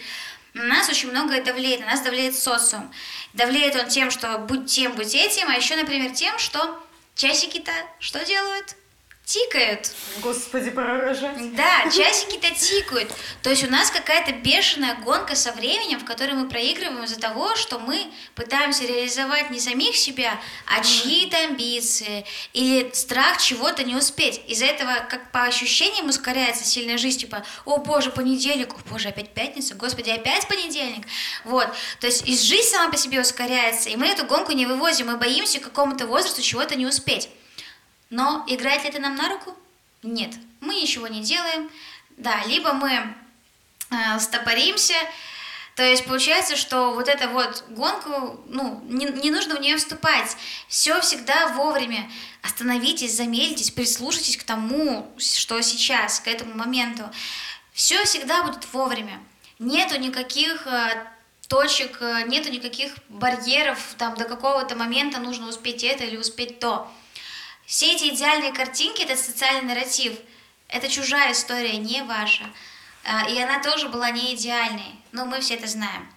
на 0.53 0.63
нас 0.63 0.89
очень 0.89 1.11
многое 1.11 1.43
давлеет, 1.43 1.81
на 1.81 1.87
нас 1.87 2.01
давлеет 2.01 2.35
социум. 2.35 2.91
Давлеет 3.33 3.75
он 3.75 3.87
тем, 3.87 4.11
что 4.11 4.37
будь 4.39 4.65
тем, 4.65 4.93
будь 4.93 5.15
этим, 5.15 5.47
а 5.49 5.55
еще, 5.55 5.75
например, 5.75 6.11
тем, 6.11 6.37
что 6.39 6.83
часики-то 7.15 7.71
что 7.99 8.25
делают? 8.25 8.75
Тикают. 9.23 9.89
Господи, 10.17 10.71
пророжать. 10.71 11.55
Да, 11.55 11.89
часики-то 11.89 12.53
тикают. 12.53 13.13
То 13.43 13.51
есть 13.51 13.63
у 13.63 13.69
нас 13.69 13.89
какая-то 13.89 14.33
бешеная 14.33 14.95
гонка 14.95 15.35
со 15.35 15.53
временем, 15.53 15.99
в 15.99 16.05
которой 16.05 16.33
мы 16.33 16.49
проигрываем 16.49 17.03
из-за 17.03 17.19
того, 17.19 17.55
что 17.55 17.79
мы 17.79 18.11
пытаемся 18.35 18.83
реализовать 18.83 19.49
не 19.51 19.59
самих 19.59 19.95
себя, 19.95 20.37
а 20.65 20.83
чьи-то 20.83 21.37
амбиции 21.37 22.25
или 22.51 22.91
страх 22.93 23.41
чего-то 23.41 23.83
не 23.83 23.95
успеть. 23.95 24.41
Из-за 24.47 24.65
этого, 24.65 25.05
как 25.07 25.31
по 25.31 25.43
ощущениям, 25.43 26.09
ускоряется 26.09 26.65
сильная 26.65 26.97
жизнь, 26.97 27.19
типа, 27.19 27.45
о 27.63 27.77
боже, 27.77 28.09
понедельник, 28.11 28.73
о 28.73 28.89
боже, 28.89 29.09
опять 29.09 29.29
пятница, 29.29 29.75
господи, 29.75 30.09
опять 30.09 30.47
понедельник. 30.47 31.05
Вот, 31.45 31.67
то 32.01 32.07
есть 32.07 32.27
и 32.27 32.35
жизнь 32.35 32.69
сама 32.69 32.91
по 32.91 32.97
себе 32.97 33.21
ускоряется, 33.21 33.89
и 33.89 33.95
мы 33.95 34.07
эту 34.07 34.25
гонку 34.25 34.51
не 34.51 34.65
вывозим, 34.65 35.07
мы 35.07 35.17
боимся 35.17 35.59
к 35.59 35.63
какому-то 35.63 36.05
возрасту 36.05 36.41
чего-то 36.41 36.75
не 36.75 36.85
успеть. 36.85 37.29
Но 38.11 38.43
играет 38.47 38.83
ли 38.83 38.89
это 38.89 38.99
нам 38.99 39.15
на 39.15 39.29
руку? 39.29 39.57
Нет, 40.03 40.35
мы 40.59 40.75
ничего 40.75 41.07
не 41.07 41.21
делаем. 41.21 41.71
Да, 42.17 42.43
либо 42.45 42.73
мы 42.73 42.91
э, 43.89 44.19
стопоримся, 44.19 44.93
то 45.75 45.83
есть 45.83 46.05
получается, 46.05 46.57
что 46.57 46.93
вот 46.93 47.07
эта 47.07 47.29
вот 47.29 47.63
гонку, 47.69 48.39
ну, 48.47 48.81
не, 48.83 49.05
не 49.05 49.31
нужно 49.31 49.55
в 49.55 49.61
нее 49.61 49.77
вступать. 49.77 50.35
Все 50.67 50.99
всегда 50.99 51.47
вовремя. 51.53 52.11
Остановитесь, 52.41 53.15
замедлитесь, 53.15 53.71
прислушайтесь 53.71 54.37
к 54.37 54.43
тому, 54.43 55.09
что 55.17 55.61
сейчас, 55.61 56.19
к 56.19 56.27
этому 56.27 56.53
моменту. 56.55 57.09
Все 57.73 58.03
всегда 58.03 58.43
будет 58.43 58.71
вовремя. 58.73 59.19
Нету 59.59 59.97
никаких 59.97 60.67
э, 60.67 61.07
точек, 61.47 62.01
э, 62.01 62.23
нету 62.27 62.51
никаких 62.51 62.93
барьеров, 63.07 63.79
там 63.97 64.15
до 64.15 64.25
какого-то 64.25 64.75
момента 64.75 65.19
нужно 65.19 65.47
успеть 65.47 65.83
это 65.83 66.03
или 66.03 66.17
успеть 66.17 66.59
то. 66.59 66.91
Все 67.65 67.93
эти 67.93 68.09
идеальные 68.13 68.51
картинки, 68.53 69.01
этот 69.03 69.19
социальный 69.19 69.73
нарратив, 69.73 70.13
это 70.67 70.87
чужая 70.87 71.31
история, 71.33 71.77
не 71.77 72.03
ваша. 72.03 72.45
А, 73.03 73.29
И 73.29 73.39
она 73.39 73.61
тоже 73.61 73.89
была 73.89 74.11
не 74.11 74.35
идеальной, 74.35 74.95
но 75.11 75.25
мы 75.25 75.41
все 75.41 75.55
это 75.55 75.67
знаем. 75.67 76.11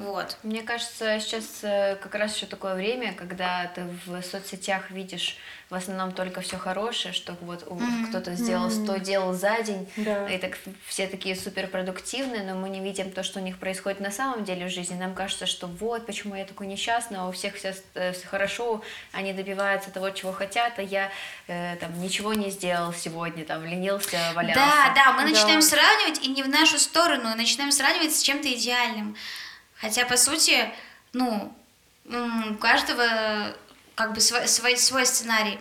Вот. 0.00 0.36
Мне 0.42 0.62
кажется, 0.62 1.18
сейчас 1.20 1.44
э, 1.62 1.96
как 1.96 2.14
раз 2.14 2.34
еще 2.36 2.46
такое 2.46 2.74
время, 2.74 3.12
когда 3.14 3.70
ты 3.74 3.84
в 4.06 4.22
соцсетях 4.22 4.90
видишь 4.90 5.36
в 5.68 5.74
основном 5.74 6.10
только 6.10 6.40
все 6.40 6.56
хорошее, 6.56 7.14
что 7.14 7.36
вот 7.40 7.68
Мгм. 7.70 8.08
кто-то 8.08 8.34
сделал 8.34 8.70
100 8.70 8.96
дел 8.96 9.32
за 9.32 9.62
день, 9.62 9.88
Да. 9.96 10.26
и 10.28 10.36
так 10.38 10.58
все 10.88 11.06
такие 11.06 11.36
суперпродуктивные, 11.36 12.42
но 12.42 12.56
мы 12.58 12.68
не 12.70 12.80
видим 12.80 13.12
то, 13.12 13.22
что 13.22 13.38
у 13.38 13.42
них 13.42 13.56
происходит 13.58 14.00
на 14.00 14.10
самом 14.10 14.44
деле 14.44 14.66
в 14.66 14.70
жизни. 14.70 14.96
Нам 14.96 15.14
кажется, 15.14 15.46
что 15.46 15.68
вот 15.68 16.06
почему 16.06 16.34
я 16.34 16.44
такой 16.44 16.66
несчастный, 16.66 17.18
а 17.18 17.28
у 17.28 17.32
всех 17.32 17.54
все, 17.54 17.72
все 17.94 18.26
хорошо, 18.26 18.82
они 19.12 19.32
добиваются 19.32 19.90
того, 19.92 20.10
чего 20.10 20.32
хотят, 20.32 20.72
а 20.78 20.82
я 20.82 21.10
э, 21.46 21.76
там 21.76 22.00
ничего 22.02 22.34
не 22.34 22.50
сделал 22.50 22.92
сегодня, 22.92 23.44
там 23.44 23.64
ленился, 23.64 24.18
валялся. 24.34 24.54
Да, 24.60 24.92
да, 24.96 25.12
мы 25.12 25.22
Да. 25.22 25.28
начинаем 25.28 25.62
сравнивать 25.62 26.20
и 26.24 26.28
не 26.30 26.42
в 26.42 26.48
нашу 26.48 26.78
сторону, 26.80 27.28
а 27.32 27.36
начинаем 27.36 27.70
сравнивать 27.70 28.12
с 28.14 28.22
чем-то 28.22 28.52
идеальным. 28.52 29.16
Хотя, 29.80 30.04
по 30.04 30.16
сути, 30.16 30.70
ну, 31.12 31.52
у 32.06 32.54
каждого 32.56 33.54
как 33.94 34.14
бы 34.14 34.20
свой, 34.20 34.46
свой, 34.48 34.76
свой 34.76 35.06
сценарий. 35.06 35.58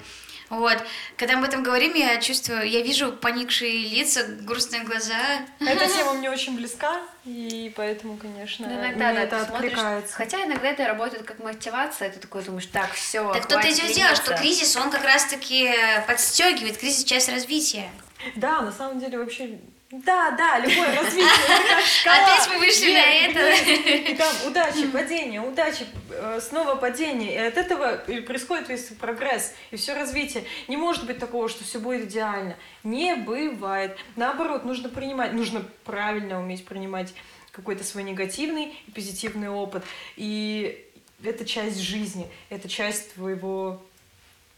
Вот. 0.50 0.78
Когда 1.16 1.36
мы 1.36 1.44
об 1.44 1.50
этом 1.50 1.62
говорим, 1.62 1.94
я 1.94 2.20
чувствую, 2.20 2.68
я 2.68 2.82
вижу 2.82 3.12
поникшие 3.12 3.88
лица, 3.88 4.24
грустные 4.42 4.84
глаза. 4.84 5.46
Эта 5.60 5.88
тема 5.94 6.14
мне 6.14 6.30
очень 6.30 6.56
близка, 6.56 7.02
и 7.24 7.72
поэтому, 7.76 8.18
конечно, 8.18 8.68
Ну, 8.68 8.74
иногда, 8.74 9.12
мне 9.12 9.20
да, 9.20 9.24
это 9.24 9.42
откликается. 9.42 10.16
хотя 10.16 10.44
иногда 10.44 10.70
это 10.70 10.88
работает 10.88 11.24
как 11.24 11.40
мотивация, 11.40 12.10
ты 12.10 12.20
такой 12.20 12.44
думаешь, 12.44 12.66
так, 12.66 12.92
все, 12.94 13.32
Так 13.34 13.48
тут 13.48 13.64
и 13.64 13.70
идет 13.72 13.94
дело, 13.94 14.16
что 14.16 14.36
кризис, 14.36 14.76
он 14.76 14.90
как 14.90 15.04
раз-таки 15.04 15.72
подстегивает, 16.08 16.78
кризис 16.78 17.04
часть 17.04 17.30
развития. 17.30 17.90
Да, 18.36 18.62
на 18.62 18.72
самом 18.72 19.00
деле 19.00 19.20
вообще... 19.20 19.60
Да, 19.92 20.30
да, 20.32 20.60
любое 20.60 20.96
развитие, 20.96 21.28
шкала. 21.84 22.18
Опять 22.18 22.50
мы 22.50 22.60
вышли 22.60 22.94
на 22.94 23.00
это. 23.00 24.12
И 24.12 24.16
там 24.16 24.32
удачи, 24.46 24.86
падение, 24.88 25.42
удачи, 25.42 25.88
э, 26.12 26.40
снова 26.42 26.76
падение. 26.76 27.34
И 27.34 27.38
от 27.38 27.58
этого 27.58 27.98
происходит 28.28 28.70
весь 28.70 28.86
прогресс 29.00 29.56
и 29.72 29.78
все 29.78 29.96
развитие. 29.96 30.44
Не 30.68 30.78
может 30.78 31.08
быть 31.08 31.18
такого, 31.18 31.50
что 31.50 31.64
все 31.64 31.80
будет 31.80 32.08
идеально. 32.08 32.56
Не 32.84 33.16
бывает. 33.16 33.98
Наоборот, 34.16 34.64
нужно 34.64 34.90
принимать, 34.90 35.34
нужно 35.34 35.66
правильно 35.86 36.40
уметь 36.40 36.66
принимать 36.66 37.16
какой-то 37.52 37.84
свой 37.84 38.04
негативный 38.04 38.78
и 38.86 38.92
позитивный 38.92 39.50
опыт. 39.50 39.84
И 40.18 40.86
это 41.24 41.46
часть 41.46 41.80
жизни, 41.80 42.30
это 42.52 42.70
часть 42.70 43.16
твоего 43.16 43.82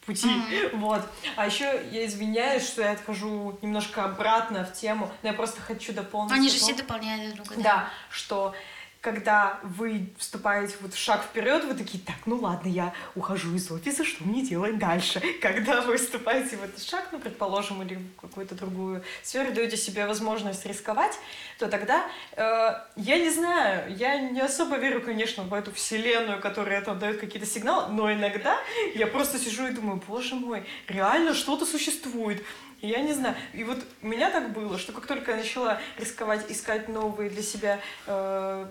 пути. 0.05 0.29
Вот. 0.73 1.01
А 1.35 1.45
еще 1.45 1.83
я 1.91 2.05
извиняюсь, 2.05 2.67
что 2.67 2.81
я 2.81 2.91
отхожу 2.91 3.57
немножко 3.61 4.03
обратно 4.03 4.65
в 4.65 4.73
тему, 4.73 5.11
но 5.21 5.29
я 5.29 5.33
просто 5.33 5.61
хочу 5.61 5.93
дополнить. 5.93 6.33
Они 6.33 6.49
же 6.49 6.57
все 6.57 6.73
дополняют 6.73 7.35
друг 7.35 7.47
друга. 7.47 7.63
да, 7.63 7.89
что 8.09 8.53
когда 9.01 9.59
вы 9.63 10.13
вступаете 10.19 10.75
вот 10.79 10.93
в 10.93 10.97
шаг 10.97 11.23
вперед, 11.23 11.65
вы 11.65 11.73
такие, 11.73 12.01
так, 12.03 12.17
ну 12.27 12.35
ладно, 12.35 12.69
я 12.69 12.93
ухожу 13.15 13.53
из 13.55 13.71
офиса, 13.71 14.05
что 14.05 14.23
мне 14.23 14.43
делать 14.43 14.77
дальше? 14.77 15.19
Когда 15.41 15.81
вы 15.81 15.97
вступаете 15.97 16.55
в 16.55 16.63
этот 16.63 16.83
шаг, 16.83 17.09
ну, 17.11 17.19
предположим, 17.19 17.81
или 17.81 17.95
в 17.95 18.21
какую-то 18.21 18.53
другую 18.53 19.03
сферу, 19.23 19.51
даете 19.51 19.75
себе 19.75 20.05
возможность 20.05 20.67
рисковать, 20.67 21.17
то 21.57 21.67
тогда, 21.67 22.05
э, 22.33 22.73
я 22.95 23.17
не 23.17 23.31
знаю, 23.31 23.95
я 23.95 24.19
не 24.19 24.39
особо 24.39 24.77
верю, 24.77 25.01
конечно, 25.01 25.43
в 25.43 25.53
эту 25.55 25.71
вселенную, 25.73 26.39
которая 26.39 26.81
там 26.81 26.99
дает 26.99 27.19
какие-то 27.19 27.47
сигналы, 27.47 27.91
но 27.91 28.13
иногда 28.13 28.59
я 28.93 29.07
просто 29.07 29.39
сижу 29.39 29.67
и 29.67 29.71
думаю, 29.71 29.99
боже 30.07 30.35
мой, 30.35 30.63
реально 30.87 31.33
что-то 31.33 31.65
существует. 31.65 32.43
И 32.81 32.87
Я 32.87 32.99
не 33.01 33.13
знаю. 33.13 33.35
И 33.53 33.63
вот 33.63 33.79
у 34.01 34.07
меня 34.07 34.29
так 34.31 34.51
было, 34.53 34.77
что 34.77 34.91
как 34.91 35.05
только 35.05 35.31
я 35.31 35.37
начала 35.37 35.79
рисковать, 35.97 36.49
искать 36.49 36.89
новые 36.89 37.29
для 37.29 37.43
себя 37.43 37.79
э, 38.07 38.65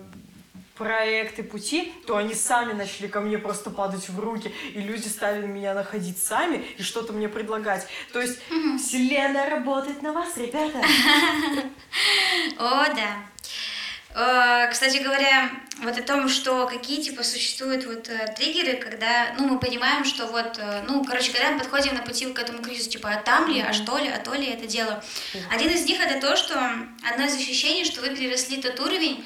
проекты 0.75 1.43
пути, 1.43 1.93
то 2.07 2.17
они 2.17 2.33
сами 2.33 2.73
начали 2.73 3.07
ко 3.07 3.21
мне 3.21 3.37
просто 3.37 3.69
падать 3.69 4.09
в 4.09 4.19
руки, 4.19 4.53
и 4.73 4.81
люди 4.81 5.07
стали 5.07 5.45
меня 5.45 5.73
находить 5.73 6.17
сами 6.21 6.65
и 6.77 6.83
что-то 6.83 7.13
мне 7.13 7.29
предлагать. 7.29 7.87
То 8.11 8.19
есть 8.19 8.39
вселенная 8.79 9.49
работает 9.49 10.01
на 10.01 10.11
вас, 10.11 10.35
ребята. 10.37 10.79
О, 12.57 12.85
да. 12.93 14.65
Э, 14.65 14.69
Кстати 14.71 14.97
говоря, 14.97 15.51
вот 15.81 15.97
о 15.97 16.03
том, 16.03 16.29
что 16.29 16.67
какие 16.67 17.01
типа 17.01 17.23
существуют 17.23 17.85
вот 17.85 18.07
э, 18.09 18.33
триггеры, 18.37 18.77
когда, 18.77 19.33
ну, 19.37 19.47
мы 19.47 19.59
понимаем, 19.59 20.05
что 20.05 20.27
вот, 20.27 20.57
э, 20.57 20.83
ну, 20.87 21.03
короче, 21.03 21.31
когда 21.31 21.51
мы 21.51 21.59
подходим 21.59 21.95
на 21.95 22.03
пути 22.03 22.25
к 22.27 22.39
этому 22.39 22.61
кризису, 22.61 22.91
типа, 22.91 23.09
а 23.09 23.21
там 23.21 23.49
ли, 23.51 23.61
а 23.61 23.73
что 23.73 23.97
ли, 23.97 24.07
а 24.07 24.19
то 24.19 24.33
ли 24.33 24.45
это 24.45 24.67
дело. 24.67 25.03
Один 25.49 25.71
из 25.71 25.85
них 25.85 25.99
это 25.99 26.21
то, 26.21 26.35
что 26.35 26.55
одно 27.03 27.25
из 27.25 27.35
ощущений, 27.35 27.83
что 27.83 28.01
вы 28.01 28.15
переросли 28.15 28.61
тот 28.61 28.79
уровень, 28.79 29.25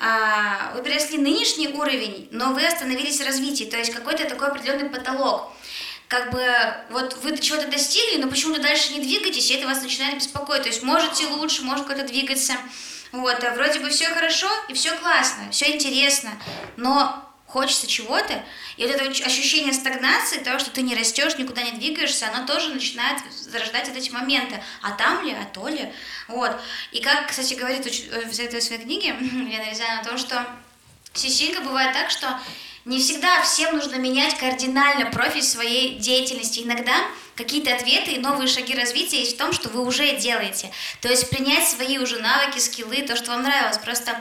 а, 0.00 0.72
вы 0.74 0.82
переросли 0.82 1.18
нынешний 1.18 1.68
уровень, 1.68 2.28
но 2.30 2.54
вы 2.54 2.66
остановились 2.66 3.20
в 3.20 3.26
развитии, 3.26 3.64
то 3.64 3.76
есть 3.76 3.92
какой-то 3.92 4.24
такой 4.24 4.48
определенный 4.48 4.88
потолок. 4.88 5.52
Как 6.08 6.32
бы 6.32 6.42
вот 6.88 7.18
вы 7.22 7.32
до 7.32 7.38
чего-то 7.38 7.68
достигли, 7.68 8.20
но 8.20 8.28
почему-то 8.28 8.62
дальше 8.62 8.94
не 8.94 9.00
двигаетесь, 9.00 9.50
и 9.50 9.54
это 9.54 9.66
вас 9.66 9.82
начинает 9.82 10.16
беспокоить. 10.16 10.62
То 10.62 10.68
есть 10.68 10.82
можете 10.82 11.26
лучше, 11.26 11.62
может 11.62 11.86
как-то 11.86 12.04
двигаться. 12.04 12.54
Вот, 13.12 13.42
а 13.42 13.54
вроде 13.54 13.80
бы 13.80 13.90
все 13.90 14.06
хорошо 14.08 14.48
и 14.68 14.74
все 14.74 14.96
классно, 14.96 15.50
все 15.50 15.74
интересно, 15.74 16.30
но 16.76 17.26
хочется 17.46 17.86
чего-то, 17.88 18.44
и 18.76 18.86
вот 18.86 18.94
это 18.94 19.04
ощущение 19.26 19.72
стагнации, 19.72 20.38
того, 20.38 20.58
что 20.58 20.70
ты 20.70 20.82
не 20.82 20.94
растешь, 20.94 21.36
никуда 21.36 21.62
не 21.62 21.72
двигаешься, 21.72 22.30
оно 22.32 22.46
тоже 22.46 22.72
начинает 22.72 23.20
зарождать 23.32 23.88
вот 23.88 23.96
эти 23.96 24.10
моменты. 24.10 24.62
А 24.80 24.92
там 24.92 25.24
ли, 25.24 25.32
а 25.32 25.44
то 25.52 25.68
ли. 25.68 25.92
Вот. 26.28 26.52
И 26.92 27.00
как, 27.00 27.28
кстати, 27.28 27.54
говорит 27.54 27.86
э, 27.86 28.24
в 28.26 28.38
этой 28.38 28.62
своей 28.62 28.82
книге 28.82 29.16
Лена 29.20 29.68
Рязанова, 29.68 30.00
о 30.00 30.04
том, 30.04 30.16
что 30.16 30.46
частенько 31.12 31.60
бывает 31.60 31.92
так, 31.92 32.10
что 32.10 32.38
не 32.84 32.98
всегда 32.98 33.42
всем 33.42 33.76
нужно 33.76 33.96
менять 33.96 34.38
кардинально 34.38 35.06
профиль 35.10 35.42
своей 35.42 35.98
деятельности. 35.98 36.60
Иногда 36.60 36.94
какие-то 37.36 37.74
ответы 37.74 38.12
и 38.12 38.18
новые 38.18 38.48
шаги 38.48 38.74
развития 38.74 39.20
есть 39.20 39.34
в 39.34 39.38
том, 39.38 39.52
что 39.52 39.68
вы 39.68 39.84
уже 39.84 40.16
делаете. 40.16 40.70
То 41.00 41.08
есть 41.08 41.28
принять 41.30 41.68
свои 41.68 41.98
уже 41.98 42.18
навыки, 42.20 42.58
скиллы, 42.58 43.02
то, 43.02 43.16
что 43.16 43.32
вам 43.32 43.42
нравилось. 43.42 43.78
Просто 43.78 44.18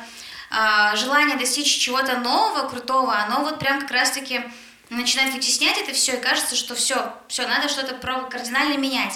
а, 0.50 0.96
желание 0.96 1.38
достичь 1.38 1.78
чего-то 1.78 2.18
нового, 2.18 2.68
крутого, 2.68 3.16
оно 3.18 3.42
вот 3.42 3.60
прям 3.60 3.82
как 3.82 3.92
раз-таки 3.92 4.42
начинает 4.90 5.34
вытеснять 5.34 5.78
это 5.78 5.94
все, 5.94 6.18
и 6.18 6.22
кажется, 6.22 6.56
что 6.56 6.74
все, 6.76 7.14
все, 7.28 7.48
надо 7.48 7.70
что-то 7.70 7.96
кардинально 8.30 8.78
менять. 8.78 9.14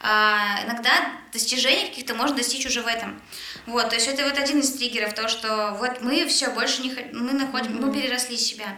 А, 0.00 0.62
иногда 0.64 0.90
достижений 1.32 1.90
каких-то 1.90 2.14
можно 2.14 2.36
достичь 2.36 2.64
уже 2.66 2.80
в 2.80 2.86
этом. 2.86 3.20
Вот, 3.66 3.88
то 3.90 3.94
есть 3.94 4.08
это 4.08 4.24
вот 4.24 4.38
один 4.38 4.60
из 4.60 4.72
триггеров, 4.72 5.14
то, 5.14 5.28
что 5.28 5.76
вот 5.78 6.02
мы 6.02 6.26
все 6.26 6.50
больше 6.50 6.82
не 6.82 6.90
мы 7.12 7.32
находим, 7.32 7.80
мы 7.80 7.92
переросли 7.92 8.36
себя. 8.36 8.76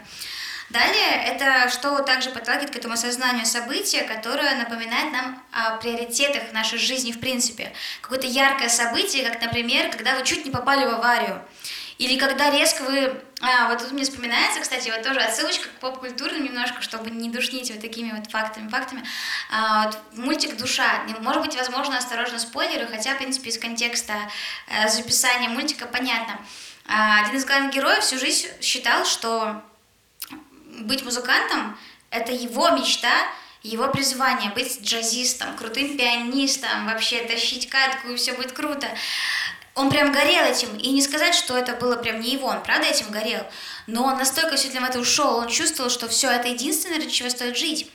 Далее, 0.69 1.25
это 1.25 1.69
что 1.69 1.99
также 1.99 2.31
подталкивает 2.31 2.71
к 2.71 2.75
этому 2.75 2.95
осознанию 2.95 3.45
события, 3.45 4.01
которое 4.03 4.55
напоминает 4.55 5.11
нам 5.11 5.43
о 5.51 5.77
приоритетах 5.77 6.51
нашей 6.51 6.79
жизни 6.79 7.11
в 7.11 7.19
принципе. 7.19 7.71
Какое-то 8.01 8.25
яркое 8.25 8.69
событие, 8.69 9.23
как, 9.23 9.39
например, 9.39 9.91
когда 9.91 10.15
вы 10.15 10.25
чуть 10.25 10.45
не 10.45 10.51
попали 10.51 10.85
в 10.85 10.89
аварию. 10.89 11.41
Или 11.99 12.17
когда 12.17 12.49
резко 12.49 12.81
вы... 12.83 13.21
А, 13.45 13.67
вот 13.67 13.79
тут 13.79 13.91
мне 13.91 14.03
вспоминается, 14.03 14.61
кстати, 14.61 14.89
вот 14.89 15.03
тоже 15.03 15.19
отсылочка 15.19 15.67
к 15.67 15.79
поп-культурным 15.81 16.45
немножко, 16.45 16.81
чтобы 16.81 17.09
не 17.09 17.29
душнить 17.29 17.69
вот 17.71 17.81
такими 17.81 18.11
вот 18.11 18.31
фактами, 18.31 18.69
фактами. 18.69 19.03
А, 19.51 19.87
вот 19.87 19.97
мультик 20.13 20.55
«Душа». 20.55 21.03
Может 21.19 21.41
быть, 21.41 21.55
возможно, 21.57 21.97
осторожно 21.97 22.39
спойлеры, 22.39 22.87
хотя, 22.87 23.15
в 23.15 23.17
принципе, 23.17 23.49
из 23.49 23.57
контекста 23.57 24.13
э, 24.67 24.87
записания 24.87 25.49
мультика 25.49 25.85
понятно. 25.87 26.39
А, 26.87 27.25
один 27.25 27.35
из 27.35 27.43
главных 27.43 27.73
героев 27.73 28.01
всю 28.01 28.17
жизнь 28.17 28.47
считал, 28.61 29.03
что 29.03 29.61
быть 30.79 31.03
музыкантом– 31.03 31.77
это 32.11 32.31
его 32.31 32.69
мечта, 32.69 33.11
его 33.61 33.89
призвание, 33.89 34.51
быть 34.51 34.81
джазистом, 34.81 35.57
крутым 35.57 35.97
пианистом, 35.97 36.85
вообще 36.85 37.25
тащить 37.25 37.67
катку, 37.67 38.09
и 38.09 38.15
все 38.15 38.33
будет 38.33 38.53
круто. 38.53 38.87
Он 39.75 39.89
прям 39.89 40.11
горел 40.11 40.45
этим, 40.45 40.77
и 40.77 40.89
не 40.89 41.01
сказать, 41.01 41.33
что 41.33 41.57
это 41.57 41.73
было 41.73 41.95
прям 41.95 42.19
не 42.21 42.29
его, 42.29 42.47
он 42.47 42.61
правда 42.61 42.87
этим 42.87 43.09
горел, 43.09 43.43
но 43.87 44.03
он 44.03 44.17
настолько 44.17 44.55
все 44.55 44.69
в 44.69 44.75
это 44.75 44.99
ушел, 44.99 45.37
он 45.37 45.47
чувствовал, 45.47 45.89
что 45.89 46.07
все 46.07 46.29
это 46.29 46.47
единственное, 46.47 46.97
ради 46.99 47.09
чего 47.09 47.29
стоит 47.29 47.57
жить. 47.57 47.89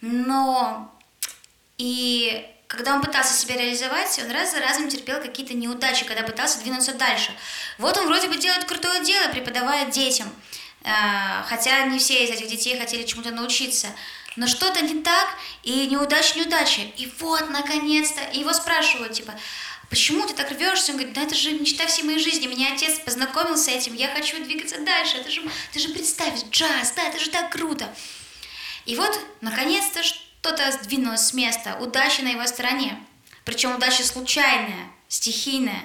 Но 0.00 0.94
и 1.78 2.46
когда 2.68 2.94
он 2.94 3.02
пытался 3.02 3.34
себя 3.34 3.56
реализовать, 3.56 4.20
он 4.22 4.30
раз 4.30 4.52
за 4.52 4.60
разом 4.60 4.88
терпел 4.88 5.20
какие-то 5.20 5.54
неудачи, 5.54 6.04
когда 6.04 6.22
пытался 6.22 6.60
двинуться 6.60 6.94
дальше. 6.94 7.32
Вот 7.78 7.98
он 7.98 8.06
вроде 8.06 8.28
бы 8.28 8.36
делает 8.36 8.64
крутое 8.64 9.02
дело, 9.04 9.28
преподавая 9.28 9.86
детям, 9.86 10.32
А, 10.82 11.44
хотя 11.48 11.84
не 11.86 11.98
все 11.98 12.24
из 12.24 12.30
этих 12.30 12.46
детей 12.46 12.78
хотели 12.78 13.02
чему-то 13.04 13.32
научиться. 13.32 13.88
Но 14.36 14.46
что-то 14.46 14.80
не 14.80 15.02
так, 15.02 15.28
и 15.62 15.86
неудача, 15.88 16.38
неудача. 16.38 16.82
И 16.96 17.12
вот, 17.18 17.50
наконец-то, 17.50 18.20
его 18.32 18.52
спрашивают, 18.52 19.12
типа, 19.12 19.34
почему 19.90 20.26
ты 20.26 20.32
так 20.32 20.50
рвешься? 20.50 20.92
Он 20.92 20.98
говорит, 20.98 21.14
да 21.14 21.22
это 21.22 21.34
же 21.34 21.52
мечта 21.52 21.86
всей 21.86 22.04
моей 22.04 22.18
жизни, 22.18 22.46
меня 22.46 22.72
отец 22.72 22.98
познакомил 23.00 23.56
с 23.56 23.68
этим, 23.68 23.94
я 23.94 24.08
хочу 24.08 24.42
двигаться 24.42 24.80
дальше, 24.80 25.18
это 25.18 25.30
же, 25.30 25.42
ты 25.72 25.80
же 25.80 25.90
представь, 25.90 26.42
джаз, 26.50 26.92
да, 26.96 27.08
это 27.08 27.18
же 27.18 27.28
так 27.30 27.50
круто. 27.50 27.92
И 28.86 28.96
вот, 28.96 29.20
наконец-то, 29.40 30.02
что-то 30.02 30.70
сдвинулось 30.72 31.26
с 31.26 31.34
места, 31.34 31.76
удача 31.80 32.22
на 32.22 32.28
его 32.28 32.46
стороне. 32.46 32.98
Причем 33.44 33.74
удача 33.74 34.04
случайная, 34.04 34.90
стихийная. 35.08 35.82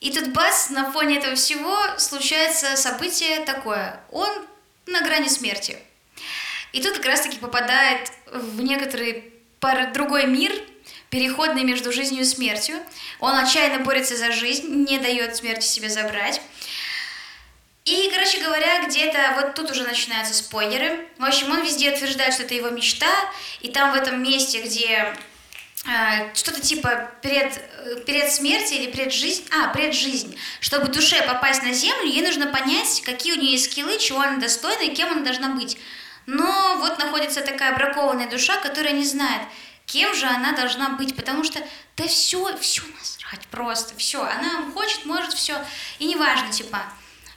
И 0.00 0.10
тут 0.10 0.32
бац, 0.32 0.70
на 0.70 0.90
фоне 0.92 1.18
этого 1.18 1.34
всего 1.34 1.76
случается 1.98 2.76
событие 2.76 3.40
такое. 3.40 4.00
Он 4.12 4.46
на 4.86 5.00
грани 5.02 5.28
смерти. 5.28 5.76
И 6.72 6.80
тут 6.80 6.96
как 6.96 7.06
раз-таки 7.06 7.38
попадает 7.38 8.12
в 8.26 8.62
некоторый 8.62 9.32
пар- 9.58 9.92
другой 9.92 10.26
мир, 10.26 10.52
переходный 11.10 11.64
между 11.64 11.92
жизнью 11.92 12.22
и 12.22 12.24
смертью. 12.24 12.76
Он 13.20 13.34
отчаянно 13.36 13.84
борется 13.84 14.16
за 14.16 14.32
жизнь, 14.32 14.66
не 14.88 14.98
дает 14.98 15.36
смерти 15.36 15.66
себе 15.66 15.88
забрать. 15.88 16.40
И, 17.84 18.10
короче 18.12 18.40
говоря, 18.42 18.84
где-то 18.86 19.32
вот 19.36 19.54
тут 19.54 19.70
уже 19.70 19.82
начинаются 19.82 20.34
спойлеры. 20.34 21.08
В 21.16 21.24
общем, 21.24 21.50
он 21.50 21.62
везде 21.62 21.90
утверждает, 21.90 22.34
что 22.34 22.42
это 22.42 22.54
его 22.54 22.68
мечта, 22.68 23.08
и 23.62 23.70
там 23.70 23.92
в 23.92 23.94
этом 23.94 24.22
месте, 24.22 24.60
где 24.60 25.16
э, 25.86 26.34
что-то 26.34 26.60
типа 26.60 27.10
перед, 27.22 27.56
э, 27.56 28.00
перед 28.04 28.30
смертью 28.30 28.76
или 28.76 28.90
пред 28.90 29.10
жизнь, 29.10 29.46
а, 29.50 29.68
пред 29.68 29.94
жизнь. 29.94 30.38
Чтобы 30.60 30.88
душе 30.88 31.22
попасть 31.22 31.62
на 31.62 31.72
землю, 31.72 32.04
ей 32.04 32.20
нужно 32.20 32.48
понять, 32.48 33.02
какие 33.06 33.32
у 33.32 33.36
нее 33.36 33.52
есть 33.52 33.72
скиллы, 33.72 33.96
чего 33.98 34.20
она 34.20 34.36
достойна 34.36 34.82
и 34.82 34.94
кем 34.94 35.10
она 35.10 35.22
должна 35.22 35.48
быть. 35.48 35.78
Но 36.26 36.76
вот 36.80 36.98
находится 36.98 37.40
такая 37.40 37.74
бракованная 37.74 38.28
душа, 38.28 38.58
которая 38.58 38.92
не 38.92 39.06
знает, 39.06 39.40
кем 39.88 40.14
же 40.14 40.26
она 40.26 40.52
должна 40.52 40.90
быть, 40.90 41.16
потому 41.16 41.42
что 41.44 41.60
да 41.96 42.06
все, 42.06 42.56
все 42.58 42.82
насрать 42.98 43.46
просто, 43.50 43.96
все, 43.96 44.22
она 44.22 44.70
хочет, 44.72 45.06
может, 45.06 45.32
все, 45.32 45.56
и 45.98 46.06
неважно, 46.06 46.52
типа, 46.52 46.80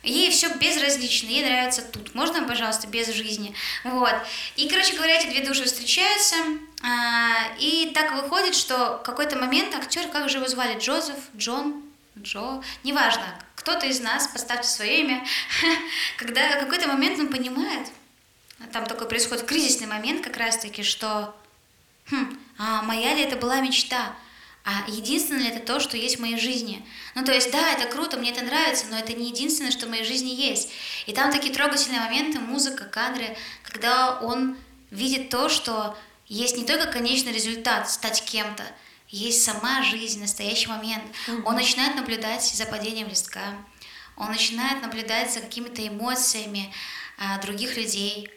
Ей 0.04 0.32
все 0.32 0.50
безразлично, 0.56 1.28
ей 1.28 1.46
нравится 1.46 1.84
тут. 1.84 2.16
Можно, 2.16 2.42
пожалуйста, 2.48 2.88
без 2.88 3.08
жизни? 3.10 3.54
Вот. 3.84 4.16
И, 4.56 4.68
короче 4.68 4.96
говоря, 4.96 5.20
эти 5.20 5.28
две 5.28 5.46
души 5.46 5.66
встречаются, 5.66 6.36
а, 6.82 7.56
и 7.60 7.92
так 7.94 8.12
выходит, 8.14 8.56
что 8.56 8.98
в 8.98 9.04
какой-то 9.04 9.38
момент 9.38 9.76
актер, 9.76 10.08
как 10.08 10.28
же 10.28 10.38
его 10.38 10.48
звали, 10.48 10.80
Джозеф, 10.80 11.18
Джон, 11.38 11.84
Джо, 12.18 12.64
неважно, 12.84 13.24
кто-то 13.54 13.86
из 13.86 14.00
нас, 14.00 14.28
поставьте 14.28 14.68
свое 14.68 15.02
имя, 15.02 15.24
когда 16.18 16.60
какой-то 16.60 16.88
момент 16.88 17.20
он 17.20 17.28
понимает, 17.28 17.88
там 18.74 18.88
такой 18.88 19.08
происходит 19.08 19.46
кризисный 19.46 19.86
момент 19.86 20.24
как 20.24 20.36
раз-таки, 20.38 20.82
что 20.82 21.36
хм, 22.10 22.40
а 22.64 22.84
моя 22.84 23.16
ли 23.16 23.24
это 23.24 23.38
была 23.38 23.60
мечта? 23.60 24.14
А 24.64 24.88
единственное 24.88 25.46
ли 25.46 25.50
это 25.50 25.66
то, 25.66 25.80
что 25.80 25.98
есть 25.98 26.18
в 26.18 26.22
моей 26.22 26.38
жизни? 26.38 26.86
Ну, 27.16 27.26
то 27.26 27.34
есть, 27.34 27.52
да, 27.52 27.72
это 27.72 27.88
круто, 27.88 28.18
мне 28.18 28.30
это 28.30 28.46
нравится, 28.46 28.86
но 28.92 29.00
это 29.00 29.14
не 29.14 29.30
единственное, 29.30 29.72
что 29.72 29.88
в 29.88 29.90
моей 29.90 30.04
жизни 30.04 30.30
есть. 30.30 30.70
И 31.08 31.14
там 31.14 31.32
такие 31.32 31.52
трогательные 31.52 32.02
моменты, 32.02 32.40
музыка, 32.40 32.84
кадры, 32.86 33.36
когда 33.64 34.20
он 34.20 34.56
видит 34.92 35.30
то, 35.30 35.50
что 35.50 35.98
есть 36.28 36.56
не 36.56 36.64
только 36.64 36.86
конечный 36.86 37.34
результат, 37.34 37.90
стать 37.90 38.24
кем-то, 38.24 38.64
есть 39.08 39.44
сама 39.44 39.82
жизнь, 39.82 40.22
настоящий 40.22 40.68
момент. 40.68 41.04
Он 41.46 41.56
начинает 41.56 41.96
наблюдать 41.96 42.44
за 42.44 42.68
падением 42.68 43.10
листка, 43.10 43.56
он 44.18 44.28
начинает 44.28 44.84
наблюдать 44.84 45.34
за 45.34 45.40
какими-то 45.40 45.88
эмоциями 45.88 46.72
а, 47.18 47.40
других 47.40 47.76
людей. 47.76 48.30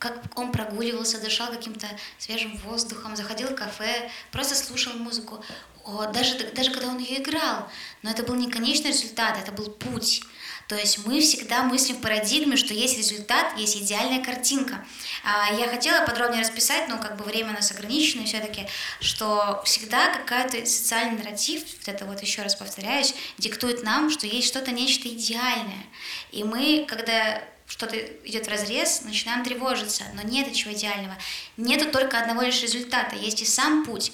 Как 0.00 0.18
он 0.34 0.50
прогуливался, 0.50 1.20
дышал 1.20 1.48
каким-то 1.48 1.86
свежим 2.18 2.56
воздухом, 2.64 3.14
заходил 3.14 3.48
в 3.48 3.54
кафе, 3.54 4.10
просто 4.32 4.54
слушал 4.56 4.94
музыку. 4.94 5.44
О, 5.84 6.06
даже, 6.06 6.38
даже 6.54 6.70
когда 6.70 6.88
он 6.88 6.98
ее 6.98 7.22
играл. 7.22 7.68
Но 8.02 8.10
это 8.10 8.22
был 8.22 8.34
не 8.34 8.50
конечный 8.50 8.90
результат, 8.90 9.38
это 9.38 9.52
был 9.52 9.70
путь. 9.70 10.22
То 10.68 10.76
есть 10.76 11.04
мы 11.04 11.20
всегда 11.20 11.64
мыслим 11.64 11.96
в 11.96 12.00
парадигме, 12.00 12.56
что 12.56 12.72
есть 12.72 12.96
результат, 12.96 13.58
есть 13.58 13.76
идеальная 13.76 14.24
картинка. 14.24 14.86
А 15.24 15.52
я 15.52 15.68
хотела 15.68 16.06
подробнее 16.06 16.42
расписать, 16.42 16.88
но 16.88 16.96
как 16.96 17.16
бы 17.16 17.24
время 17.24 17.50
у 17.50 17.54
нас 17.54 17.70
ограничено 17.70 18.24
все-таки, 18.24 18.68
что 19.00 19.60
всегда 19.66 20.14
какой-то 20.14 20.64
социальный 20.64 21.18
нарратив, 21.18 21.62
вот 21.62 21.88
это 21.88 22.04
вот 22.06 22.22
еще 22.22 22.42
раз 22.42 22.54
повторяюсь, 22.54 23.14
диктует 23.36 23.82
нам, 23.82 24.10
что 24.10 24.26
есть 24.26 24.48
что-то 24.48 24.70
нечто 24.70 25.08
идеальное. 25.08 25.84
И 26.30 26.44
мы, 26.44 26.86
когда 26.88 27.42
что-то 27.70 27.96
идет 28.24 28.46
в 28.46 28.50
разрез, 28.50 29.02
начинаем 29.04 29.44
тревожиться, 29.44 30.02
но 30.14 30.22
нет 30.22 30.48
ничего 30.48 30.72
идеального. 30.72 31.16
Нету 31.56 31.88
только 31.90 32.18
одного 32.18 32.42
лишь 32.42 32.60
результата, 32.62 33.14
есть 33.14 33.42
и 33.42 33.44
сам 33.44 33.84
путь. 33.84 34.10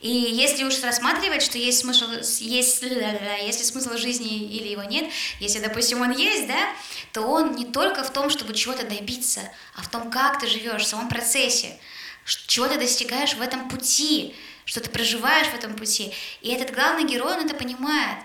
И 0.00 0.10
если 0.10 0.62
уж 0.64 0.80
рассматривать, 0.82 1.42
что 1.42 1.56
есть 1.56 1.78
смысл, 1.78 2.04
есть, 2.10 2.82
если 3.42 3.62
смысл 3.64 3.96
жизни 3.96 4.44
или 4.44 4.68
его 4.68 4.82
нет, 4.82 5.10
если, 5.40 5.58
допустим, 5.58 6.02
он 6.02 6.10
есть, 6.10 6.46
да, 6.46 6.68
то 7.14 7.22
он 7.22 7.56
не 7.56 7.64
только 7.64 8.04
в 8.04 8.12
том, 8.12 8.28
чтобы 8.28 8.52
чего-то 8.52 8.84
добиться, 8.84 9.40
а 9.74 9.80
в 9.80 9.88
том, 9.88 10.10
как 10.10 10.38
ты 10.38 10.46
живешь, 10.46 10.82
в 10.82 10.86
самом 10.86 11.08
процессе, 11.08 11.78
чего 12.46 12.68
ты 12.68 12.78
достигаешь 12.78 13.34
в 13.34 13.40
этом 13.40 13.70
пути, 13.70 14.34
что 14.66 14.80
ты 14.80 14.90
проживаешь 14.90 15.48
в 15.48 15.54
этом 15.54 15.74
пути. 15.74 16.12
И 16.42 16.50
этот 16.50 16.74
главный 16.74 17.08
герой, 17.08 17.38
он 17.38 17.46
это 17.46 17.54
понимает. 17.54 18.18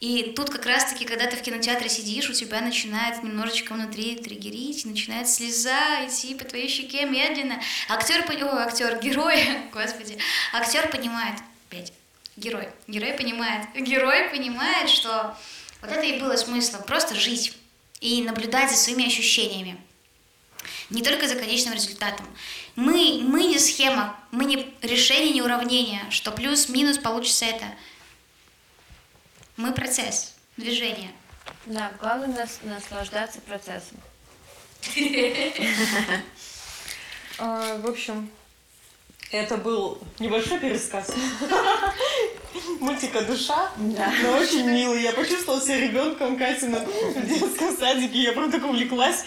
И 0.00 0.32
тут 0.34 0.48
как 0.48 0.64
раз-таки, 0.64 1.04
когда 1.04 1.26
ты 1.26 1.36
в 1.36 1.42
кинотеатре 1.42 1.90
сидишь, 1.90 2.30
у 2.30 2.32
тебя 2.32 2.62
начинает 2.62 3.22
немножечко 3.22 3.74
внутри 3.74 4.16
триггерить, 4.16 4.86
начинает 4.86 5.28
слеза 5.28 6.06
идти 6.06 6.34
по 6.34 6.44
твоей 6.44 6.68
щеке 6.68 7.04
медленно. 7.04 7.60
Актер, 7.86 8.24
о, 8.42 8.56
актер, 8.60 8.98
герой, 8.98 9.46
господи, 9.74 10.16
актер 10.54 10.88
понимает, 10.88 11.38
блядь, 11.70 11.92
герой, 12.38 12.68
герой 12.86 13.12
понимает, 13.12 13.68
герой 13.74 14.30
понимает, 14.30 14.88
что 14.88 15.36
вот 15.82 15.92
это 15.92 16.02
и 16.02 16.18
было 16.18 16.36
смыслом, 16.36 16.82
просто 16.84 17.14
жить 17.14 17.52
и 18.00 18.22
наблюдать 18.22 18.70
за 18.70 18.78
своими 18.78 19.06
ощущениями. 19.06 19.78
Не 20.88 21.02
только 21.02 21.28
за 21.28 21.34
конечным 21.34 21.74
результатом. 21.74 22.26
Мы, 22.74 23.20
мы 23.22 23.44
не 23.44 23.58
схема, 23.58 24.18
мы 24.30 24.46
не 24.46 24.74
решение, 24.80 25.34
не 25.34 25.42
уравнение, 25.42 26.00
что 26.08 26.30
плюс-минус 26.30 26.96
получится 26.96 27.44
это– 27.44 27.66
мы 29.60 29.72
процесс, 29.72 30.34
движение. 30.56 31.10
Да, 31.66 31.92
главное 32.00 32.28
нас, 32.28 32.60
наслаждаться 32.62 33.40
процессом. 33.42 33.98
А, 37.42 37.78
в 37.78 37.86
общем, 37.86 38.28
это 39.30 39.56
был 39.56 39.98
небольшой 40.18 40.58
пересказ 40.58 41.10
мультика 42.80 43.22
«Душа», 43.22 43.70
да. 43.78 44.12
но 44.22 44.36
очень 44.36 44.68
милый. 44.68 45.02
Я 45.02 45.12
почувствовала 45.12 45.58
себя 45.62 45.78
ребенком 45.80 46.36
Катина 46.36 46.80
в 47.14 47.26
детском 47.26 47.74
садике, 47.74 48.18
я 48.24 48.32
прям 48.32 48.52
так 48.52 48.62
увлеклась. 48.62 49.24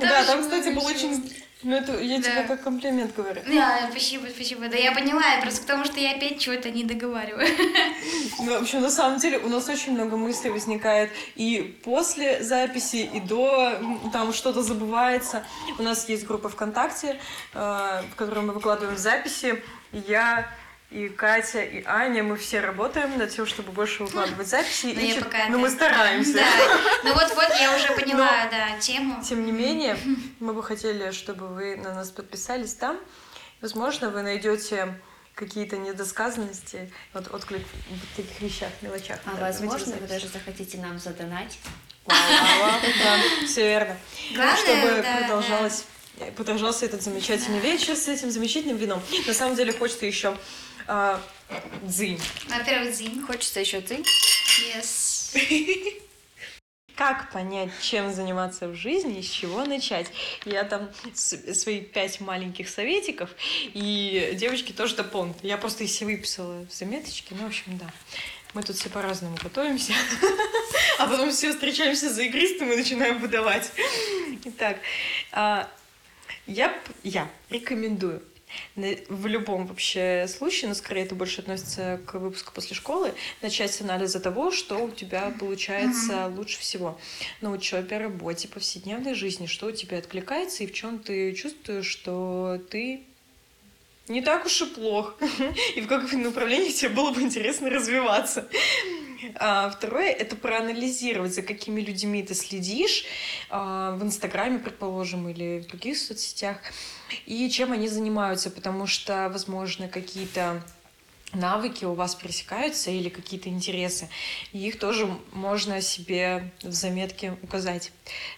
Да, 0.00 0.24
там, 0.24 0.42
кстати, 0.42 0.68
был 0.68 0.84
очень 0.84 1.22
ну, 1.64 1.74
это 1.74 1.98
я 2.00 2.18
да. 2.18 2.22
тебе 2.22 2.42
как 2.44 2.62
комплимент 2.62 3.16
говорю. 3.16 3.40
Да, 3.48 3.88
спасибо, 3.90 4.26
спасибо. 4.32 4.68
Да 4.68 4.76
я 4.76 4.92
поняла, 4.92 5.22
просто 5.42 5.62
потому 5.62 5.84
что 5.84 5.98
я 5.98 6.12
опять 6.12 6.38
чего-то 6.38 6.70
не 6.70 6.84
договариваю. 6.84 7.46
Ну, 8.40 8.56
в 8.56 8.62
общем, 8.62 8.80
на 8.80 8.90
самом 8.90 9.18
деле 9.18 9.38
у 9.38 9.48
нас 9.48 9.68
очень 9.68 9.92
много 9.92 10.16
мыслей 10.16 10.50
возникает 10.50 11.10
и 11.34 11.76
после 11.84 12.42
записи, 12.44 13.10
и 13.12 13.18
до, 13.18 13.76
там 14.12 14.32
что-то 14.32 14.62
забывается. 14.62 15.44
У 15.76 15.82
нас 15.82 16.08
есть 16.08 16.24
группа 16.24 16.48
ВКонтакте, 16.48 17.18
э, 17.54 18.02
в 18.12 18.14
которой 18.14 18.44
мы 18.44 18.52
выкладываем 18.52 18.96
записи. 18.96 19.60
Я 19.92 20.48
и 20.90 21.08
Катя, 21.08 21.62
и 21.62 21.84
Аня, 21.84 22.22
мы 22.22 22.36
все 22.36 22.60
работаем 22.60 23.18
над 23.18 23.30
тем, 23.30 23.44
чтобы 23.44 23.72
больше 23.72 24.04
выкладывать 24.04 24.48
записи. 24.48 24.86
Но, 24.86 25.00
и 25.00 25.20
пока 25.20 25.48
но 25.48 25.58
мы 25.58 25.68
стараемся. 25.68 26.34
Да. 26.34 26.46
Ну 27.04 27.12
вот, 27.12 27.30
вот 27.34 27.50
я 27.60 27.76
уже 27.76 27.92
поняла, 27.92 28.44
но, 28.44 28.50
да, 28.50 28.78
тему. 28.80 29.22
Тем 29.22 29.44
не 29.44 29.52
менее, 29.52 29.98
мы 30.40 30.54
бы 30.54 30.62
хотели, 30.62 31.10
чтобы 31.10 31.48
вы 31.48 31.76
на 31.76 31.94
нас 31.94 32.10
подписались 32.10 32.72
там. 32.72 32.98
Возможно, 33.60 34.08
вы 34.08 34.22
найдете 34.22 34.98
какие-то 35.34 35.76
недосказанности, 35.76 36.90
вот 37.12 37.32
отклик 37.32 37.62
в 37.90 38.16
таких 38.16 38.40
вещах, 38.40 38.70
мелочах. 38.80 39.20
А 39.26 39.34
да, 39.34 39.42
возможно, 39.42 39.94
вы 39.96 40.06
даже 40.06 40.26
захотите 40.26 40.78
нам 40.78 40.98
задонать. 40.98 41.58
Да, 42.06 43.18
все 43.46 43.68
верно. 43.68 43.96
Чтобы 44.32 45.04
продолжалось 45.20 45.84
продолжался 46.34 46.86
этот 46.86 47.02
замечательный 47.02 47.60
вечер 47.60 47.94
с 47.94 48.08
этим 48.08 48.30
замечательным 48.30 48.76
вином. 48.76 49.00
На 49.26 49.34
самом 49.34 49.54
деле 49.54 49.72
хочется 49.72 50.06
еще 50.06 50.36
а, 50.88 51.20
дзынь. 51.82 52.20
Во-первых, 52.48 52.92
дзынь. 52.92 53.22
Хочется 53.22 53.60
еще 53.60 53.80
дзынь. 53.80 54.04
Yes. 54.74 55.36
Как 56.96 57.30
понять, 57.30 57.70
чем 57.80 58.12
заниматься 58.12 58.66
в 58.66 58.74
жизни 58.74 59.20
и 59.20 59.22
с 59.22 59.30
чего 59.30 59.64
начать? 59.64 60.08
Я 60.44 60.64
там 60.64 60.90
свои 61.14 61.80
пять 61.80 62.20
маленьких 62.20 62.68
советиков, 62.68 63.30
и 63.72 64.32
девочки 64.34 64.72
тоже 64.72 64.96
дополнят. 64.96 65.36
Я 65.44 65.58
просто 65.58 65.84
из 65.84 65.94
себя 65.94 66.08
выписала 66.08 66.66
заметочки, 66.68 67.34
ну, 67.34 67.44
в 67.44 67.46
общем, 67.46 67.78
да. 67.78 67.86
Мы 68.52 68.64
тут 68.64 68.76
все 68.76 68.88
по-разному 68.88 69.36
готовимся, 69.40 69.92
а 70.98 71.06
потом 71.06 71.30
все 71.30 71.52
встречаемся 71.52 72.12
за 72.12 72.22
игристым 72.22 72.72
и 72.72 72.76
начинаем 72.76 73.18
выдавать. 73.18 73.70
Итак, 74.46 74.78
а, 75.30 75.70
я, 76.48 76.74
я 77.04 77.30
рекомендую 77.50 78.22
в 78.76 79.26
любом 79.26 79.66
вообще 79.66 80.26
случае, 80.28 80.68
но 80.68 80.74
скорее 80.74 81.02
это 81.02 81.14
больше 81.14 81.40
относится 81.40 82.00
к 82.06 82.14
выпуску 82.14 82.52
после 82.52 82.76
школы, 82.76 83.14
начать 83.42 83.72
с 83.72 83.80
анализа 83.80 84.20
того, 84.20 84.50
что 84.50 84.76
у 84.78 84.90
тебя 84.90 85.32
получается 85.38 86.12
mm-hmm. 86.12 86.36
лучше 86.36 86.60
всего 86.60 86.98
на 87.40 87.50
учебе, 87.50 87.98
работе, 87.98 88.48
повседневной 88.48 89.14
жизни, 89.14 89.46
что 89.46 89.66
у 89.66 89.72
тебя 89.72 89.98
откликается 89.98 90.64
и 90.64 90.66
в 90.66 90.72
чем 90.72 90.98
ты 90.98 91.32
чувствуешь, 91.34 91.86
что 91.86 92.60
ты 92.70 93.02
не 94.08 94.22
так 94.22 94.46
уж 94.46 94.62
и 94.62 94.66
плох, 94.66 95.16
и 95.76 95.80
в 95.80 95.86
каком 95.86 96.22
направлении 96.22 96.70
тебе 96.70 96.90
было 96.90 97.10
бы 97.10 97.22
интересно 97.22 97.70
развиваться. 97.70 98.48
А 99.36 99.70
второе— 99.70 100.10
это 100.12 100.36
проанализировать, 100.36 101.34
за 101.34 101.42
какими 101.42 101.80
людьми 101.80 102.22
ты 102.22 102.34
следишь 102.34 103.04
а, 103.50 103.92
в 103.96 104.02
Инстаграме, 104.02 104.58
предположим, 104.58 105.28
или 105.28 105.60
в 105.60 105.66
других 105.66 105.98
соцсетях, 105.98 106.58
и 107.26 107.48
чем 107.50 107.72
они 107.72 107.88
занимаются, 107.88 108.50
потому 108.50 108.86
что, 108.86 109.28
возможно, 109.30 109.88
какие-то 109.88 110.62
навыки 111.34 111.84
у 111.84 111.92
вас 111.92 112.14
пересекаются 112.14 112.90
или 112.90 113.08
какие-то 113.08 113.48
интересы, 113.48 114.08
и 114.52 114.66
их 114.66 114.78
тоже 114.78 115.06
можно 115.32 115.80
себе 115.82 116.52
в 116.62 116.72
заметке 116.72 117.36
указать. 117.42 117.92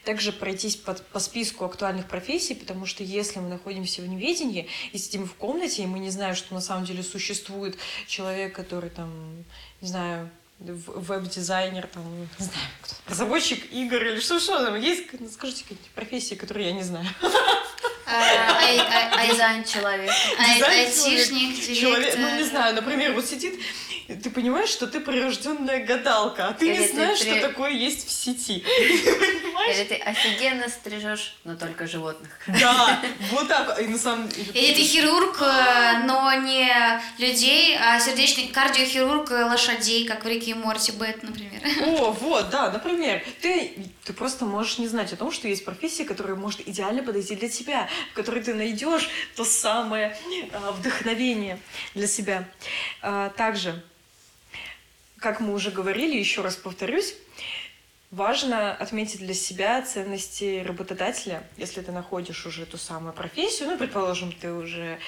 Также 0.04 0.32
пройтись 0.32 0.76
под, 0.76 1.06
по 1.08 1.20
списку 1.20 1.64
актуальных 1.64 2.08
профессий, 2.08 2.54
потому 2.54 2.86
что 2.86 3.04
если 3.04 3.38
мы 3.38 3.48
находимся 3.48 4.02
в 4.02 4.08
неведении 4.08 4.66
и 4.92 4.98
сидим 4.98 5.26
в 5.26 5.34
комнате, 5.34 5.82
и 5.82 5.86
мы 5.86 6.00
не 6.00 6.10
знаем, 6.10 6.34
что 6.34 6.52
на 6.54 6.60
самом 6.60 6.84
деле 6.84 7.02
существует 7.02 7.78
человек, 8.08 8.54
который 8.54 8.90
там, 8.90 9.44
не 9.80 9.88
знаю, 9.88 10.30
веб-дизайнер, 10.60 11.86
там, 11.86 12.04
не 12.20 12.44
знаю, 12.44 12.68
кто 12.82 12.94
разработчик 13.08 13.72
игр 13.72 13.96
или 13.96 14.20
что-что 14.20 14.64
там 14.64 14.76
есть, 14.78 15.06
ну, 15.18 15.28
скажите 15.28 15.62
какие-то 15.62 15.88
профессии, 15.94 16.34
которые 16.34 16.68
я 16.68 16.72
не 16.74 16.82
знаю. 16.82 17.06
А, 18.12 18.12
а, 18.12 19.20
а, 19.20 19.26
дизайн 19.28 19.64
человека. 19.64 20.12
Айтишник, 20.36 21.78
человек. 21.78 22.14
Ну, 22.18 22.36
не 22.36 22.42
знаю, 22.42 22.74
например, 22.74 23.12
вот 23.12 23.24
сидит 23.24 23.60
ты 24.16 24.30
понимаешь, 24.30 24.70
что 24.70 24.86
ты 24.86 25.00
прирожденная 25.00 25.84
гадалка, 25.84 26.48
а 26.48 26.52
ты 26.52 26.68
Или 26.68 26.82
не 26.82 26.88
знаешь, 26.88 27.20
ты... 27.20 27.30
что 27.30 27.48
такое 27.48 27.70
есть 27.70 28.06
в 28.06 28.10
сети. 28.10 28.64
Или 29.68 29.84
ты 29.84 29.94
офигенно 29.94 30.68
стрижешь, 30.68 31.36
но 31.44 31.54
только 31.54 31.86
животных. 31.86 32.30
Да, 32.46 33.00
вот 33.30 33.48
так. 33.48 33.80
И 33.80 33.86
на 33.86 33.98
самом. 33.98 34.28
Или 34.28 34.74
ты 34.74 34.82
хирург, 34.82 35.40
э, 35.42 36.02
но 36.04 36.32
не 36.34 36.68
людей, 37.18 37.76
а 37.78 38.00
сердечный 38.00 38.48
кардиохирург 38.48 39.30
лошадей, 39.30 40.06
как 40.06 40.24
в 40.24 40.28
Рике 40.28 40.52
и 40.52 40.54
Морти 40.54 40.92
Бет, 40.92 41.22
например. 41.22 41.60
О, 41.86 42.12
вот, 42.12 42.50
да, 42.50 42.70
например. 42.70 43.22
Ты, 43.42 43.90
ты 44.04 44.12
просто 44.12 44.44
можешь 44.44 44.78
не 44.78 44.88
знать 44.88 45.12
о 45.12 45.16
том, 45.16 45.30
что 45.30 45.46
есть 45.46 45.64
профессия, 45.64 46.04
которая 46.04 46.36
может 46.36 46.66
идеально 46.66 47.02
подойти 47.02 47.36
для 47.36 47.48
тебя, 47.48 47.88
в 48.12 48.14
которой 48.14 48.42
ты 48.42 48.54
найдешь 48.54 49.08
то 49.36 49.44
самое 49.44 50.16
а, 50.52 50.72
вдохновение 50.72 51.58
для 51.94 52.06
себя. 52.06 52.48
А, 53.02 53.28
также 53.30 53.82
как 55.20 55.40
мы 55.40 55.52
уже 55.52 55.70
говорили, 55.70 56.16
еще 56.16 56.42
раз 56.42 56.56
повторюсь, 56.56 57.14
важно 58.10 58.74
отметить 58.74 59.20
для 59.20 59.34
себя 59.34 59.80
ценности 59.82 60.64
работодателя, 60.66 61.44
если 61.56 61.80
ты 61.80 61.92
находишь 61.92 62.44
уже 62.46 62.66
ту 62.66 62.76
самую 62.76 63.12
профессию, 63.12 63.68
ну, 63.68 63.78
предположим, 63.78 64.32
ты 64.32 64.52
уже 64.52 64.98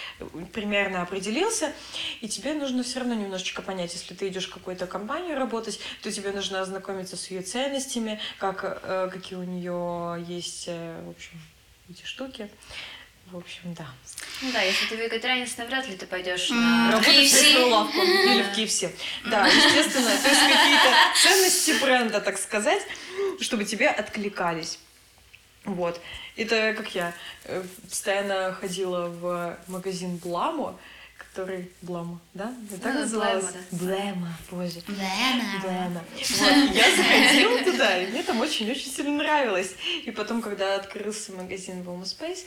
примерно 0.53 1.03
определился, 1.03 1.73
и 2.21 2.29
тебе 2.29 2.55
нужно 2.55 2.83
все 2.85 3.01
равно 3.01 3.15
немножечко 3.15 3.63
понять, 3.63 3.93
если 3.95 4.15
ты 4.15 4.29
идешь 4.29 4.49
в 4.49 4.55
какую-то 4.55 4.87
компанию 4.87 5.37
работать, 5.37 5.81
то 6.03 6.13
тебе 6.13 6.31
нужно 6.31 6.61
ознакомиться 6.61 7.17
с 7.17 7.31
ее 7.31 7.43
ценностями, 7.43 8.21
как, 8.39 8.81
э, 8.83 9.09
какие 9.11 9.39
у 9.39 9.45
нее 9.45 10.25
есть, 10.29 10.67
э, 10.69 11.03
в 11.05 11.11
общем, 11.11 11.41
эти 11.91 12.05
штуки. 12.05 12.49
В 13.33 13.37
общем, 13.39 13.72
да. 13.74 13.87
Ну 14.43 14.53
да, 14.53 14.61
если 14.61 14.87
ты 14.87 14.97
вегетарианец, 14.97 15.57
навряд 15.57 15.89
ли 15.89 15.97
ты 15.97 16.07
пойдешь 16.07 16.51
на... 16.51 16.93
Работать 16.93 17.14
в 17.14 17.18
KFC. 17.18 17.22
мясную 17.22 17.68
лавку 17.70 17.97
или 18.03 18.43
в 18.43 18.59
KFC. 18.59 18.95
Да, 19.24 19.47
естественно, 19.47 20.11
то 20.22 20.28
есть 20.28 20.41
какие-то 20.41 20.95
ценности 21.22 21.83
бренда, 21.83 22.20
так 22.20 22.37
сказать, 22.39 22.83
чтобы 23.41 23.64
тебе 23.64 23.89
откликались. 23.89 24.78
Вот. 25.64 25.99
Это 26.37 26.74
как 26.76 26.95
я 26.95 27.14
э, 27.45 27.64
постоянно 27.89 28.53
ходила 28.53 29.07
в 29.09 29.57
магазин 29.68 30.16
Бламо, 30.18 30.78
который... 31.16 31.70
Бламо, 31.80 32.20
да? 32.35 32.53
Это 32.70 32.83
так 32.83 32.95
Ну, 32.95 33.01
называлось? 33.01 33.45
Блэмо, 33.70 33.70
Блэмо, 33.70 34.28
боже. 34.51 34.80
Блэмо. 34.87 36.05
Вот, 36.14 36.74
я 36.74 36.97
заходила 36.97 37.59
туда, 37.64 38.03
и 38.03 38.07
мне 38.09 38.22
там 38.24 38.41
очень-очень 38.41 38.91
сильно 38.91 39.12
нравилось. 39.22 39.72
И 40.05 40.11
потом, 40.11 40.43
когда 40.43 40.74
открылся 40.74 41.33
магазин 41.33 41.83
в 41.83 41.89
Space, 42.03 42.45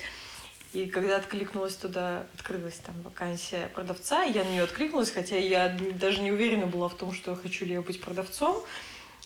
и 0.75 0.87
когда 0.87 1.15
откликнулась 1.15 1.75
туда, 1.75 2.25
открылась 2.33 2.75
там 2.85 3.01
вакансия 3.03 3.69
продавца, 3.73 4.23
я 4.23 4.43
на 4.43 4.49
нее 4.49 4.63
откликнулась, 4.63 5.09
хотя 5.09 5.37
я 5.37 5.69
даже 5.93 6.21
не 6.21 6.33
уверена 6.33 6.67
была 6.67 6.89
в 6.89 6.95
том, 6.95 7.13
что 7.13 7.33
хочу 7.33 7.65
ли 7.65 7.73
я 7.73 7.81
быть 7.81 8.01
продавцом, 8.01 8.61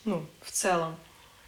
ну, 0.06 0.28
в 0.43 0.52
целом. 0.52 0.95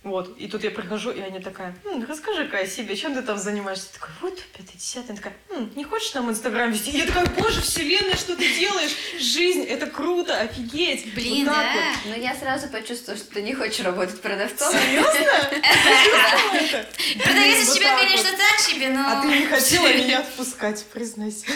Вот, 0.03 0.35
и 0.39 0.47
тут 0.47 0.63
я 0.63 0.71
прихожу, 0.71 1.11
и 1.11 1.21
Аня 1.21 1.39
такая, 1.43 1.75
«М, 1.85 2.03
расскажи-ка 2.09 2.57
о 2.57 2.65
себе, 2.65 2.95
чем 2.95 3.13
ты 3.13 3.21
там 3.21 3.37
занимаешься? 3.37 3.85
Я 3.93 3.99
такая, 3.99 4.15
вот, 4.21 4.39
пятый, 4.57 4.75
десятый. 4.75 5.09
Она 5.11 5.17
такая, 5.17 5.33
«М, 5.51 5.71
не 5.75 5.83
хочешь 5.83 6.15
нам 6.15 6.27
Инстаграм 6.31 6.71
вести? 6.71 6.89
Я 6.89 7.05
такая, 7.05 7.27
боже, 7.27 7.61
вселенная, 7.61 8.15
что 8.15 8.35
ты 8.35 8.51
делаешь? 8.55 8.89
Жизнь, 9.19 9.63
это 9.63 9.85
круто, 9.85 10.39
офигеть. 10.39 11.13
Блин, 11.13 11.45
вот 11.45 11.53
так 11.53 11.65
да. 11.65 11.73
вот. 11.73 12.17
Но 12.17 12.23
я 12.23 12.33
сразу 12.33 12.67
почувствовала, 12.69 13.21
что 13.23 13.31
ты 13.31 13.43
не 13.43 13.53
хочешь 13.53 13.85
работать 13.85 14.19
продавцом. 14.21 14.73
Серьезно? 14.73 15.11
Продавец 17.23 17.59
из 17.67 17.73
тебя, 17.73 17.95
конечно, 17.95 18.29
так 18.31 18.59
себе, 18.59 18.89
но... 18.89 19.07
А 19.07 19.21
ты 19.21 19.27
не 19.27 19.45
хотела 19.45 19.87
меня 19.93 20.19
отпускать, 20.21 20.83
признайся. 20.85 21.45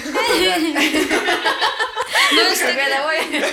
Ну, 2.31 2.41
Какая 2.55 2.97
домой? 2.97 3.19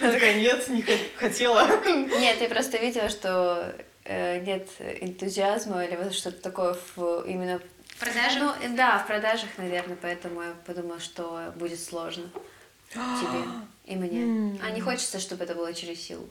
Она 0.00 0.12
такая, 0.12 0.34
нет, 0.34 0.66
не 0.68 0.82
хо- 0.82 0.92
хотела. 1.16 1.68
Нет, 1.86 2.40
я 2.40 2.48
просто 2.48 2.78
видела, 2.78 3.08
что 3.10 3.74
нет 4.04 4.68
энтузиазма 4.78 5.84
или 5.84 5.96
вот 5.96 6.14
что-то 6.14 6.40
такое 6.40 6.76
в 6.96 7.22
именно 7.26 7.60
Продажи? 8.00 8.38
Ну, 8.38 8.54
да, 8.76 8.98
в 8.98 9.06
продажах, 9.06 9.50
наверное, 9.58 9.96
поэтому 10.00 10.40
я 10.40 10.54
подумала, 10.64 10.98
что 10.98 11.52
будет 11.56 11.78
сложно 11.78 12.24
тебе 12.90 13.44
и 13.84 13.94
мне. 13.94 14.58
А 14.62 14.70
не 14.70 14.80
хочется, 14.80 15.20
чтобы 15.20 15.44
это 15.44 15.54
было 15.54 15.74
через 15.74 16.00
силу. 16.00 16.26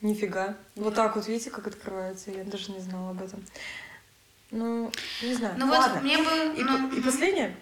Нифига. 0.00 0.56
Вот 0.74 0.94
так 0.94 1.14
вот, 1.14 1.28
видите, 1.28 1.50
как 1.50 1.66
открывается? 1.66 2.30
Я 2.30 2.44
даже 2.44 2.72
не 2.72 2.80
знала 2.80 3.10
об 3.10 3.22
этом. 3.22 3.44
Ну, 4.50 4.90
не 5.22 5.34
знаю. 5.34 5.54
Ну 5.58 5.68
вот, 5.68 5.78
Ладно. 5.78 6.00
мне 6.00 6.16
бы... 6.18 6.54
И, 6.56 6.62
ну, 6.62 6.90
и 6.90 7.00
последнее. 7.00 7.54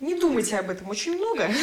Не 0.00 0.14
думайте 0.14 0.58
об 0.58 0.70
этом 0.70 0.88
очень 0.90 1.16
много. 1.16 1.48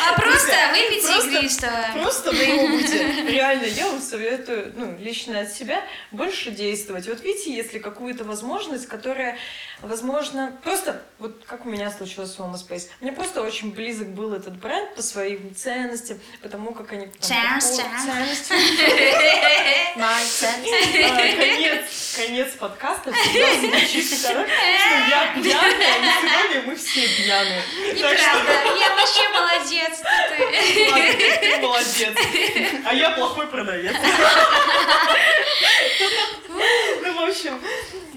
А 0.00 0.12
просто 0.20 0.52
выпейте 0.70 1.38
игристого. 1.38 1.72
Просто 2.00 2.30
пробуйте. 2.30 3.04
Реально, 3.28 3.64
я 3.64 3.88
вам 3.88 4.00
советую, 4.00 4.72
ну, 4.76 4.96
лично 5.00 5.40
от 5.40 5.52
себя, 5.52 5.82
больше 6.12 6.50
действовать. 6.50 7.06
Вот 7.08 7.20
видите, 7.22 7.52
если 7.54 7.78
какую-то 7.78 8.24
возможность, 8.24 8.86
которая, 8.86 9.36
возможно, 9.82 10.56
просто, 10.62 11.02
вот 11.18 11.42
как 11.46 11.66
у 11.66 11.68
меня 11.68 11.90
случилось 11.90 12.32
с 12.32 12.38
Home 12.38 12.54
Space, 12.54 12.88
мне 13.00 13.12
просто 13.12 13.42
очень 13.42 13.72
близок 13.74 14.08
был 14.08 14.32
этот 14.32 14.56
бренд 14.56 14.94
по 14.94 15.02
своим 15.02 15.54
ценностям, 15.54 16.18
потому 16.42 16.72
как 16.72 16.92
они... 16.92 17.06
там 17.06 17.20
Ценности. 17.20 17.82
подход- 17.82 18.06
ценности. 18.06 18.52
А, 21.02 21.36
Конец, 21.36 21.84
конец 22.18 22.52
подкаста 22.58 23.12
всегда 23.14 23.54
звучит 23.54 24.22
так, 24.22 24.32
что 24.32 24.94
я 25.08 25.32
пьяная, 25.34 25.98
и 25.98 26.10
сегодня 26.20 26.62
мы 26.66 26.74
все 26.74 27.06
пьяные. 27.08 27.62
Неправда. 27.94 28.52
Я 28.78 28.94
вообще 28.96 29.28
молодец. 29.28 30.02
ты 31.40 31.58
молодец. 31.58 32.16
А 32.84 32.94
я 32.94 33.10
плохой 33.10 33.46
продавец. 33.46 33.94
Ну, 37.00 37.14
в 37.14 37.30
общем, 37.30 37.60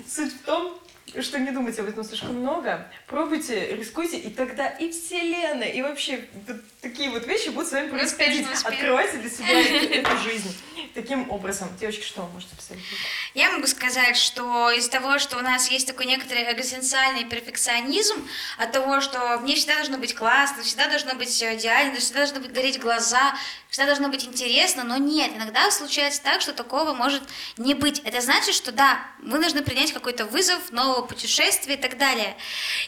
суть 0.09 0.33
в 0.33 0.45
том, 0.45 0.79
что 1.19 1.39
не 1.39 1.51
думайте 1.51 1.81
об 1.81 1.89
этом 1.89 2.03
слишком 2.03 2.35
много, 2.35 2.87
пробуйте, 3.07 3.75
рискуйте, 3.75 4.17
и 4.17 4.29
тогда 4.29 4.67
и 4.67 4.91
вселенная, 4.91 5.67
и 5.67 5.81
вообще 5.81 6.25
вот 6.47 6.57
такие 6.81 7.09
вот 7.09 7.27
вещи 7.27 7.49
будут 7.49 7.69
с 7.69 7.71
вами 7.73 7.89
происходить. 7.89 8.47
Открывайте 8.63 9.17
для 9.17 9.29
себя 9.29 9.51
эту, 9.99 10.17
жизнь. 10.19 10.55
Таким 10.93 11.29
образом, 11.29 11.69
девочки, 11.79 12.03
что 12.03 12.23
вы 12.23 12.33
можете 12.33 12.55
посоветовать? 12.55 12.97
Я 13.33 13.51
могу 13.51 13.67
сказать, 13.67 14.17
что 14.17 14.71
из-за 14.71 14.89
того, 14.89 15.19
что 15.19 15.37
у 15.37 15.41
нас 15.41 15.69
есть 15.69 15.87
такой 15.87 16.05
некоторый 16.05 16.51
экзистенциальный 16.51 17.25
перфекционизм, 17.25 18.27
от 18.57 18.71
того, 18.71 19.01
что 19.01 19.39
мне 19.39 19.55
всегда 19.55 19.75
должно 19.75 19.97
быть 19.97 20.15
классно, 20.15 20.63
всегда 20.63 20.87
должно 20.87 21.15
быть 21.15 21.29
идеально, 21.43 21.97
всегда 21.97 22.19
должны 22.19 22.39
быть 22.39 22.51
гореть 22.51 22.79
глаза, 22.79 23.35
всегда 23.69 23.87
должно 23.87 24.09
быть 24.09 24.25
интересно, 24.25 24.83
но 24.83 24.97
нет, 24.97 25.31
иногда 25.35 25.71
случается 25.71 26.21
так, 26.21 26.41
что 26.41 26.53
такого 26.53 26.93
может 26.93 27.23
не 27.57 27.73
быть. 27.73 27.99
Это 27.99 28.21
значит, 28.21 28.55
что 28.55 28.71
да, 28.71 29.05
вы 29.21 29.39
должны 29.39 29.61
принять 29.61 29.93
какой-то 29.93 30.25
вызов, 30.25 30.71
нового 30.71 31.00
путешествия 31.01 31.75
и 31.75 31.77
так 31.77 31.97
далее. 31.97 32.35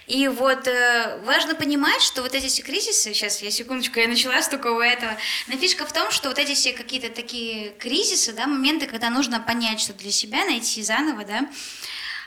И 0.07 0.27
вот 0.27 0.67
э, 0.67 1.19
важно 1.25 1.55
понимать, 1.55 2.01
что 2.01 2.21
вот 2.21 2.33
эти 2.33 2.47
все 2.47 2.61
кризисы, 2.61 3.13
сейчас 3.13 3.41
я 3.41 3.51
секундочку, 3.51 3.99
я 3.99 4.07
начала 4.07 4.41
с 4.41 4.47
такого 4.47 4.81
этого, 4.81 5.15
но 5.47 5.57
фишка 5.57 5.85
в 5.85 5.93
том, 5.93 6.11
что 6.11 6.29
вот 6.29 6.39
эти 6.39 6.53
все 6.53 6.73
какие-то 6.73 7.09
такие 7.09 7.71
кризисы, 7.71 8.33
да, 8.33 8.47
моменты, 8.47 8.87
когда 8.87 9.09
нужно 9.09 9.39
понять, 9.39 9.79
что 9.79 9.93
для 9.93 10.11
себя 10.11 10.45
найти 10.45 10.81
заново, 10.83 11.25
да, 11.25 11.49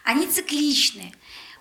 они 0.05 0.27
цикличны. 0.27 1.13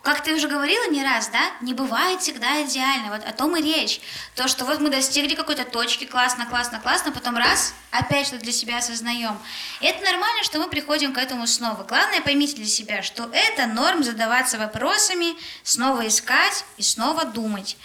Как 0.06 0.22
ты 0.22 0.36
уже 0.36 0.48
говорила 0.48 0.88
не 0.92 1.04
раз, 1.04 1.30
да, 1.30 1.52
не 1.62 1.74
бывает 1.74 2.22
всегда 2.22 2.62
идеально, 2.64 3.10
вот 3.10 3.26
о 3.26 3.32
том 3.32 3.58
и 3.58 3.62
речь. 3.64 4.00
То, 4.36 4.48
что 4.48 4.64
вот 4.64 4.80
мы 4.80 4.92
достигли 4.92 5.34
какой-то 5.34 5.66
точки, 5.66 6.06
классно, 6.06 6.46
классно, 6.46 6.80
классно, 6.80 7.12
потом 7.12 7.38
раз, 7.38 7.74
опять 7.90 8.28
что 8.28 8.38
для 8.38 8.52
себя 8.52 8.78
осознаем. 8.78 9.36
И 9.82 9.86
это 9.88 10.04
нормально, 10.04 10.44
что 10.44 10.60
мы 10.60 10.70
приходим 10.70 11.12
к 11.12 11.18
этому 11.18 11.48
снова. 11.48 11.84
Главное, 11.86 12.22
поймите 12.22 12.56
для 12.56 12.68
себя, 12.68 13.02
что 13.02 13.28
это 13.34 13.66
норм 13.66 14.04
задаваться 14.04 14.60
вопросами, 14.60 15.36
снова 15.64 16.08
искать 16.08 16.66
и 16.78 16.84
снова 16.84 17.26
думать. 17.26 17.76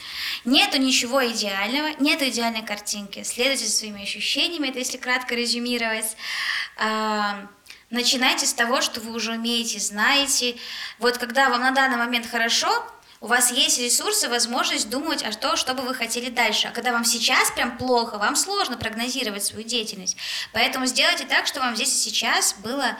Нету 0.45 0.77
ничего 0.77 1.27
идеального, 1.27 1.89
нету 2.01 2.29
идеальной 2.29 2.63
картинки. 2.63 3.23
Следуйте 3.23 3.65
своими 3.65 4.03
ощущениями, 4.03 4.69
это 4.69 4.79
если 4.79 4.99
кратко 4.99 5.35
резюмировать. 5.35 6.17
Начинайте 7.91 8.47
с 8.47 8.55
того, 8.55 8.81
что 8.81 9.01
вы 9.01 9.13
уже 9.13 9.33
умеете, 9.33 9.81
знаете. 9.81 10.57
Вот 10.99 11.19
когда 11.19 11.51
вам 11.51 11.61
на 11.61 11.73
данный 11.73 11.97
момент 11.97 12.27
хорошо, 12.27 12.69
у 13.21 13.27
вас 13.27 13.51
есть 13.51 13.79
ресурсы, 13.79 14.29
возможность 14.29 14.89
думать 14.89 15.23
о 15.25 15.33
том, 15.33 15.57
что 15.57 15.75
бы 15.75 15.83
вы 15.83 15.95
хотели 15.95 16.31
дальше. 16.31 16.69
А 16.69 16.71
когда 16.71 16.93
вам 16.93 17.05
сейчас 17.05 17.51
прям 17.51 17.77
плохо, 17.77 18.17
вам 18.17 18.37
сложно 18.37 18.79
прогнозировать 18.79 19.45
свою 19.45 19.67
деятельность. 19.67 20.17
Поэтому 20.53 20.87
сделайте 20.87 21.25
так, 21.25 21.47
чтобы 21.49 21.67
вам 21.67 21.75
здесь 21.77 21.93
и 21.95 22.11
сейчас 22.11 22.55
было 22.55 22.97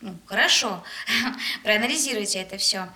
ну, 0.00 0.16
хорошо, 0.26 0.82
проанализируйте 1.62 2.40
это 2.40 2.56
все. 2.56 2.88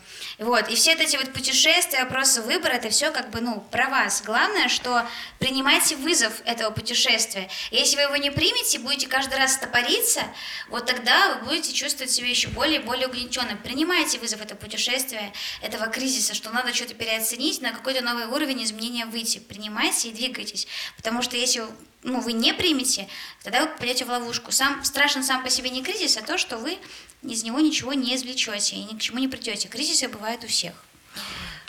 Вот, 0.43 0.68
и 0.68 0.74
все 0.74 0.93
эти 0.95 1.16
вот 1.16 1.32
путешествия, 1.32 2.03
вопросы 2.03 2.43
выбора, 2.43 2.72
это 2.72 2.90
все 2.90 3.12
как 3.12 3.30
бы, 3.30 3.40
ну, 3.40 3.64
про 3.70 3.88
вас. 3.88 4.22
Главное, 4.22 4.68
что 4.68 5.07
принимайте 5.38 5.95
вызов 5.95 6.32
этого 6.45 6.70
путешествия. 6.70 7.49
Если 7.70 7.95
вы 7.95 8.03
его 8.03 8.16
не 8.16 8.30
примете, 8.30 8.80
будете 8.80 9.07
каждый 9.07 9.38
раз 9.38 9.55
стопориться, 9.55 10.22
вот 10.68 10.86
тогда 10.86 11.34
вы 11.34 11.47
будете 11.47 11.72
чувствовать 11.72 12.11
себя 12.11 12.28
еще 12.28 12.49
более 12.49 12.80
и 12.80 12.82
более 12.82 13.07
угнетенным. 13.07 13.57
Принимайте 13.59 14.18
вызов 14.18 14.43
этого 14.43 14.59
путешествия, 14.59 15.32
этого 15.61 15.86
кризиса, 15.86 16.34
что 16.34 16.51
надо 16.51 16.74
что-то 16.74 16.95
переоценить, 16.95 17.62
на 17.62 17.70
какой-то 17.70 18.03
новый 18.03 18.26
уровень 18.26 18.64
изменения 18.64 19.07
выйти. 19.07 19.38
Принимайте 19.38 20.09
и 20.09 20.12
двигайтесь. 20.12 20.66
Потому 20.97 21.22
что 21.22 21.36
если 21.36 21.62
ну, 22.03 22.20
вы 22.20 22.32
не 22.32 22.53
примете, 22.53 23.09
тогда 23.42 23.62
вы 23.62 23.68
попадете 23.68 24.05
в 24.05 24.09
ловушку. 24.09 24.50
Сам, 24.50 24.82
страшен 24.84 25.22
сам 25.22 25.42
по 25.42 25.50
себе 25.50 25.70
не 25.70 25.82
кризис, 25.82 26.16
а 26.16 26.22
то, 26.22 26.36
что 26.38 26.59
вы 26.59 26.78
из 27.22 27.44
него 27.44 27.61
ничего 27.61 27.92
не 27.92 28.14
извлечете 28.16 28.76
и 28.76 28.84
ни 28.84 28.96
к 28.96 29.00
чему 29.00 29.18
не 29.18 29.28
придете. 29.28 29.68
Кризисы 29.68 30.09
бывают 30.09 30.42
у 30.44 30.48
всех. 30.48 30.74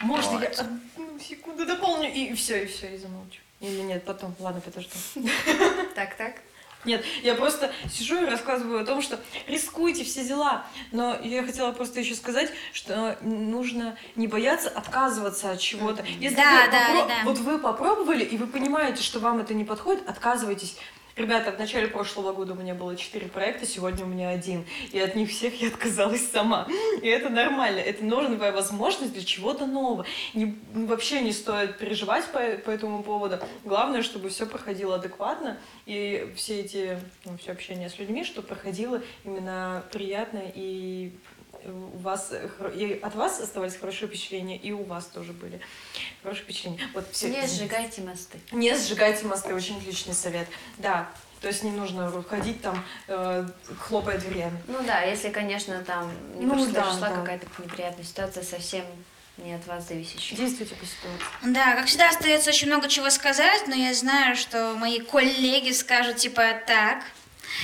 Можно 0.01 0.31
Вот. 0.33 0.41
я 0.41 0.49
одну 0.49 1.19
секунду 1.19 1.65
дополню, 1.65 2.11
и 2.11 2.33
все, 2.33 2.63
и 2.63 2.67
все, 2.67 2.95
и 2.95 2.97
замолчу. 2.97 3.39
Или 3.61 3.81
нет, 3.81 4.03
потом. 4.03 4.35
Ладно, 4.39 4.61
подожди. 4.61 4.91
Так, 5.95 6.17
так. 6.17 6.41
Нет, 6.85 7.03
я 7.23 7.35
просто 7.35 7.71
сижу 7.91 8.21
и 8.21 8.25
рассказываю 8.25 8.81
о 8.81 8.85
том, 8.85 9.01
что 9.01 9.19
рискуйте 9.47 10.03
все 10.03 10.23
дела. 10.23 10.65
Но 10.91 11.17
я 11.23 11.43
хотела 11.43 11.71
просто 11.71 11.99
еще 11.99 12.15
сказать, 12.15 12.51
что 12.73 13.17
нужно 13.21 13.97
не 14.15 14.27
бояться 14.27 14.69
отказываться 14.69 15.51
от 15.51 15.59
чего-то. 15.59 16.03
Если 16.19 16.35
Да, 16.35 16.65
вы 16.65 16.71
да, 16.71 16.89
попро- 16.89 17.07
да. 17.07 17.15
Вот 17.25 17.37
вы 17.39 17.59
попробовали, 17.59 18.23
и 18.23 18.37
вы 18.37 18.47
понимаете, 18.47 19.01
что 19.03 19.19
вам 19.19 19.39
это 19.39 19.53
не 19.53 19.63
подходит, 19.63 20.07
отказывайтесь. 20.09 20.77
Ребята, 21.15 21.51
в 21.51 21.59
начале 21.59 21.87
прошлого 21.87 22.33
года 22.33 22.53
у 22.53 22.55
меня 22.55 22.73
было 22.73 22.95
четыре 22.95 23.27
проекта, 23.27 23.67
сегодня 23.67 24.03
у 24.03 24.07
меня 24.07 24.29
один. 24.29 24.65
И 24.91 24.99
от 24.99 25.15
них 25.15 25.29
всех 25.29 25.61
я 25.61 25.67
отказалась 25.67 26.27
сама. 26.27 26.67
И 27.03 27.07
это 27.07 27.29
нормально. 27.29 27.77
Это 27.77 28.03
новая 28.03 28.51
возможность 28.51 29.13
для 29.13 29.23
чего-то 29.23 29.67
нового. 29.67 30.07
Не, 30.33 30.57
вообще 30.73 31.21
не 31.21 31.31
стоит 31.31 31.77
переживать 31.77 32.25
по, 32.31 32.39
по 32.39 32.71
этому 32.71 33.03
поводу. 33.03 33.37
Главное, 33.63 34.01
чтобы 34.01 34.29
все 34.29 34.47
проходило 34.47 34.95
адекватно. 34.95 35.59
И 35.85 36.33
все 36.35 36.61
эти, 36.61 36.97
ну, 37.25 37.37
все 37.37 37.51
общение 37.51 37.91
с 37.91 37.99
людьми, 37.99 38.23
чтобы 38.23 38.47
проходило 38.47 38.99
именно 39.23 39.83
приятно 39.91 40.41
и 40.55 41.11
у 41.65 41.97
вас 41.99 42.31
и 42.75 42.99
от 43.01 43.15
вас 43.15 43.39
оставались 43.39 43.75
хорошие 43.75 44.07
впечатления, 44.07 44.57
и 44.57 44.71
у 44.71 44.83
вас 44.83 45.05
тоже 45.05 45.33
были 45.33 45.59
хорошие 46.21 46.43
впечатления. 46.43 46.79
Вот 46.93 47.05
все. 47.11 47.29
Не 47.29 47.47
сжигайте 47.47 48.01
мосты. 48.01 48.39
Не 48.51 48.75
сжигайте 48.77 49.25
мосты, 49.25 49.53
очень 49.53 49.77
отличный 49.77 50.13
совет. 50.13 50.47
Да, 50.77 51.09
то 51.41 51.47
есть 51.47 51.63
не 51.63 51.71
нужно 51.71 52.09
ходить 52.23 52.61
там, 52.61 52.83
э, 53.07 53.45
хлопая 53.79 54.17
дверями. 54.17 54.57
Ну 54.67 54.77
да, 54.85 55.01
если, 55.01 55.29
конечно, 55.29 55.83
там 55.83 56.11
не 56.35 56.45
Ну 56.45 56.55
да, 56.67 56.81
произошла 56.81 57.09
да. 57.09 57.15
какая-то 57.15 57.47
неприятная 57.61 58.05
ситуация, 58.05 58.43
совсем 58.43 58.85
не 59.37 59.53
от 59.53 59.65
вас 59.67 59.87
зависящая. 59.87 60.37
Действуйте 60.37 60.75
по 60.75 60.85
ситуации. 60.85 61.53
Да, 61.53 61.75
как 61.75 61.87
всегда 61.87 62.09
остается 62.09 62.49
очень 62.49 62.67
много 62.67 62.87
чего 62.87 63.09
сказать, 63.09 63.67
но 63.67 63.75
я 63.75 63.93
знаю, 63.93 64.35
что 64.35 64.73
мои 64.75 64.99
коллеги 65.01 65.71
скажут 65.71 66.17
типа 66.17 66.61
так. 66.65 67.03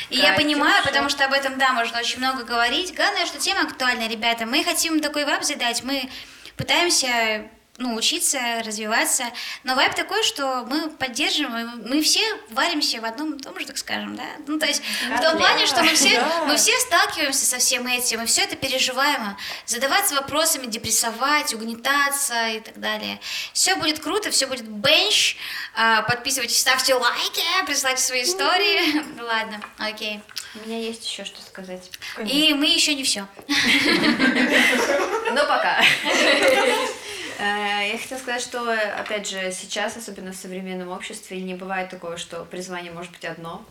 И 0.10 0.18
я 0.18 0.34
понимаю, 0.34 0.84
потому 0.84 1.10
что 1.10 1.26
об 1.26 1.34
этом, 1.34 1.58
да, 1.58 1.74
можно 1.74 2.00
очень 2.00 2.20
много 2.20 2.44
говорить. 2.44 2.96
Главное, 2.96 3.26
что 3.26 3.40
тема 3.40 3.62
актуальна, 3.62 4.08
ребята. 4.08 4.46
Мы 4.46 4.64
хотим 4.64 5.00
такой 5.00 5.26
вайб 5.26 5.44
задать, 5.44 5.84
мы 5.84 6.10
пытаемся 6.58 7.50
ну, 7.80 7.96
учиться, 7.96 8.38
развиваться. 8.66 9.24
Но 9.64 9.74
вайб 9.76 9.96
такой, 9.96 10.24
что 10.24 10.66
мы 10.70 10.90
поддерживаем, 10.90 11.82
мы 11.86 12.02
все 12.02 12.22
варимся 12.52 13.00
в 13.02 13.06
одном 13.06 13.34
и 13.36 13.40
том 13.42 13.58
же, 13.60 13.66
так 13.66 13.78
скажем, 13.78 14.16
да? 14.16 14.26
Ну, 14.48 14.60
то 14.60 14.66
есть 14.66 14.82
в 15.18 15.22
том 15.22 15.38
плане, 15.38 15.66
что 15.66 15.82
мы 15.82 15.94
все, 15.96 16.20
Да. 16.20 16.44
мы 16.46 16.58
все 16.58 16.78
сталкиваемся 16.80 17.46
со 17.46 17.58
всем 17.58 17.88
этим, 17.88 18.20
мы 18.20 18.26
все 18.26 18.42
это 18.42 18.56
переживаем, 18.58 19.38
задаваться 19.66 20.16
вопросами, 20.16 20.66
депрессовать, 20.66 21.54
угнетаться 21.54 22.50
и 22.50 22.60
так 22.60 22.80
далее. 22.80 23.20
Все 23.54 23.76
будет 23.76 24.00
круто, 24.00 24.30
все 24.30 24.46
будет 24.48 24.68
бенч. 24.68 25.38
А, 25.76 26.02
Подписывайтесь, 26.02 26.60
ставьте 26.60 26.94
лайки, 26.96 27.42
присылайте 27.66 28.04
свои 28.04 28.24
истории. 28.24 29.02
Ну, 29.18 29.26
Ладно, 29.26 29.62
окей. 29.78 30.20
У 30.56 30.68
меня 30.68 30.80
есть 30.80 31.06
еще 31.10 31.24
что 31.24 31.42
сказать. 31.42 31.90
И 32.26 32.54
мы 32.54 32.66
еще 32.66 32.94
не 32.96 33.04
все. 33.04 33.26
Ну, 35.32 35.42
пока. 35.46 35.84
Э, 37.40 37.90
Я 37.92 37.98
хотела 37.98 38.20
сказать, 38.20 38.42
что, 38.42 38.72
опять 38.72 39.30
же, 39.30 39.52
сейчас, 39.52 39.96
особенно 39.96 40.34
в 40.34 40.36
современном 40.36 40.90
обществе, 40.90 41.42
не 41.42 41.56
бывает 41.56 41.90
такого, 41.90 42.18
что 42.18 42.44
призвание 42.44 42.92
может 42.92 43.12
быть 43.14 43.24
одно. 43.24 43.66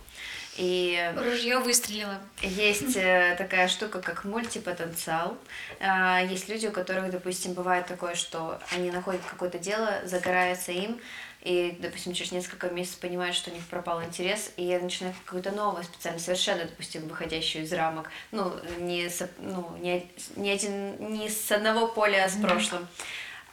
И 0.57 1.12
Ружье 1.16 1.59
выстрелило. 1.59 2.19
Есть 2.41 2.97
э, 2.97 3.37
такая 3.39 3.69
штука, 3.69 4.01
как 4.01 4.25
мультипотенциал. 4.25 5.37
А, 5.81 6.21
Есть 6.23 6.49
люди, 6.49 6.66
у 6.66 6.73
которых, 6.73 7.11
допустим, 7.11 7.53
бывает 7.53 7.87
такое, 7.87 8.14
что 8.16 8.59
они 8.75 8.91
находят 8.91 9.21
какое-то 9.31 9.59
дело, 9.59 10.01
загораются 10.05 10.73
им, 10.73 10.99
и, 11.43 11.77
допустим, 11.79 12.12
через 12.14 12.33
несколько 12.33 12.71
месяцев 12.71 12.99
понимают, 12.99 13.37
что 13.37 13.51
у 13.51 13.55
них 13.55 13.64
пропал 13.66 14.03
интерес, 14.03 14.51
и 14.57 14.77
начинают 14.79 15.16
какую-то 15.25 15.53
новую 15.53 15.85
специальность, 15.85 16.25
совершенно, 16.25 16.64
допустим, 16.64 17.07
выходящую 17.07 17.64
из 17.64 17.73
рамок. 17.73 18.11
Ну, 18.33 18.53
не, 18.81 19.09
ну, 19.39 19.77
не, 19.81 20.11
не, 20.35 20.51
один, 20.51 20.97
не 21.14 21.29
с 21.29 21.53
одного 21.53 21.87
поля, 21.87 22.25
а 22.25 22.29
с 22.29 22.35
прошлым. 22.35 22.89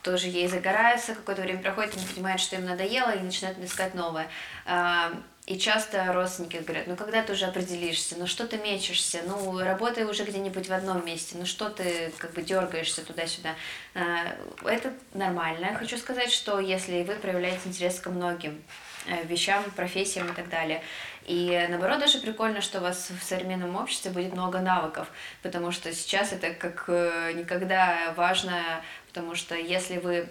Тоже 0.06 0.28
ей 0.28 0.48
загораются, 0.48 1.16
какое-то 1.16 1.42
время 1.42 1.64
проходит, 1.64 1.98
они 1.98 2.06
понимают, 2.06 2.40
что 2.40 2.56
им 2.56 2.66
надоело, 2.66 3.10
и 3.10 3.24
начинают 3.24 3.58
искать 3.58 3.96
новое. 3.96 4.28
А, 4.68 5.12
И 5.48 5.58
часто 5.58 6.14
родственники 6.14 6.58
говорят, 6.58 6.86
ну 6.88 6.96
когда 6.96 7.24
ты 7.24 7.34
уже 7.34 7.46
определишься, 7.46 8.16
ну 8.18 8.28
что 8.28 8.48
ты 8.48 8.58
мечешься, 8.58 9.22
ну 9.26 9.60
работай 9.60 10.04
уже 10.04 10.24
где-нибудь 10.24 10.68
в 10.70 10.74
одном 10.74 11.04
месте, 11.06 11.36
ну 11.40 11.46
что 11.48 11.70
ты 11.70 12.12
как 12.20 12.34
бы 12.34 12.44
дергаешься 12.44 13.04
туда-сюда. 13.04 13.56
А, 13.96 14.36
Это 14.64 14.94
нормально. 15.16 15.76
Хочу 15.76 15.98
сказать, 15.98 16.32
что 16.32 16.60
если 16.60 17.02
вы 17.04 17.16
проявляете 17.16 17.62
интерес 17.66 18.00
ко 18.00 18.12
многим 18.12 18.64
вещам, 19.26 19.64
профессиям 19.76 20.30
и 20.32 20.34
так 20.34 20.50
далее. 20.50 20.82
И 21.26 21.66
наоборот, 21.70 22.00
даже 22.00 22.20
прикольно, 22.20 22.62
что 22.62 22.80
у 22.80 22.82
вас 22.82 23.10
в 23.10 23.24
современном 23.24 23.76
обществе 23.76 24.12
будет 24.12 24.34
много 24.34 24.60
навыков, 24.60 25.08
потому 25.42 25.72
что 25.72 25.92
сейчас 25.92 26.32
это 26.32 26.54
как 26.54 26.86
э, 26.88 27.34
никогда 27.34 28.14
важно, 28.16 28.84
потому 29.08 29.34
что 29.34 29.56
если 29.56 29.98
вы 29.98 30.30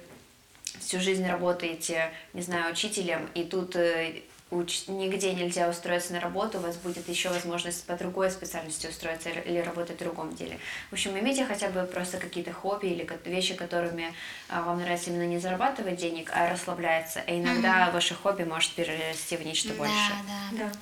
всю 0.78 1.00
жизнь 1.00 1.26
работаете, 1.26 2.12
не 2.32 2.42
знаю, 2.42 2.72
учителем, 2.72 3.28
и 3.34 3.42
тут 3.42 3.74
э, 3.74 4.22
уч- 4.62 4.90
нигде 4.90 5.32
нельзя 5.34 5.68
устроиться 5.68 6.12
на 6.12 6.20
работу, 6.20 6.58
у 6.58 6.60
вас 6.60 6.76
будет 6.76 7.08
еще 7.08 7.28
возможность 7.30 7.84
по 7.84 7.94
другой 7.96 8.30
специальности 8.30 8.86
устроиться 8.86 9.28
или- 9.30 9.58
работать 9.60 9.96
в 9.96 9.98
другом 10.00 10.34
деле. 10.34 10.58
В 10.90 10.92
общем, 10.94 11.18
имейте 11.18 11.44
хотя 11.44 11.68
бы 11.68 11.84
просто 11.84 12.18
какие-то 12.18 12.52
хобби 12.52 12.86
или 12.86 13.08
вещи, 13.24 13.54
которыми 13.54 14.14
а, 14.48 14.62
вам 14.62 14.80
нравится 14.80 15.10
именно 15.10 15.26
не 15.26 15.38
зарабатывать 15.38 15.96
денег, 15.96 16.30
а 16.32 16.48
расслабляться. 16.50 17.20
И 17.20 17.38
иногда 17.40 17.90
ваше 17.90 18.14
хобби 18.14 18.44
может 18.44 18.72
перерасти 18.72 19.36
в 19.36 19.44
нечто 19.44 19.74
большее. 19.74 19.96
Да, 20.26 20.58
да. 20.58 20.64
Да. 20.70 20.72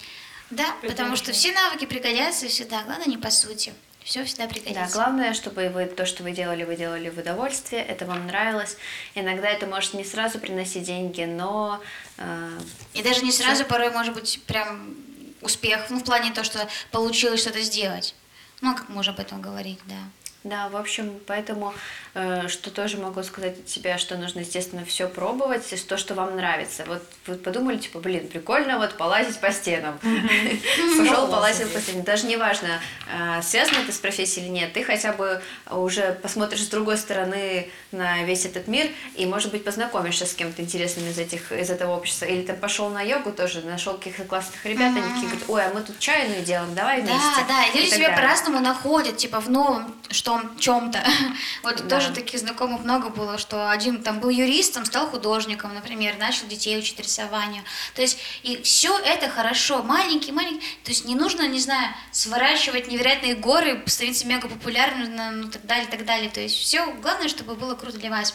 Да, 0.83 0.89
потому 0.89 1.17
что 1.17 1.33
все 1.33 1.51
навыки 1.53 1.87
пригодятся 1.87 2.47
всегда. 2.47 2.83
Главное 2.83 3.07
не 3.07 3.17
по 3.17 3.31
сути. 3.31 3.73
Все 4.05 4.25
всегда 4.25 4.47
Да, 4.47 4.51
пригодится. 4.55 4.93
главное, 4.93 5.33
чтобы 5.35 5.69
вы 5.69 5.87
то, 5.87 6.07
что 6.07 6.23
вы 6.23 6.33
делали, 6.33 6.65
вы 6.65 6.77
делали 6.77 7.09
в 7.09 7.19
удовольствие, 7.19 7.83
это 7.85 8.05
вам 8.07 8.27
нравилось. 8.27 8.77
Иногда 9.15 9.49
это 9.49 9.67
может 9.67 9.95
не 9.95 10.05
сразу 10.05 10.39
приносить 10.39 10.85
деньги, 10.85 11.23
но 11.23 11.81
э, 12.19 12.59
И 12.95 13.03
даже 13.03 13.25
не 13.25 13.33
сразу 13.33 13.65
порой 13.65 13.91
может 13.91 14.15
быть 14.15 14.41
прям 14.47 14.95
успех, 15.41 15.87
ну, 15.91 15.99
в 15.99 16.05
плане 16.05 16.33
то, 16.33 16.45
что 16.45 16.69
получилось 16.91 17.41
что-то 17.41 17.61
сделать. 17.61 18.15
Ну, 18.61 18.75
как 18.77 18.89
мы 18.89 19.01
уже 19.01 19.11
об 19.11 19.19
этом 19.21 19.41
говорили, 19.43 19.79
да. 19.87 19.97
Да, 20.45 20.69
в 20.69 20.77
общем, 20.77 21.21
поэтому, 21.27 21.73
э, 22.15 22.49
что 22.49 22.71
тоже 22.71 22.97
могу 22.97 23.23
сказать 23.23 23.61
от 23.61 23.69
себя, 23.69 23.97
что 23.97 24.17
нужно, 24.17 24.41
естественно, 24.41 24.85
все 24.85 25.07
пробовать, 25.07 25.73
и 25.73 25.77
то, 25.77 25.97
что 25.97 26.15
вам 26.15 26.35
нравится. 26.35 26.85
Вот 26.87 27.03
вы 27.29 27.37
подумали, 27.37 27.77
типа, 27.79 28.01
блин, 28.01 28.27
прикольно 28.27 28.79
вот 28.79 28.97
полазить 28.97 29.39
по 29.39 29.53
стенам. 29.53 30.01
Пошел, 30.99 31.29
полазил 31.29 31.69
по 31.69 31.81
стенам. 31.81 32.03
Даже 32.03 32.27
не 32.27 32.37
важно, 32.37 32.81
э, 33.13 33.41
связано 33.43 33.79
это 33.79 33.93
с 33.93 33.99
профессией 33.99 34.47
или 34.47 34.53
нет, 34.53 34.73
ты 34.73 34.83
хотя 34.83 35.13
бы 35.13 35.41
уже 35.71 36.19
посмотришь 36.23 36.65
с 36.65 36.69
другой 36.69 36.97
стороны 36.97 37.71
на 37.93 38.25
весь 38.25 38.45
этот 38.45 38.67
мир, 38.67 38.89
и, 39.15 39.27
может 39.27 39.53
быть, 39.53 39.65
познакомишься 39.65 40.27
с 40.27 40.35
кем-то 40.35 40.61
интересным 40.61 41.09
из, 41.09 41.19
этих, 41.19 41.53
из 41.53 41.71
этого 41.71 41.97
общества. 41.97 42.25
Или 42.25 42.43
ты 42.43 42.55
пошел 42.55 42.89
на 42.89 43.03
йогу 43.03 43.31
тоже, 43.31 43.61
нашел 43.61 43.95
каких-то 43.95 44.25
классных 44.25 44.65
ребят, 44.67 44.93
они 44.97 45.03
такие 45.03 45.29
говорят, 45.29 45.45
ой, 45.49 45.65
а 45.67 45.71
мы 45.73 45.83
тут 45.83 46.01
чайную 46.01 46.43
делаем, 46.43 46.75
давай 46.75 47.01
вместе. 47.01 47.21
Да, 47.37 47.45
да, 47.47 47.67
и 47.67 47.79
люди 47.79 47.95
себя 47.95 48.11
по-разному 48.11 48.59
находят, 48.59 49.19
типа 49.19 49.41
в 49.41 49.49
новом 49.49 49.95
что 50.13 50.32
чем-то. 50.59 51.03
Вот 51.63 51.77
Да. 51.87 51.97
тоже 51.97 52.13
таких 52.13 52.41
знакомых 52.41 52.83
много 52.83 53.09
было, 53.09 53.39
что 53.39 53.71
один 53.71 54.03
там 54.03 54.19
был 54.21 54.31
юристом, 54.31 54.85
стал 54.85 55.07
художником, 55.09 55.75
например, 55.75 56.17
начал 56.19 56.47
детей 56.47 56.77
учить 56.79 56.99
рисованию. 57.01 57.63
То 57.95 58.03
есть 58.03 58.19
и 58.43 58.61
все 58.63 58.99
это 58.99 59.29
хорошо, 59.29 59.83
маленький, 59.83 60.33
маленький. 60.33 60.61
То 60.85 60.91
есть 60.91 61.05
не 61.05 61.15
нужно, 61.15 61.47
не 61.47 61.61
знаю, 61.61 61.95
сворачивать 62.11 62.89
невероятные 62.89 63.35
горы, 63.35 63.83
становиться 63.87 64.27
мега 64.27 64.49
популярным, 64.49 65.15
на- 65.17 65.31
ну 65.31 65.49
так 65.49 65.65
далее, 65.67 65.87
так 65.87 66.05
далее. 66.05 66.31
То 66.31 66.41
есть 66.41 66.57
все, 66.57 66.85
главное, 67.03 67.29
чтобы 67.29 67.55
было 67.55 67.75
круто 67.75 67.99
для 67.99 68.11
вас. 68.11 68.35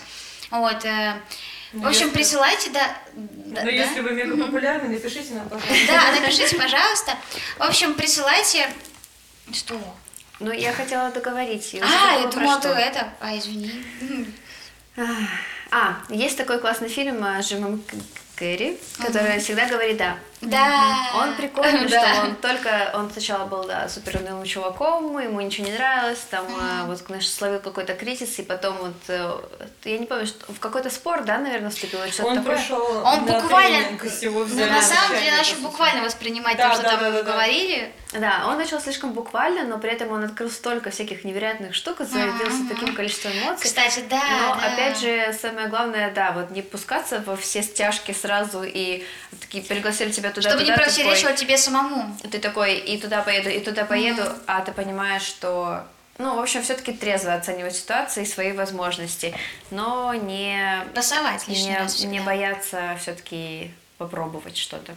Вот. 0.51 0.85
э, 0.85 1.19
В 1.73 1.81
Ну, 1.81 1.87
общем, 1.89 2.03
если- 2.07 2.13
присылайте, 2.15 2.69
да. 2.69 2.97
да, 3.15 3.61
Но 3.63 3.65
да. 3.65 3.69
если 3.71 3.99
вы 3.99 4.11
мега 4.11 4.37
популярны, 4.37 4.87
напишите 4.87 5.33
нам, 5.33 5.49
пожалуйста. 5.49 5.85
Да, 5.87 6.11
напишите, 6.13 6.55
пожалуйста. 6.55 7.17
В 7.57 7.61
общем, 7.63 7.93
присылайте. 7.95 8.69
Что? 9.53 9.77
Ну, 10.39 10.51
я 10.51 10.71
хотела 10.71 11.09
договорить. 11.09 11.75
А, 11.81 12.19
я 12.19 12.27
думала, 12.27 12.59
ты 12.59 12.67
это. 12.69 13.09
А, 13.19 13.35
извини. 13.37 13.71
А, 15.69 15.97
есть 16.09 16.37
такой 16.37 16.59
классный 16.59 16.89
фильм 16.89 17.23
э, 17.23 17.41
с 17.43 17.51
Джимом 17.51 17.83
Керри, 18.37 18.79
который 18.99 19.39
всегда 19.39 19.67
говорит 19.67 19.97
«да». 19.97 20.17
Да. 20.41 21.11
Он 21.15 21.35
прикольный, 21.35 21.87
Да. 21.89 22.13
что 22.13 22.21
он 22.23 22.35
только, 22.35 22.91
он 22.93 23.11
сначала 23.11 23.45
был, 23.45 23.63
да, 23.65 23.89
супер 23.89 24.17
унылым 24.17 24.45
чуваком, 24.45 25.17
ему 25.19 25.41
ничего 25.41 25.65
не 25.67 25.73
нравилось, 25.73 26.19
там, 26.29 26.45
э, 26.45 26.85
вот, 26.85 26.99
знаешь, 26.99 27.27
словил 27.29 27.59
какой-то 27.59 27.95
кризис, 27.95 28.37
и 28.39 28.43
потом 28.43 28.77
вот, 28.77 28.93
э, 29.07 29.31
я 29.85 29.97
не 29.97 30.05
помню, 30.05 30.27
что 30.27 30.51
в 30.53 30.59
какой-то 30.59 30.89
спор, 30.91 31.23
да, 31.23 31.39
наверное, 31.39 31.71
вступил, 31.71 32.03
или 32.03 32.11
что-то 32.11 32.29
Он 32.29 32.35
такое. 32.37 32.55
пришел 32.55 32.97
Он 33.03 33.25
на 33.25 33.39
буквально, 33.41 33.97
всего 34.09 34.45
ну, 34.45 34.65
на 34.67 34.81
самом 34.81 35.17
деле, 35.19 35.31
начал 35.37 35.57
буквально 35.57 36.03
воспринимать 36.03 36.57
Да, 36.57 36.69
то, 36.69 36.73
что 36.75 36.83
да, 36.83 36.89
там 36.91 36.99
да, 36.99 37.11
да, 37.11 37.23
говорили. 37.23 37.91
Да, 38.13 38.45
он 38.47 38.57
начал 38.57 38.79
слишком 38.79 39.11
буквально, 39.11 39.63
но 39.65 39.79
при 39.79 39.91
этом 39.91 40.11
он 40.11 40.23
открыл 40.23 40.49
столько 40.49 40.91
всяких 40.91 41.23
невероятных 41.25 41.73
штук, 41.73 41.99
и 42.01 42.05
зарядился 42.05 42.57
Мгм. 42.63 42.69
таким 42.69 42.95
количеством 42.95 43.31
эмоций. 43.33 43.65
Кстати, 43.65 44.03
да, 44.09 44.21
Но 44.21 44.55
да. 44.55 44.67
опять 44.73 44.99
же, 44.99 45.35
самое 45.41 45.67
главное, 45.67 46.11
да, 46.13 46.31
вот 46.31 46.51
не 46.51 46.61
пускаться 46.61 47.21
во 47.25 47.35
все 47.35 47.61
стяжки 47.63 48.13
сразу 48.13 48.63
и 48.63 49.03
такие 49.41 49.63
пригласили 49.63 50.11
тебя 50.11 50.26
туда, 50.31 50.49
Чтобы 50.49 50.63
не 50.63 50.71
туда, 50.71 50.83
противоречило 50.83 51.31
такой, 51.31 51.37
тебе 51.37 51.57
самому. 51.57 52.17
ты 52.31 52.39
такой 52.39 52.75
и 52.77 52.99
туда 52.99 53.21
поеду, 53.21 53.49
и 53.49 53.59
туда 53.59 53.85
поеду, 53.85 54.23
а 54.45 54.61
ты 54.61 54.71
понимаешь, 54.71 55.23
что 55.23 55.83
ну, 56.17 56.35
в 56.35 56.39
общем, 56.39 56.63
все-таки 56.63 56.93
трезво 56.93 57.35
оценивать 57.35 57.75
ситуацию 57.75 58.23
и 58.23 58.27
свои 58.27 58.51
возможности, 58.51 59.35
но 59.69 60.13
не, 60.15 60.83
Пасовать 60.95 61.47
лишний 61.47 61.69
не, 61.69 61.77
раз 61.77 62.03
не 62.03 62.19
бояться 62.19 62.97
все-таки 62.99 63.71
попробовать 63.99 64.57
что-то. 64.57 64.95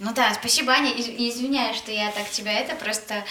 Ну 0.00 0.12
да, 0.12 0.34
спасибо, 0.34 0.72
Аня. 0.72 0.90
Из- 0.90 1.08
Извиняюсь, 1.08 1.76
что 1.76 1.92
я 1.92 2.10
так 2.10 2.28
тебя 2.28 2.52
это 2.52 2.74
просто, 2.74 3.24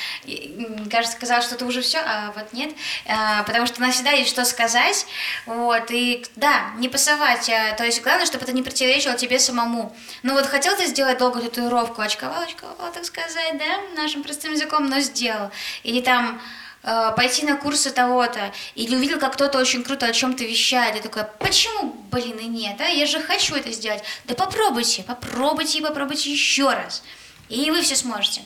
кажется, 0.89 1.17
сказала, 1.17 1.41
что 1.41 1.55
ты 1.57 1.65
уже 1.65 1.81
все, 1.81 1.99
а 1.99 2.31
вот 2.35 2.53
нет. 2.53 2.73
А, 3.05 3.43
потому 3.43 3.67
что 3.67 3.81
у 3.81 3.85
нас 3.85 3.95
всегда 3.95 4.11
есть 4.11 4.29
что 4.29 4.45
сказать. 4.45 5.05
Вот, 5.45 5.91
и 5.91 6.25
да, 6.37 6.71
не 6.77 6.87
пасовать. 6.87 7.49
а, 7.49 7.73
то 7.73 7.83
есть 7.83 8.01
главное, 8.01 8.25
чтобы 8.25 8.45
это 8.45 8.53
не 8.53 8.63
противоречило 8.63 9.15
тебе 9.15 9.39
самому. 9.39 9.93
Ну 10.23 10.33
вот 10.33 10.45
хотел 10.45 10.75
ты 10.77 10.85
сделать 10.87 11.17
долгую 11.17 11.43
татуировку, 11.43 12.01
очковал, 12.01 12.43
очковал, 12.43 12.91
так 12.93 13.03
сказать, 13.03 13.57
да, 13.57 14.01
нашим 14.01 14.23
простым 14.23 14.53
языком, 14.53 14.87
но 14.87 15.01
сделал. 15.01 15.51
Или 15.83 15.99
там 15.99 16.41
э, 16.83 17.11
пойти 17.15 17.45
на 17.45 17.55
курсы 17.55 17.91
того-то, 17.91 18.53
или 18.75 18.95
увидел, 18.95 19.19
как 19.19 19.33
кто-то 19.33 19.59
очень 19.59 19.83
круто 19.83 20.05
о 20.05 20.13
чем-то 20.13 20.43
вещает, 20.43 20.95
и 20.95 20.99
такой, 20.99 21.23
почему, 21.39 21.95
блин, 22.11 22.37
и 22.37 22.45
нет, 22.45 22.79
а? 22.79 22.85
Я 22.87 23.05
же 23.05 23.21
хочу 23.21 23.55
это 23.55 23.71
сделать. 23.71 24.03
Да 24.25 24.35
попробуйте, 24.35 25.03
попробуйте 25.03 25.79
и 25.79 25.81
попробуйте 25.81 26.31
еще 26.31 26.69
раз. 26.69 27.03
И 27.49 27.69
вы 27.71 27.81
все 27.81 27.95
сможете. 27.95 28.41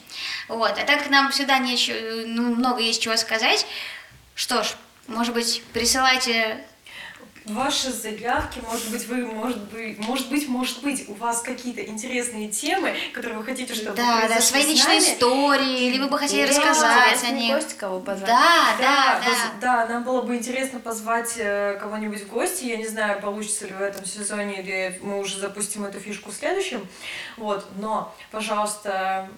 Вот. 0.47 0.71
А 0.71 0.83
так 0.83 1.09
нам 1.09 1.31
всегда 1.31 1.59
нечего, 1.59 1.97
ну, 2.25 2.55
много 2.55 2.81
есть 2.81 3.01
чего 3.01 3.15
сказать, 3.17 3.65
что 4.35 4.63
ж, 4.63 4.67
может 5.07 5.33
быть, 5.33 5.63
присылайте 5.73 6.65
ваши 7.49 7.91
заявки, 7.91 8.59
может 8.69 8.89
быть, 8.91 9.07
вы, 9.07 9.25
может 9.25 9.59
быть, 9.71 9.97
может 9.99 10.29
быть, 10.29 10.47
может 10.47 10.83
быть, 10.83 11.07
у 11.09 11.13
вас 11.13 11.41
какие-то 11.41 11.83
интересные 11.83 12.49
темы, 12.49 12.93
которые 13.13 13.39
вы 13.39 13.43
хотите, 13.45 13.73
чтобы 13.73 13.95
Да, 13.95 14.27
да, 14.27 14.41
свои 14.41 14.65
личные 14.65 14.99
истории, 14.99 15.87
или 15.87 15.99
вы 15.99 16.07
бы 16.07 16.17
хотели 16.17 16.41
Или 16.41 16.49
рассказать 16.49 17.23
о 17.23 17.31
них. 17.31 17.55
гость 17.55 17.77
кого 17.77 17.99
позвать. 17.99 18.27
Да, 18.27 18.75
да, 18.79 19.21
Да, 19.25 19.31
да. 19.61 19.85
да, 19.85 19.93
нам 19.93 20.03
было 20.03 20.21
бы 20.21 20.35
интересно 20.35 20.79
позвать 20.79 21.33
э, 21.37 21.77
кого-нибудь 21.79 22.21
в 22.23 22.27
гости. 22.29 22.65
Я 22.65 22.77
не 22.77 22.87
знаю, 22.87 23.21
получится 23.21 23.65
ли 23.67 23.73
в 23.73 23.81
этом 23.81 24.05
сезоне, 24.05 24.61
или 24.61 24.99
мы 25.01 25.19
уже 25.19 25.39
запустим 25.39 25.85
эту 25.85 25.99
фишку 25.99 26.31
в 26.31 26.33
следующем. 26.33 26.85
Вот, 27.37 27.65
но, 27.77 28.13
пожалуйста, 28.31 29.29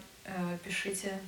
пишите. 0.63 1.19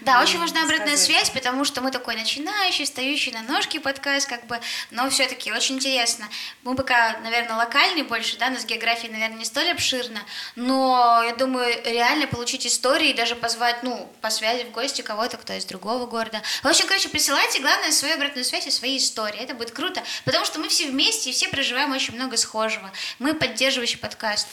Да, 0.00 0.16
М, 0.16 0.22
очень 0.22 0.38
важна 0.38 0.62
обратная 0.64 0.90
рассказывайте. 0.92 1.24
связь, 1.24 1.30
потому 1.30 1.64
что 1.64 1.80
мы 1.80 1.90
такой 1.90 2.14
начинающий, 2.16 2.84
стоящий 2.84 3.32
на 3.32 3.40
ножке 3.42 3.80
подкаст, 3.80 4.28
как 4.28 4.46
бы, 4.46 4.60
но 4.90 5.08
все-таки 5.08 5.50
очень 5.50 5.76
интересно. 5.76 6.28
Мы 6.62 6.74
пока, 6.74 7.16
наверное, 7.20 7.56
локальный 7.56 8.02
больше, 8.02 8.36
да, 8.36 8.48
у 8.48 8.50
нас 8.50 8.66
география, 8.66 9.08
наверное, 9.08 9.38
не 9.38 9.44
столь 9.46 9.70
обширна, 9.70 10.20
но 10.56 11.22
я 11.26 11.34
думаю, 11.34 11.74
реально 11.84 12.26
получить 12.26 12.66
истории 12.66 13.10
и 13.10 13.14
даже 13.14 13.34
позвать, 13.34 13.82
ну, 13.82 14.12
по 14.20 14.28
связи 14.28 14.64
в 14.64 14.70
гости 14.72 15.00
кого-то, 15.00 15.38
кто 15.38 15.54
из 15.54 15.64
другого 15.64 16.04
города. 16.06 16.42
В 16.62 16.66
общем, 16.66 16.86
короче, 16.86 17.08
присылайте, 17.08 17.60
главное, 17.60 17.90
свою 17.92 18.14
обратную 18.14 18.44
связь 18.44 18.66
и 18.66 18.70
свои 18.70 18.98
истории. 18.98 19.40
Это 19.40 19.54
будет 19.54 19.70
круто, 19.70 20.02
потому 20.26 20.44
что 20.44 20.58
мы 20.58 20.68
все 20.68 20.88
вместе 20.90 21.30
и 21.30 21.32
все 21.32 21.48
проживаем 21.48 21.92
очень 21.92 22.14
много 22.14 22.36
схожего. 22.36 22.92
Мы 23.18 23.32
поддерживающий 23.32 23.98
подкаст. 23.98 24.46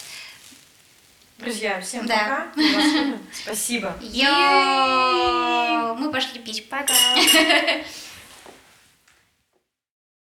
Друзья, 1.44 1.82
всем 1.82 2.06
Да. 2.08 2.48
пока. 2.56 3.14
Спасибо. 3.34 3.94
Йоу! 4.02 5.96
Мы 5.96 6.12
пошли 6.12 6.39
пить. 6.39 6.70
Пока! 6.70 6.94